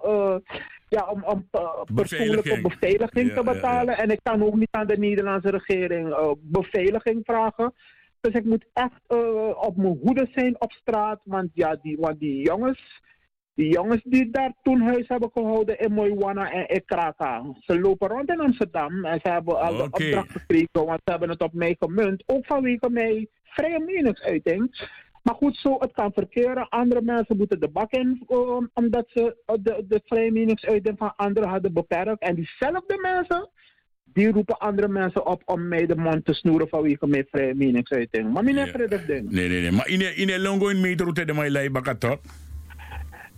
ja, 0.90 1.06
om, 1.06 1.24
om 1.24 1.48
eh, 1.52 1.82
persoonlijke 1.96 2.62
Beveiliging. 2.62 3.30
te 3.30 3.34
ja, 3.36 3.42
ja. 3.46 3.54
betalen. 3.54 3.98
En 3.98 4.10
ik 4.10 4.20
kan 4.24 4.44
ook 4.44 4.56
niet 4.56 4.72
aan 4.72 4.88
de 4.88 4.98
Nederlandse 4.98 5.50
regering 5.50 6.10
eh, 6.10 6.32
beveiliging 6.40 7.22
vragen. 7.26 7.74
Dus 8.20 8.34
ik 8.34 8.46
moet 8.46 8.66
echt 8.74 9.02
eh, 9.08 9.64
op 9.66 9.78
mijn 9.78 10.00
hoede 10.02 10.28
zijn 10.32 10.62
op 10.62 10.72
straat, 10.72 11.22
want, 11.24 11.50
ja, 11.54 11.76
die, 11.82 11.98
want 11.98 12.20
die 12.20 12.42
jongens... 12.42 13.06
Die 13.54 13.72
jongens 13.72 14.02
die 14.04 14.30
daar 14.30 14.54
toen 14.62 14.82
huis 14.82 15.08
hebben 15.08 15.30
gehouden 15.34 15.80
in 15.80 15.92
Moiwana 15.92 16.52
en 16.52 16.66
Ekraka. 16.66 17.44
Ze 17.60 17.80
lopen 17.80 18.08
rond 18.08 18.30
in 18.30 18.40
Amsterdam 18.40 19.06
en 19.06 19.20
ze 19.24 19.30
hebben 19.30 19.60
al 19.60 19.76
de 19.76 19.84
opdracht 19.84 20.32
gekregen, 20.32 20.86
want 20.86 21.02
ze 21.04 21.12
hebben 21.12 21.30
het 21.30 21.42
op 21.42 21.54
mij 21.54 21.76
gemunt. 21.80 22.24
Ook 22.26 22.46
vanwege 22.46 22.90
mij 22.90 23.28
vrije 23.44 23.80
meningsuiting. 23.80 24.90
Maar 25.28 25.36
goed, 25.36 25.56
zo, 25.56 25.76
het 25.80 25.92
kan 25.92 26.12
verkeren. 26.14 26.70
Andere 26.70 27.02
mensen 27.02 27.38
moeten 27.38 27.60
de 27.60 27.70
bak 27.70 27.92
in, 27.92 28.24
um, 28.30 28.70
omdat 28.74 29.06
ze 29.14 29.22
uh, 29.22 29.56
de, 29.62 29.86
de 29.88 30.02
vrije 30.06 30.32
meningsuiting 30.32 30.98
van 30.98 31.14
anderen 31.16 31.50
hadden 31.50 31.74
beperkt. 31.74 32.22
En 32.22 32.36
diezelfde 32.36 33.00
mensen, 33.02 33.50
die 34.04 34.32
roepen 34.32 34.58
andere 34.58 34.88
mensen 34.88 35.26
op 35.26 35.42
om 35.46 35.68
mij 35.68 35.86
de 35.86 35.96
mond 35.96 36.26
te 36.26 36.34
snoeren 36.34 36.68
vanwege 36.68 37.08
mijn 37.08 37.28
vrije 37.32 37.56
meningsuiting. 37.56 38.34
Maar 38.34 38.44
meneer 38.44 38.66
Ja. 38.66 38.72
Frederik 38.72 39.08
Ding. 39.08 39.32
Nee, 39.32 39.50
nee, 39.50 39.62
nee. 39.62 39.72
Maar 39.72 39.90
in 39.90 40.30
een 40.30 40.42
longo 40.42 40.68
in 40.68 40.82
metro 40.82 41.12
te 41.12 41.26
de 41.26 41.34
mij 41.34 41.72
bakatot. 41.72 42.20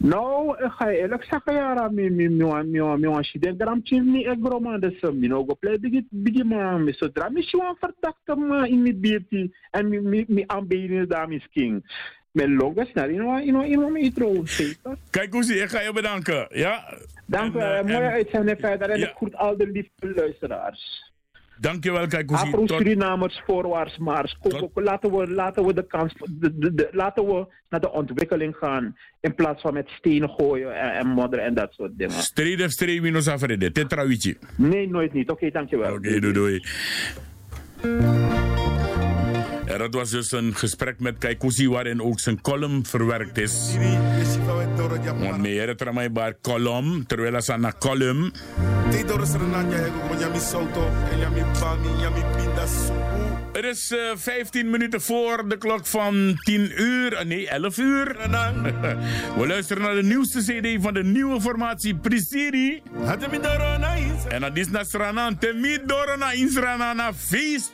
Nou, 0.01 0.63
ik 0.63 0.71
ga 0.71 0.89
eerlijk 0.89 1.23
zeggen, 1.23 1.53
ja, 1.53 1.89
mi 1.91 2.09
mi 2.09 2.29
mi 2.29 2.45
mi 2.45 2.63
mi 2.63 2.97
mi 2.97 3.07
mi 3.07 3.23
si 3.23 3.39
den 3.39 3.55
gram 3.57 3.79
chin 3.83 4.11
ni 4.11 4.25
e 4.25 4.35
groma 4.41 4.77
dus 4.77 5.01
mi 5.01 5.27
no 5.27 5.43
go 5.43 5.53
play 5.53 5.79
bigi 5.79 6.07
bigi 6.09 6.43
ma 6.43 6.77
mi 6.77 6.93
so 6.93 7.09
dra 7.11 7.29
mi 7.29 7.41
si 7.41 7.57
wan 7.57 7.75
verdachte 7.79 8.35
ma 8.35 8.65
in 8.65 8.81
mi 8.81 8.93
beauty 8.95 9.51
en 9.71 9.89
mi 9.89 9.99
mi 10.01 10.25
mi 10.27 10.43
aanbiedingen 10.47 11.07
daar 11.09 11.27
misschien. 11.27 11.83
Mijn 12.31 12.55
longest 12.55 12.93
naar 12.93 13.09
in 13.09 13.23
wa 13.25 13.39
in 13.39 13.53
wa 13.53 13.63
in 13.63 13.79
wa 13.81 13.89
mi 13.89 14.11
tro 14.11 14.45
zeker. 14.45 14.97
Kijk 15.09 15.33
hoe 15.33 15.43
zie 15.43 15.61
ik 15.61 15.69
ga 15.69 15.81
je 15.81 15.93
bedanken. 15.93 16.47
Ja? 16.49 16.97
Dank 17.25 17.55
u, 17.55 17.59
eh, 17.59 17.81
mooie 17.81 17.95
en- 17.95 18.11
uitzending 18.11 18.59
verder 18.59 18.89
en 18.89 19.01
ik 19.01 19.13
groet 19.15 19.35
al 19.35 19.57
de 19.57 19.67
lieve 19.67 20.13
luisteraars. 20.15 21.08
Dankjewel, 21.61 22.07
kijk 22.07 22.29
hoe 22.29 22.37
zie 22.37 22.47
Afro 22.47 22.65
tot, 22.65 22.77
Surinamers 22.77 23.41
voorwaarts 23.45 23.97
maar 23.97 24.35
laten 24.73 25.17
we, 25.17 25.27
laten 25.31 25.65
we 25.65 25.73
de 25.73 25.87
kans, 25.87 26.13
de, 26.29 26.57
de, 26.57 26.73
de- 26.73 26.89
laten 26.91 27.25
we 27.25 27.45
naar 27.69 27.79
de 27.79 27.91
ontwikkeling 27.91 28.55
gaan 28.55 28.97
in 29.21 29.35
plaats 29.35 29.61
van 29.61 29.73
met 29.73 29.87
stenen 29.89 30.29
gooien 30.29 30.79
en, 30.79 30.91
en 30.93 31.07
modderen 31.07 31.45
en 31.45 31.53
dat 31.53 31.73
soort 31.73 31.97
dingen. 31.97 32.13
Streed 32.13 32.61
of 32.63 32.71
streed 32.71 33.01
minus 33.01 33.27
afrede. 33.27 33.71
Tetrawici. 33.71 34.37
Nee, 34.55 34.89
nooit 34.89 35.13
niet. 35.13 35.29
Oké, 35.29 35.49
dankjewel. 35.51 35.93
Oké, 35.93 36.19
doei 36.19 36.33
doei. 36.33 36.61
Dat 39.77 39.93
was 39.93 40.09
dus 40.09 40.31
een 40.31 40.55
gesprek 40.55 40.99
met 40.99 41.17
Kaikousi 41.17 41.69
waarin 41.69 42.01
ook 42.01 42.19
zijn 42.19 42.41
column 42.41 42.85
verwerkt 42.85 43.37
is. 43.37 43.75
Want 45.19 45.37
meer 45.41 45.67
het 45.67 46.13
bar 46.13 46.35
column, 46.41 47.05
terwijl 47.07 47.33
hij 47.33 47.55
aan 47.55 47.77
column. 47.77 48.31
Het 53.51 53.65
is 53.65 53.91
eh, 53.91 53.99
15 54.15 54.69
minuten 54.69 55.01
voor 55.01 55.47
de 55.47 55.57
klok 55.57 55.85
van 55.85 56.39
10 56.43 56.81
uur, 56.81 57.13
eh, 57.13 57.25
nee 57.25 57.49
11 57.49 57.77
uur. 57.77 58.15
We 59.37 59.47
luisteren 59.47 59.83
naar 59.83 59.95
de 59.95 60.03
nieuwste 60.03 60.39
CD 60.39 60.81
van 60.83 60.93
de 60.93 61.03
nieuwe 61.03 61.41
formatie 61.41 61.95
Prisiri. 61.95 62.81
En 64.27 64.41
dat 64.41 64.57
is 64.57 64.69
naar 64.69 64.85
Sranan, 64.85 65.37
Temi 65.37 65.77
Dorona 65.85 66.31
in 66.31 66.49
Sranana, 66.49 67.13
feest 67.13 67.71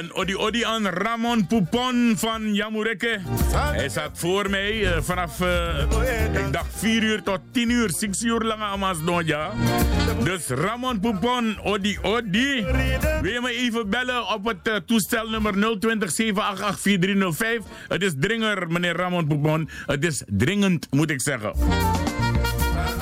En 0.00 0.14
Odi 0.14 0.36
Odi 0.36 0.64
aan 0.64 0.86
Ramon 0.86 1.46
Poupon 1.46 2.14
van 2.16 2.54
Jamureke. 2.54 3.20
Hij 3.52 3.88
staat 3.88 4.10
voor 4.14 4.50
mij 4.50 4.94
eh, 4.94 5.02
vanaf, 5.02 5.40
eh, 5.40 5.82
ik 6.46 6.52
dacht 6.52 6.66
4 6.74 7.02
uur 7.02 7.22
tot 7.22 7.40
10 7.52 7.70
uur, 7.70 7.90
6 7.96 8.22
uur 8.22 8.40
lang 8.40 8.62
Amas 8.62 8.98
Noja. 9.00 9.50
Dus 10.24 10.46
Ramon 10.46 11.00
Poupon, 11.00 11.58
Odi 11.62 11.98
Odi. 12.02 12.64
Wil 13.22 13.32
je 13.32 13.40
me 13.42 13.50
even 13.50 13.90
bellen 13.90 14.28
op 14.28 14.44
het 14.44 14.68
eh, 14.68 14.76
toestelnummer 14.86 15.52
020 15.52 16.10
788 16.10 16.80
4305? 16.80 17.60
Het 17.88 18.02
is 18.02 18.12
dringer, 18.18 18.68
meneer 18.68 18.96
Ramon 18.96 19.26
Poupon. 19.26 19.68
Het 19.86 20.04
is 20.04 20.22
dringend, 20.26 20.86
moet 20.90 21.10
ik 21.10 21.20
zeggen. 21.20 21.52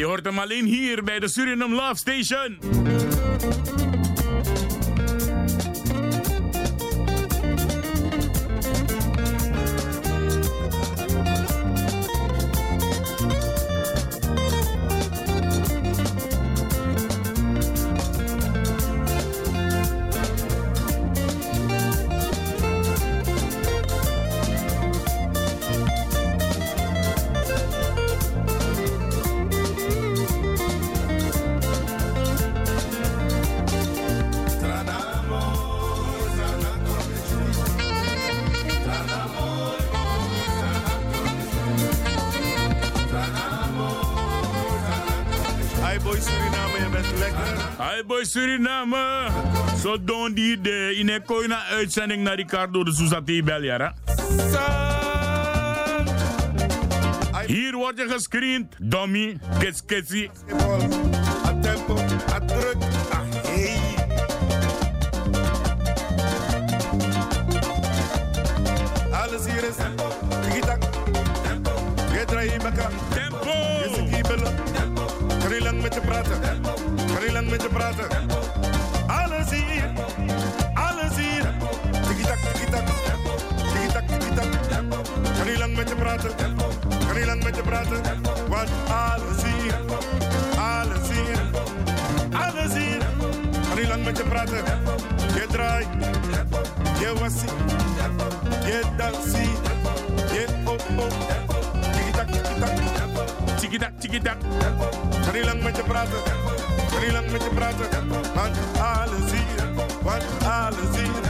Je 0.00 0.06
hoort 0.06 0.24
hem 0.24 0.38
alleen 0.38 0.64
hier 0.64 1.04
bij 1.04 1.18
de 1.18 1.28
Suriname 1.28 1.74
Love 1.74 1.96
Station. 1.96 2.58
Suriname. 48.30 49.28
Zo 49.82 50.04
doen 50.04 50.32
die 50.34 50.60
de 50.60 50.94
in 50.96 51.08
een 51.08 51.24
koina 51.24 51.64
uitzending 51.64 52.22
naar 52.22 52.34
Ricardo 52.34 52.84
de 52.84 52.94
Souzati 52.94 53.42
Beljara. 53.42 53.94
Hier 57.46 57.74
wordt 57.76 57.98
je 57.98 58.08
gescreend, 58.08 58.74
dummy, 58.78 59.38
druk, 62.46 62.76
Want 88.48 88.70
alles 88.88 89.42
hier, 89.42 89.74
alles 90.58 91.08
hier, 91.08 91.40
alles 92.32 92.72
hier. 92.72 92.98
Kan 93.68 93.78
niet 93.78 93.88
lang 93.88 94.04
met 94.04 94.16
je 94.16 94.22
praten, 94.22 94.64
je 95.34 95.46
draait, 95.50 95.86
je 96.98 97.12
wassie, 97.18 97.48
je 98.64 98.82
dansie, 98.96 99.50
je 100.32 100.46
op 100.64 100.82
op. 100.96 101.12
Tiki-tak, 101.92 102.26
tiki-tak, 102.26 102.70
tiki-tak, 103.58 103.92
tiki-tak. 104.00 104.36
Kan 105.24 105.32
niet 105.34 105.44
lang 105.44 105.62
met 105.62 105.76
je 105.76 105.82
praten, 105.82 106.22
kan 106.90 107.00
niet 107.00 107.12
lang 107.12 107.30
met 107.30 107.42
je 107.42 107.50
praten. 107.54 107.88
Want 108.34 108.56
alles 108.80 109.30
hier, 109.30 109.74
want 110.02 110.24
alles 110.44 110.96
hier, 110.96 111.29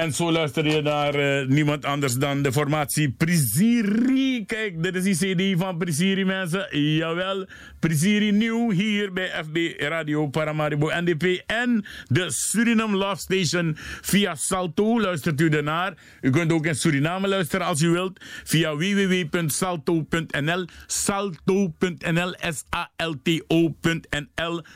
En 0.00 0.12
zo 0.12 0.32
luister 0.32 0.66
je 0.66 0.82
naar 0.82 1.14
eh, 1.14 1.46
niemand 1.46 1.84
anders 1.84 2.14
dan 2.14 2.42
de 2.42 2.52
formatie 2.52 3.10
Prisiri. 3.10 4.44
Kijk, 4.46 4.82
dit 4.82 4.94
is 4.94 5.18
die 5.18 5.34
CD 5.34 5.60
van 5.60 5.78
Prisiri, 5.78 6.24
mensen. 6.24 6.78
Jawel, 6.80 7.46
Prisiri 7.80 8.30
nieuw 8.32 8.70
hier 8.70 9.12
bij 9.12 9.30
FB 9.44 9.56
Radio 9.78 10.28
Paramaribo 10.28 10.90
NDP 11.00 11.42
en 11.46 11.84
de 12.08 12.30
Suriname 12.30 12.96
Love 12.96 13.20
Station 13.20 13.76
via 14.00 14.34
Salto. 14.34 15.00
Luistert 15.00 15.40
u 15.40 15.48
ernaar. 15.48 15.94
U 16.20 16.30
kunt 16.30 16.52
ook 16.52 16.66
in 16.66 16.74
Suriname 16.74 17.28
luisteren 17.28 17.66
als 17.66 17.80
u 17.80 17.88
wilt 17.88 18.24
via 18.44 18.76
www.salto.nl. 18.76 20.64
Salto.nl, 20.86 22.34
S-A-L-T-O.nl 22.40 23.82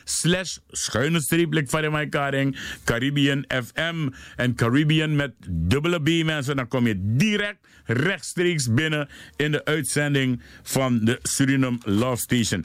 slash 0.05 0.57
schuine 0.71 1.21
streep, 1.21 1.69
van 1.69 2.09
karing, 2.09 2.59
Caribbean 2.85 3.45
FM 3.49 4.09
en 4.37 4.55
Caribbean 4.55 5.17
met 5.17 5.33
dubbele 5.49 6.03
B 6.03 6.25
mensen. 6.25 6.57
Dan 6.57 6.69
kom 6.69 6.87
je 6.87 6.95
direct 6.99 7.67
rechtstreeks 7.85 8.73
binnen 8.75 9.09
in 9.37 9.53
de 9.53 9.65
uitzending 9.65 10.43
van 10.63 11.05
de 11.05 11.19
Suriname 11.23 11.79
Love 11.83 12.21
Station. 12.21 12.65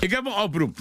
Ik 0.00 0.10
heb 0.10 0.26
een 0.26 0.42
oproep. 0.42 0.76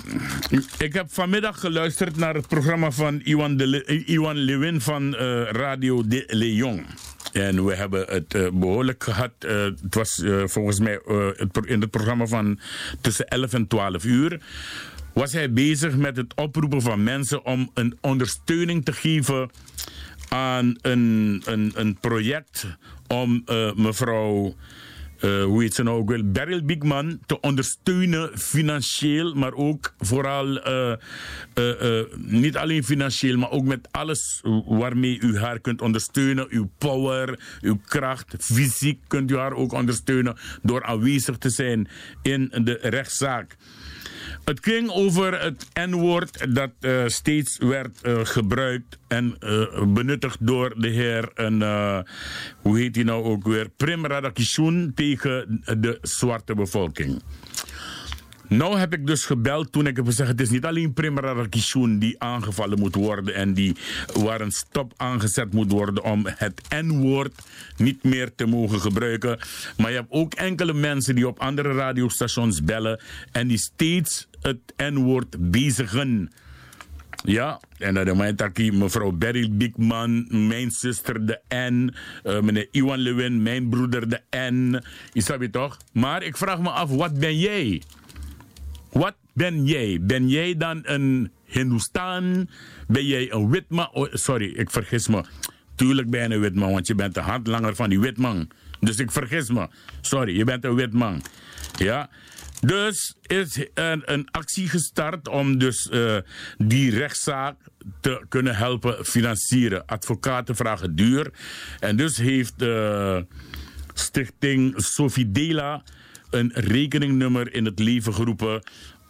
Ik 0.78 0.94
heb 0.94 1.06
vanmiddag 1.10 1.60
geluisterd 1.60 2.18
naar 2.18 2.34
het 2.34 2.48
programma 2.48 2.92
van 2.92 3.22
Iwan, 3.24 3.58
de 3.58 3.68
Le- 3.68 3.84
Iwan 4.06 4.36
Lewin 4.38 4.82
van 4.82 5.16
eh, 5.16 5.44
Radio 5.52 6.08
de 6.08 6.24
Leon. 6.28 6.86
En 7.34 7.66
we 7.66 7.76
hebben 7.76 8.06
het 8.10 8.34
eh, 8.34 8.48
behoorlijk 8.54 9.04
gehad. 9.04 9.32
Eh, 9.40 9.64
het 9.64 9.96
was 9.96 10.20
eh, 10.24 10.42
volgens 10.46 10.80
mij 10.80 11.00
eh, 11.08 11.28
in 11.66 11.82
het 11.82 11.90
programma 11.92 12.26
van 12.26 12.60
tussen 13.02 13.28
11 13.28 13.54
en 13.54 13.68
12 13.68 14.04
uur. 14.06 14.42
Was 15.14 15.34
hij 15.34 15.52
bezig 15.52 15.96
met 15.96 16.18
het 16.18 16.34
oproepen 16.36 16.82
van 16.82 17.04
mensen 17.04 17.46
om 17.46 17.70
een 17.74 17.98
ondersteuning 18.02 18.86
te 18.86 18.94
geven 18.94 19.50
aan 20.28 20.76
een, 20.82 21.42
een, 21.46 21.72
een 21.76 21.98
project 22.00 22.66
om 23.08 23.42
eh, 23.46 23.74
mevrouw 23.76 24.56
eh, 25.20 25.44
hoe 25.44 25.62
heet 25.62 25.74
ze 25.74 25.84
nou 25.84 25.98
ook 25.98 26.10
wel, 26.10 26.24
Beryl 26.32 26.66
Bigman 26.66 27.20
te 27.26 27.40
ondersteunen 27.40 28.38
financieel, 28.38 29.34
maar 29.34 29.54
ook 29.54 29.94
vooral 30.00 30.60
eh, 30.62 30.92
eh, 31.54 32.06
niet 32.16 32.58
alleen 32.58 32.84
financieel, 32.84 33.38
maar 33.38 33.52
ook 33.52 33.66
met 33.66 33.88
alles 33.92 34.42
waarmee 34.66 35.20
u 35.20 35.38
haar 35.38 35.60
kunt 35.60 35.82
ondersteunen. 35.82 36.48
Uw 36.50 36.70
power, 36.78 37.40
uw 37.62 37.80
kracht, 37.86 38.36
fysiek 38.40 39.00
kunt 39.08 39.32
u 39.32 39.38
haar 39.38 39.54
ook 39.54 39.72
ondersteunen 39.72 40.38
door 40.62 40.84
aanwezig 40.84 41.38
te 41.38 41.50
zijn 41.50 41.88
in 42.22 42.52
de 42.64 42.78
rechtszaak. 42.82 43.56
Het 44.48 44.60
ging 44.62 44.90
over 44.90 45.42
het 45.42 45.66
N-woord 45.74 46.56
dat 46.56 46.72
eh, 46.80 47.04
steeds 47.06 47.58
werd 47.58 48.02
eh, 48.02 48.20
gebruikt 48.24 48.98
en 49.08 49.36
eh, 49.40 49.84
benuttigd 49.88 50.38
door 50.40 50.74
de 50.78 50.88
heer, 50.88 51.32
en, 51.34 51.62
hoe 52.62 52.80
heet 52.80 52.96
hij 52.96 53.04
nou 53.04 53.24
ook 53.24 53.44
weer, 53.48 53.70
Prim 53.70 54.06
Radakishun 54.06 54.92
tegen 54.96 55.62
de 55.78 55.98
zwarte 56.02 56.56
bevolking. 56.56 57.22
Nou 58.50 58.78
heb 58.78 58.94
ik 58.94 59.08
dus 59.08 59.26
gebeld 59.26 59.72
toen 59.72 59.88
ik 59.88 59.96
heb 59.96 60.06
gezegd: 60.06 60.30
het 60.30 60.42
is 60.42 60.50
niet 60.50 60.66
alleen 60.66 60.94
Prim 60.94 61.16
die 62.00 62.16
aangevallen 62.20 62.80
moet 62.80 62.96
worden 62.96 63.34
en 63.34 63.54
die, 63.54 63.76
waar 64.14 64.42
een 64.42 64.52
stop 64.52 64.94
aangezet 64.98 65.54
moet 65.54 65.72
worden 65.72 66.04
om 66.04 66.26
het 66.26 66.62
N-woord 66.70 67.34
niet 67.78 68.04
meer 68.04 68.36
te 68.36 68.46
mogen 68.46 68.80
gebruiken. 68.80 69.40
Maar 69.78 69.90
je 69.90 69.98
hebt 69.98 70.12
ook 70.12 70.34
enkele 70.34 70.74
mensen 70.74 71.16
die 71.16 71.28
op 71.28 71.40
andere 71.40 71.74
radiostations 71.74 72.64
bellen 72.64 73.02
en 73.32 73.48
die 73.48 73.58
steeds 73.58 74.28
het 74.48 74.92
N-woord 74.94 75.52
bezigen. 75.52 76.32
Ja, 77.24 77.60
en 77.78 77.94
dan 77.94 78.36
dat 78.36 78.58
ik 78.58 78.74
mevrouw 78.74 79.12
Beryl 79.12 79.50
Bigman, 79.52 80.28
mijn 80.48 80.72
zuster 80.72 81.26
de 81.26 81.40
N, 81.50 81.94
eh, 82.24 82.42
meneer 82.42 82.68
Iwan 82.72 83.00
Lewin, 83.00 83.42
mijn 83.42 83.70
broeder 83.70 84.10
de 84.10 84.22
N. 84.38 84.84
Je 85.14 85.50
toch? 85.50 85.78
Maar 85.92 86.24
ik 86.24 86.38
vraag 86.38 86.60
me 86.60 86.70
af, 86.70 86.90
wat 86.90 87.20
ben 87.20 87.40
jij? 87.40 87.82
Wat 88.92 89.16
ben 89.34 89.66
jij? 89.66 90.00
Ben 90.02 90.30
jij 90.30 90.58
dan 90.58 90.80
een 90.84 91.32
Hindoestaan? 91.46 92.50
Ben 92.88 93.06
jij 93.06 93.32
een 93.32 93.50
witman? 93.50 93.90
Oh, 93.92 94.08
sorry, 94.14 94.46
ik 94.46 94.70
vergis 94.70 95.08
me. 95.08 95.24
Tuurlijk 95.76 96.10
ben 96.10 96.30
je 96.30 96.36
een 96.36 96.42
witman, 96.42 96.72
want 96.72 96.88
je 96.88 96.96
bent 96.96 97.14
de 97.14 97.20
handlanger 97.20 97.76
van 97.76 97.90
die 97.90 98.00
witman. 98.00 98.50
Dus 98.80 99.00
ik 99.00 99.12
vergis 99.12 99.50
me. 99.50 99.68
Sorry, 100.02 100.38
je 100.38 100.44
bent 100.44 100.64
een 100.64 100.76
witman. 100.76 101.22
Ja? 101.78 102.10
Dus 102.60 103.16
is 103.22 103.66
een, 103.74 104.02
een 104.06 104.28
actie 104.32 104.70
gestart 104.70 105.28
om 105.28 105.58
dus 105.58 105.90
eh, 105.90 106.18
die 106.58 106.92
rechtszaak 106.92 107.56
te 108.02 108.26
kunnen 108.30 108.56
helpen 108.56 109.06
financieren. 109.06 109.86
Advocaten 109.86 110.56
vragen 110.56 110.96
duur. 110.96 111.32
En 111.80 111.98
dus 111.98 112.18
heeft 112.18 112.60
de 112.60 113.26
stichting 113.94 114.74
Sofidela 114.78 115.84
een 116.30 116.52
rekeningnummer 116.54 117.54
in 117.54 117.66
het 117.66 117.80
leven 117.80 118.14
geroepen 118.14 118.62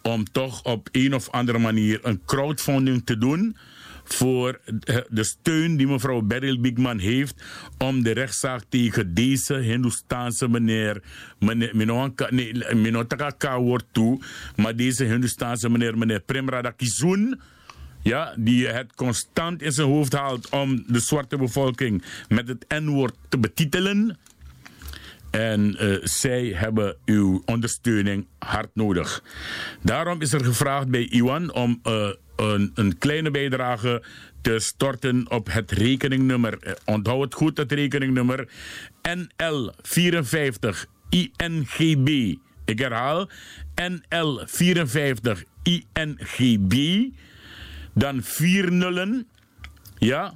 om 0.02 0.24
toch 0.32 0.62
op 0.62 0.88
een 0.92 1.14
of 1.14 1.30
andere 1.30 1.58
manier 1.58 1.98
een 2.02 2.22
crowdfunding 2.24 3.06
te 3.06 3.18
doen 3.18 3.56
voor 4.14 4.60
de 5.08 5.24
steun 5.24 5.76
die 5.76 5.86
mevrouw 5.86 6.20
Beryl 6.20 6.60
Bigman 6.60 6.98
heeft 6.98 7.42
om 7.78 8.02
de 8.02 8.10
rechtszaak 8.10 8.62
tegen 8.68 9.14
deze 9.14 9.54
Hindoestaanse 9.54 10.48
meneer, 10.48 11.02
meneer 11.38 11.74
nee, 12.30 12.74
Minotaka 12.74 13.60
wordt 13.60 13.86
toe, 13.92 14.20
maar 14.56 14.76
deze 14.76 15.04
Hindoestaanse 15.04 15.68
meneer, 15.68 15.98
meneer 15.98 16.20
Prem 16.20 16.48
Radakizun, 16.48 17.40
ja, 18.02 18.34
die 18.36 18.66
het 18.66 18.94
constant 18.94 19.62
in 19.62 19.72
zijn 19.72 19.88
hoofd 19.88 20.12
haalt 20.12 20.48
om 20.48 20.84
de 20.86 21.00
zwarte 21.00 21.36
bevolking 21.36 22.02
met 22.28 22.48
het 22.48 22.64
N-woord 22.68 23.14
te 23.28 23.38
betitelen. 23.38 24.18
En 25.30 25.84
uh, 25.84 25.98
zij 26.02 26.52
hebben 26.54 26.96
uw 27.04 27.42
ondersteuning 27.44 28.26
hard 28.38 28.70
nodig. 28.74 29.22
Daarom 29.82 30.20
is 30.20 30.32
er 30.32 30.44
gevraagd 30.44 30.88
bij 30.88 31.08
Iwan 31.10 31.52
om 31.52 31.80
uh, 31.86 32.08
een, 32.38 32.70
een, 32.74 32.98
kleine 32.98 33.30
bijdrage 33.30 34.02
te 34.40 34.58
storten 34.58 35.30
op 35.30 35.52
het 35.52 35.70
rekeningnummer. 35.70 36.58
Uh, 36.60 36.72
onthoud 36.84 37.24
het 37.24 37.34
goed, 37.34 37.56
het 37.56 37.72
rekeningnummer 37.72 38.48
NL54 39.08 40.68
INGB. 41.08 42.34
Ik 42.64 42.78
herhaal 42.78 43.28
NL54 43.82 45.42
INGB. 45.62 47.04
Dan 47.94 48.22
4 48.22 48.72
nullen. 48.72 49.28
Ja. 49.98 50.34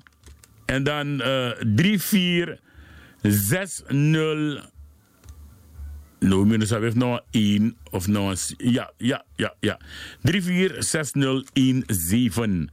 En 0.64 0.82
dan 0.82 1.22
3460 1.76 4.71
No, 6.22 6.44
minus 6.44 6.70
heeft 6.70 6.94
nog 6.94 7.20
1 7.30 7.76
of 7.90 8.06
nog 8.06 8.34
Ja, 8.56 8.90
ja, 8.96 9.24
ja, 9.36 9.54
ja. 9.60 9.78
346017. 10.22 12.70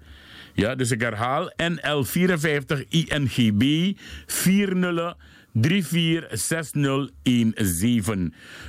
Ja, 0.53 0.75
dus 0.75 0.91
ik 0.91 1.01
herhaal. 1.01 1.51
NL54 1.63 2.87
INGB 2.89 3.93
40 4.25 5.15
346017. 5.53 5.61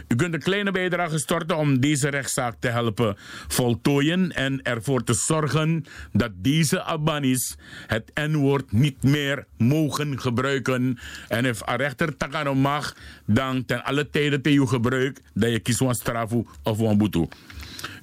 U 0.09 0.14
kunt 0.16 0.35
een 0.35 0.43
kleine 0.43 0.70
bijdrage 0.70 1.18
storten 1.18 1.57
om 1.57 1.81
deze 1.81 2.09
rechtszaak 2.09 2.57
te 2.59 2.68
helpen 2.68 3.16
voltooien 3.49 4.33
en 4.33 4.62
ervoor 4.62 5.05
te 5.05 5.14
zorgen 5.14 5.85
dat 6.12 6.31
deze 6.35 6.83
Albanis 6.83 7.57
het 7.87 8.11
N-woord 8.14 8.72
niet 8.72 9.03
meer 9.03 9.47
mogen 9.57 10.20
gebruiken. 10.20 10.99
En 11.28 11.45
if 11.45 11.68
a 11.68 11.76
rechter 11.76 12.16
takano 12.16 12.55
mag, 12.55 12.97
dan 13.26 13.64
ten 13.64 13.85
alle 13.85 14.11
tijden 14.11 14.43
te 14.43 14.53
je 14.53 14.66
gebruik 14.66 15.20
dat 15.35 15.51
je 15.51 15.61
kiest 15.61 15.78
van 15.78 15.95
strafu 15.95 16.47
of 16.62 16.78
van 16.78 16.99
boete. 16.99 17.28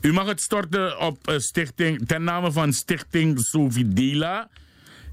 U 0.01 0.13
mag 0.13 0.27
het 0.27 0.41
storten 0.41 0.99
op 0.99 1.33
stichting, 1.37 2.07
ten 2.07 2.23
name 2.23 2.51
van 2.51 2.73
Stichting 2.73 3.39
Sovidela. 3.39 4.49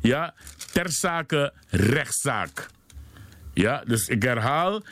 Ja, 0.00 0.34
ter 0.72 0.90
zake 0.90 1.52
rechtszaak. 1.70 2.68
Ja, 3.54 3.82
dus 3.86 4.08
ik 4.08 4.22
herhaal. 4.22 4.82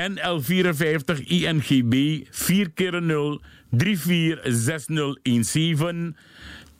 NL54 0.00 1.24
INGB 1.24 2.24
4 2.30 2.70
keer 2.70 3.02
0 3.02 3.40
346017 3.70 6.16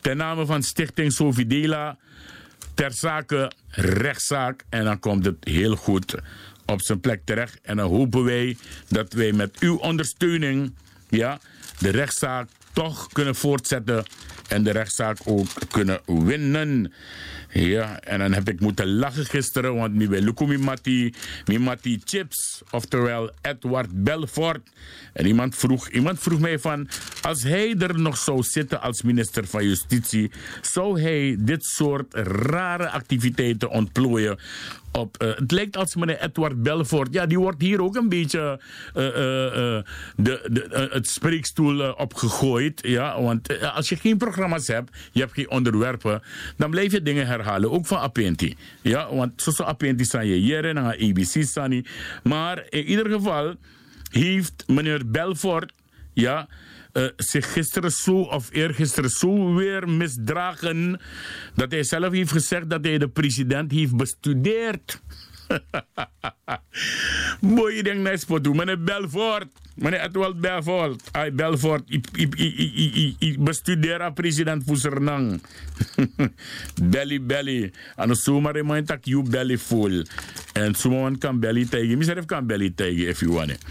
ten 0.01 0.17
name 0.17 0.45
van 0.45 0.63
Stichting 0.63 1.11
Sovidela 1.11 1.97
ter 2.73 2.93
zake 2.93 3.51
rechtszaak. 3.69 4.63
En 4.69 4.83
dan 4.83 4.99
komt 4.99 5.25
het 5.25 5.37
heel 5.39 5.75
goed 5.75 6.15
op 6.65 6.81
zijn 6.81 6.99
plek 6.99 7.21
terecht. 7.25 7.59
En 7.61 7.77
dan 7.77 7.89
hopen 7.89 8.23
wij 8.23 8.57
dat 8.87 9.13
wij 9.13 9.31
met 9.31 9.59
uw 9.59 9.77
ondersteuning 9.77 10.73
ja, 11.09 11.39
de 11.79 11.89
rechtszaak 11.89 12.49
toch 12.77 13.07
kunnen 13.07 13.35
voortzetten 13.35 14.05
en 14.47 14.63
de 14.63 14.71
rechtszaak 14.71 15.17
ook 15.25 15.47
kunnen 15.71 15.99
winnen. 16.05 16.93
Ja, 17.51 17.99
en 17.99 18.19
dan 18.19 18.33
heb 18.33 18.49
ik 18.49 18.59
moeten 18.59 18.95
lachen 18.95 19.25
gisteren, 19.25 19.75
want 19.75 20.09
bij 20.09 20.21
Lukumi 20.21 20.57
Mati, 20.57 21.13
Mati 21.59 22.01
Chips, 22.03 22.61
oftewel 22.71 23.31
Edward 23.41 24.03
Belfort. 24.03 24.69
En 25.13 25.25
iemand 25.25 25.55
vroeg, 25.55 25.89
iemand 25.89 26.19
vroeg 26.19 26.39
mij 26.39 26.59
van, 26.59 26.87
als 27.21 27.43
hij 27.43 27.75
er 27.77 27.99
nog 27.99 28.17
zou 28.17 28.43
zitten 28.43 28.81
als 28.81 29.01
minister 29.01 29.47
van 29.47 29.65
Justitie, 29.65 30.31
zou 30.61 31.01
hij 31.01 31.35
dit 31.39 31.63
soort 31.63 32.13
rare 32.49 32.89
activiteiten 32.89 33.69
ontplooien 33.69 34.39
op. 34.91 35.23
Uh, 35.23 35.35
het 35.35 35.51
lijkt 35.51 35.77
als 35.77 35.95
meneer 35.95 36.21
Edward 36.21 36.63
Belfort. 36.63 37.13
Ja, 37.13 37.25
die 37.25 37.39
wordt 37.39 37.61
hier 37.61 37.81
ook 37.81 37.95
een 37.95 38.09
beetje 38.09 38.61
uh, 38.95 39.05
uh, 39.05 39.11
de, 39.13 39.83
de, 40.15 40.87
het 40.91 41.07
spreekstoel 41.07 41.91
opgegooid. 41.91 42.81
Ja, 42.83 43.21
want 43.21 43.71
als 43.73 43.89
je 43.89 43.95
geen 43.95 44.17
programma's 44.17 44.67
hebt, 44.67 44.97
je 45.11 45.19
hebt 45.19 45.33
geen 45.33 45.49
onderwerpen, 45.49 46.21
dan 46.57 46.69
blijf 46.69 46.91
je 46.91 47.01
dingen 47.01 47.27
herhalen. 47.27 47.71
Ook 47.71 47.85
van 47.85 47.97
Apenti. 47.97 48.55
Ja, 48.81 49.13
want 49.13 49.41
zoals 49.41 49.61
Apenti 49.61 50.05
zijn 50.05 50.27
je 50.27 50.35
hier 50.35 50.65
en 50.65 50.77
ABC 50.77 51.43
staan 51.43 51.85
Maar 52.23 52.65
in 52.69 52.85
ieder 52.85 53.09
geval 53.09 53.55
heeft 54.11 54.63
meneer 54.67 55.11
Belfort. 55.11 55.71
Ja, 56.13 56.47
uh, 56.97 57.07
zich 57.15 57.53
gisteren 57.53 57.91
zo 57.91 58.21
of 58.21 58.49
eergisteren 58.51 59.09
zo 59.09 59.53
weer 59.53 59.89
misdragen 59.89 60.99
dat 61.55 61.71
hij 61.71 61.83
zelf 61.83 62.13
heeft 62.13 62.31
gezegd 62.31 62.69
dat 62.69 62.83
hij 62.83 62.97
de 62.97 63.07
president 63.07 63.71
heeft 63.71 63.95
bestudeerd. 63.95 65.01
Boy, 67.55 67.71
je 67.71 67.83
denkt 67.83 68.09
nice 68.09 68.25
voor 68.25 68.41
doen. 68.41 68.55
Meneer 68.55 68.83
Belfort, 68.83 69.47
meneer 69.75 70.01
Edwald 70.01 70.41
Belfort, 70.41 71.09
ay 71.11 71.33
Belfort, 71.33 71.83
ik 73.19 73.35
bestudeer 73.39 74.13
president 74.13 74.63
Fusernang. 74.63 75.41
belly 76.91 77.21
belly. 77.21 77.71
En 77.95 78.15
zomaar 78.15 78.55
in 78.55 78.65
mijn 78.65 78.85
tak 78.85 79.05
you 79.05 79.29
belly 79.29 79.57
full. 79.57 80.05
En 80.53 80.75
zomaar 80.75 81.17
kan 81.17 81.39
belly 81.39 81.65
tegen. 81.65 81.97
Misschien 81.97 82.25
kan 82.25 82.47
belly 82.47 82.71
tegen 82.75 83.07
if 83.07 83.19
you 83.19 83.31
want 83.31 83.49
it. 83.49 83.65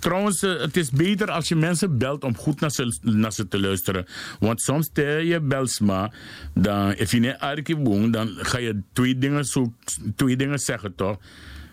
Trouwens, 0.00 0.42
uh, 0.42 0.60
het 0.60 0.76
is 0.76 0.90
beter 0.90 1.30
als 1.30 1.48
je 1.48 1.56
mensen 1.56 1.98
belt 1.98 2.24
om 2.24 2.36
goed 2.36 2.60
naar 2.60 2.70
ze, 2.70 2.98
naar 3.02 3.32
ze 3.32 3.48
te 3.48 3.60
luisteren. 3.60 4.06
Want 4.38 4.60
soms 4.60 4.86
stel 4.86 5.18
je 5.18 5.40
belsma, 5.40 6.12
dan, 6.54 6.94
if 6.94 7.10
je 7.10 7.18
niet 7.18 8.12
dan 8.12 8.28
ga 8.28 8.58
je 8.58 8.80
twee 8.92 9.18
dingen, 9.18 9.44
zo, 9.44 9.72
twee 10.16 10.36
dingen 10.36 10.58
zeggen 10.58 10.94
toch? 10.94 11.18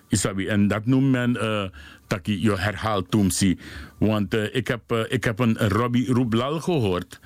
Isabi. 0.10 0.48
En 0.48 0.68
dat 0.68 0.86
noemt 0.86 1.12
men 1.12 1.38
uh, 1.42 1.64
taki, 2.08 2.42
je 2.42 2.58
herhaalt 2.58 3.12
tumsi. 3.12 3.58
Want 3.98 4.34
uh, 4.34 4.56
ik, 4.56 4.68
heb, 4.68 5.08
ik 5.10 5.24
heb 5.24 5.40
een 5.40 5.58
Robbie 5.58 6.14
Roublal 6.14 6.60
gehoord. 6.60 7.20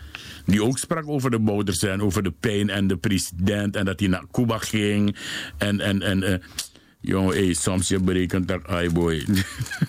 Die 0.45 0.63
ook 0.63 0.77
sprak 0.77 1.07
over 1.07 1.31
de 1.31 1.39
bouders 1.39 1.83
en 1.83 2.01
over 2.01 2.23
de 2.23 2.33
pijn 2.39 2.69
en 2.69 2.87
de 2.87 2.97
president. 2.97 3.75
En 3.75 3.85
dat 3.85 3.99
hij 3.99 4.09
naar 4.09 4.25
Cuba 4.31 4.57
ging. 4.57 5.15
En, 5.57 5.79
en, 5.79 6.01
en 6.01 6.41
Jongen, 7.01 7.35
hey, 7.35 7.53
soms 7.53 7.87
je 7.87 7.99
berekent 7.99 8.47
dat, 8.47 8.67
ai 8.67 8.89
boy. 8.89 9.25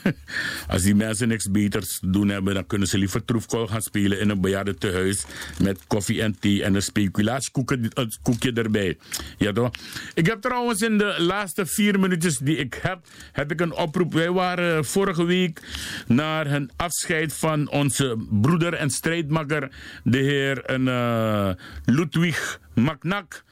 Als 0.68 0.82
die 0.82 0.94
mensen 0.94 1.28
niks 1.28 1.50
beters 1.50 1.98
te 1.98 2.10
doen 2.10 2.28
hebben, 2.28 2.54
dan 2.54 2.66
kunnen 2.66 2.88
ze 2.88 2.98
liever 2.98 3.24
troefkool 3.24 3.66
gaan 3.66 3.82
spelen 3.82 4.20
in 4.20 4.28
een 4.28 4.40
bejaardentehuis 4.40 5.24
met 5.62 5.78
koffie 5.86 6.22
en 6.22 6.38
thee 6.38 6.62
en 6.62 6.74
een 6.74 6.82
speculatiekoekje 6.82 8.52
erbij. 8.54 8.98
Ja 9.38 9.52
toch? 9.52 9.70
Ik 10.14 10.26
heb 10.26 10.40
trouwens 10.40 10.80
in 10.80 10.98
de 10.98 11.14
laatste 11.18 11.66
vier 11.66 12.00
minuutjes 12.00 12.38
die 12.38 12.56
ik 12.56 12.78
heb, 12.82 12.98
heb 13.32 13.50
ik 13.50 13.60
een 13.60 13.74
oproep. 13.74 14.12
Wij 14.12 14.30
waren 14.30 14.84
vorige 14.84 15.24
week 15.24 15.60
naar 16.06 16.46
een 16.46 16.70
afscheid 16.76 17.32
van 17.32 17.70
onze 17.70 18.16
broeder 18.30 18.74
en 18.74 18.90
strijdmakker, 18.90 19.70
de 20.04 20.18
heer 20.18 20.80
uh, 20.80 21.50
Ludwig 21.84 22.60
Maknak. 22.74 23.44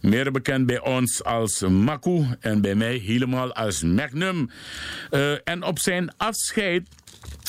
Meer 0.00 0.32
bekend 0.32 0.66
bij 0.66 0.80
ons 0.80 1.24
als 1.24 1.60
Maku 1.60 2.26
en 2.40 2.60
bij 2.60 2.74
mij 2.74 2.96
helemaal 2.96 3.52
als 3.52 3.82
Magnum. 3.82 4.50
Uh, 5.10 5.32
en 5.44 5.62
op 5.62 5.78
zijn 5.78 6.12
afscheid 6.16 6.88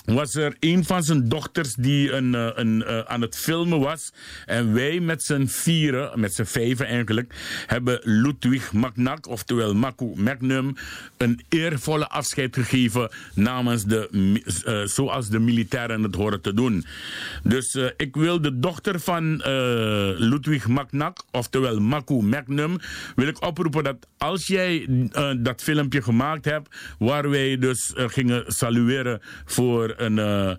was 0.05 0.35
er 0.35 0.55
een 0.59 0.85
van 0.85 1.03
zijn 1.03 1.29
dochters 1.29 1.73
die 1.73 2.11
een, 2.11 2.35
eh, 2.35 2.49
een, 2.53 2.83
uh, 2.87 2.99
aan 2.99 3.21
het 3.21 3.37
filmen 3.37 3.79
was. 3.79 4.13
En 4.45 4.73
wij 4.73 4.99
met 4.99 5.23
z'n 5.23 5.45
vieren, 5.45 6.19
met 6.19 6.33
z'n 6.33 6.43
vijven 6.43 6.85
eigenlijk, 6.85 7.33
hebben 7.67 7.99
Ludwig 8.03 8.73
Magnak, 8.73 9.27
oftewel 9.27 9.73
Maku 9.73 10.11
Magnum, 10.15 10.75
een 11.17 11.41
eervolle 11.49 12.07
afscheid 12.07 12.55
gegeven 12.55 13.09
namens 13.33 13.83
de, 13.83 14.09
uh, 14.67 14.85
zoals 14.85 15.29
de 15.29 15.39
militairen 15.39 16.03
het 16.03 16.15
horen 16.15 16.41
te 16.41 16.53
doen. 16.53 16.85
Dus 17.43 17.77
ik 17.97 18.15
wil 18.15 18.41
de 18.41 18.59
dochter 18.59 18.99
van 18.99 19.41
Ludwig 20.17 20.67
Magnak, 20.67 21.23
oftewel 21.31 21.79
Maku 21.79 22.13
Magnum, 22.13 22.77
wil 23.15 23.27
ik 23.27 23.45
oproepen 23.45 23.83
dat 23.83 24.07
als 24.17 24.47
jij 24.47 24.87
dat 25.37 25.63
filmpje 25.63 26.01
gemaakt 26.01 26.45
hebt, 26.45 26.75
waar 26.99 27.29
wij 27.29 27.57
dus 27.57 27.91
gingen 27.95 28.43
salueren 28.47 29.21
voor 29.45 29.90
over 29.97 30.11
uh, 30.11 30.51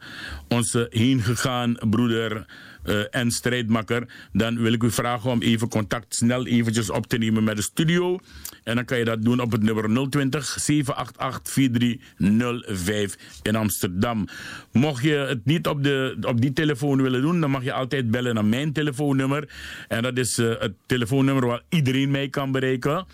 onze 0.48 0.86
heengegaan 0.90 1.76
broeder 1.90 2.46
uh, 2.84 3.02
en 3.10 3.30
strijdmakker, 3.30 4.08
dan 4.32 4.58
wil 4.58 4.72
ik 4.72 4.82
u 4.82 4.90
vragen 4.90 5.30
om 5.30 5.42
even 5.42 5.68
contact 5.68 6.14
snel 6.14 6.46
eventjes 6.46 6.90
op 6.90 7.06
te 7.06 7.18
nemen 7.18 7.44
met 7.44 7.56
de 7.56 7.62
studio. 7.62 8.18
En 8.64 8.74
dan 8.74 8.84
kan 8.84 8.98
je 8.98 9.04
dat 9.04 9.22
doen 9.22 9.40
op 9.40 9.52
het 9.52 9.62
nummer 9.62 10.08
020 10.10 10.56
788 10.60 11.52
4305 11.52 13.16
in 13.42 13.56
Amsterdam. 13.56 14.28
Mocht 14.72 15.02
je 15.02 15.14
het 15.14 15.44
niet 15.44 15.66
op, 15.66 15.82
de, 15.82 16.16
op 16.20 16.40
die 16.40 16.52
telefoon 16.52 17.02
willen 17.02 17.22
doen, 17.22 17.40
dan 17.40 17.50
mag 17.50 17.64
je 17.64 17.72
altijd 17.72 18.10
bellen 18.10 18.34
naar 18.34 18.44
mijn 18.44 18.72
telefoonnummer. 18.72 19.48
En 19.88 20.02
dat 20.02 20.18
is 20.18 20.38
uh, 20.38 20.54
het 20.58 20.72
telefoonnummer 20.86 21.46
waar 21.46 21.62
iedereen 21.68 22.10
mij 22.10 22.28
kan 22.28 22.52
bereiken. 22.52 23.06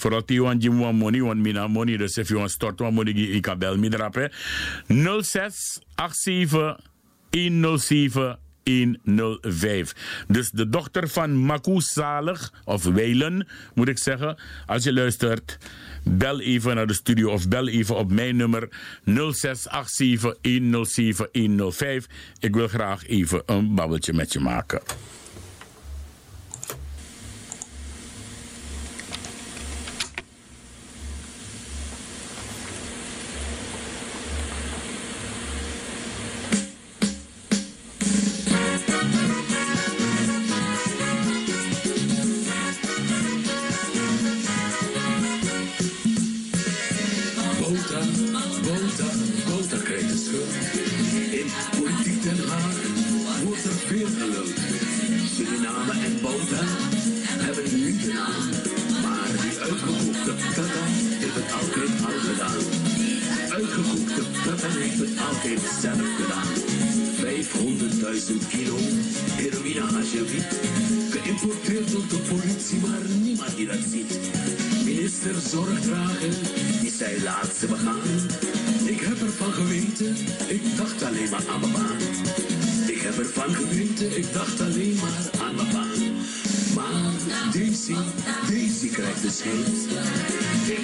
Vooral 0.00 0.22
die 0.26 0.42
want 0.42 0.62
je 0.62 0.72
want 0.72 0.98
money, 0.98 1.20
want 1.20 1.40
mina 1.40 1.66
money. 1.66 1.96
Dus 1.96 2.18
als 2.18 2.28
je 2.28 2.34
want 2.34 2.50
stort 2.50 2.80
want 2.80 2.94
money, 2.94 3.12
ik 3.12 3.42
kan 3.42 3.58
bel 3.58 3.76
me 3.76 3.92
erop. 3.92 4.30
06 5.22 5.80
87 5.94 6.80
107 7.30 8.38
105. 8.64 9.94
Dus 10.28 10.50
de 10.50 10.68
dochter 10.68 11.08
van 11.08 11.36
Maku 11.36 11.80
Zalig, 11.80 12.52
of 12.64 12.84
Welen 12.84 13.46
moet 13.74 13.88
ik 13.88 13.98
zeggen. 13.98 14.36
Als 14.66 14.84
je 14.84 14.92
luistert, 14.92 15.58
bel 16.04 16.40
even 16.40 16.74
naar 16.74 16.86
de 16.86 16.94
studio 16.94 17.30
of 17.30 17.48
bel 17.48 17.68
even 17.68 17.96
op 17.96 18.12
mijn 18.12 18.36
nummer 18.36 18.68
0687 19.04 20.34
107 20.42 21.28
105. 21.32 22.06
Ik 22.38 22.54
wil 22.54 22.68
graag 22.68 23.06
even 23.06 23.42
een 23.46 23.74
babbeltje 23.74 24.12
met 24.12 24.32
je 24.32 24.40
maken. 24.40 24.80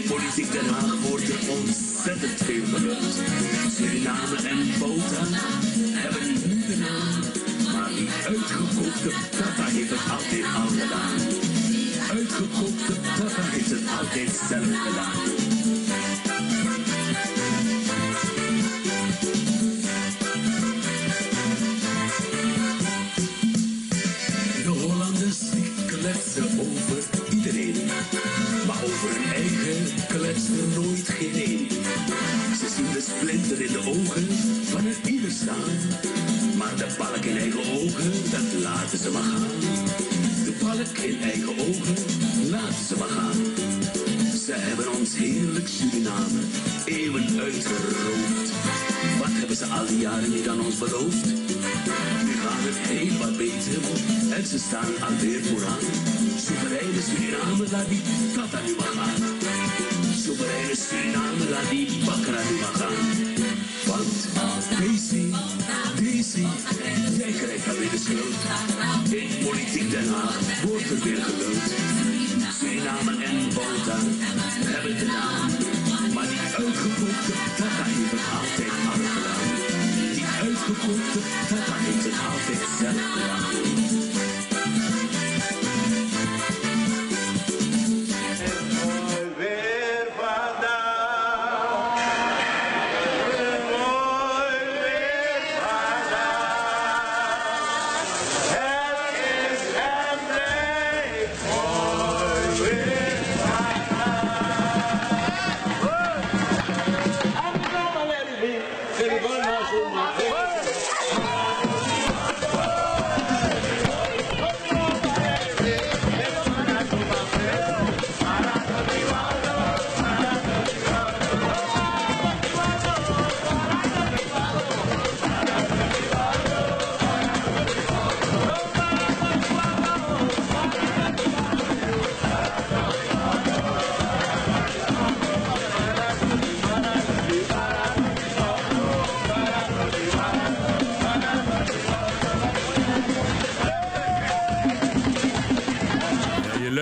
Politik 0.08 0.52
Den 0.52 0.70
Haag 0.74 1.03
aan 50.48 50.60
ons 50.60 50.78
beloofd. 50.78 51.26
Nu 52.26 52.32
gaat 52.44 52.64
het 52.68 52.78
heel 52.92 53.18
wat 53.18 53.36
beter 53.36 53.78
en 54.36 54.46
ze 54.46 54.58
staan 54.58 54.92
alweer 55.06 55.42
vooraan. 55.48 55.84
Soevereine 56.46 57.02
Suriname, 57.08 57.64
laat 57.72 57.88
die 57.88 58.02
kata 58.36 58.58
aan 58.58 58.74
maar 58.78 58.94
gaan. 58.98 59.22
Soevereine 60.24 60.76
Suriname, 60.84 61.44
laat 61.54 61.68
die 61.70 61.86
bakker 62.06 62.36
aan 62.38 62.48
u 62.52 62.56
maar 62.62 62.76
gaan. 62.80 62.98
Want 63.90 64.14
Casey, 64.78 65.26
Daisy, 66.00 66.46
jij 67.20 67.32
krijgt 67.40 67.68
alweer 67.68 67.90
de 67.96 68.00
schuld. 68.06 68.40
In 69.20 69.30
politiek 69.46 69.90
Den 69.90 70.08
Haag 70.14 70.38
wordt 70.66 70.90
er 70.90 71.00
weer 71.04 71.22
geduld. 71.28 71.68
Suriname 72.58 73.14
en 73.30 73.52
Volta 73.52 73.98
hebben 74.74 74.94
de 74.98 75.06
naam. 75.16 75.50
Maar 76.14 76.28
die 76.32 76.44
uitgevoerd, 76.60 77.26
dat 77.58 77.72
ga 77.76 77.86
je 77.96 78.04
nog 78.12 78.26
altijd 78.38 78.70
aan 78.92 79.43
Zukunft, 80.74 81.18
verwandelte 81.48 82.10
Haarwechsel, 82.18 84.03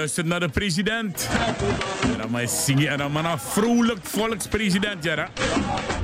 luistert 0.03 0.27
naar 0.27 0.41
de 0.41 0.49
president. 0.49 1.29
En 2.03 2.19
dan 2.19 2.31
maar 2.31 2.49
zingen 2.49 2.89
en 2.89 2.99
dan 2.99 3.41
vrolijk 3.41 3.99
volkspresident, 4.03 5.05
ja. 5.05 5.29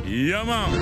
Ja, 0.04 0.44
man. 0.44 0.72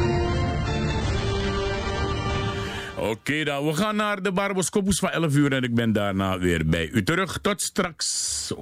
Oké 2.96 3.44
dan, 3.44 3.66
we 3.66 3.74
gaan 3.74 3.96
naar 3.96 4.22
de 4.22 4.32
Barboscopus 4.32 4.98
van 4.98 5.10
11 5.10 5.34
uur 5.34 5.52
en 5.52 5.62
ik 5.62 5.74
ben 5.74 5.92
daarna 5.92 6.38
weer 6.38 6.66
bij 6.66 6.88
u 6.92 7.02
terug. 7.02 7.38
Tot 7.42 7.62
straks. 7.62 8.52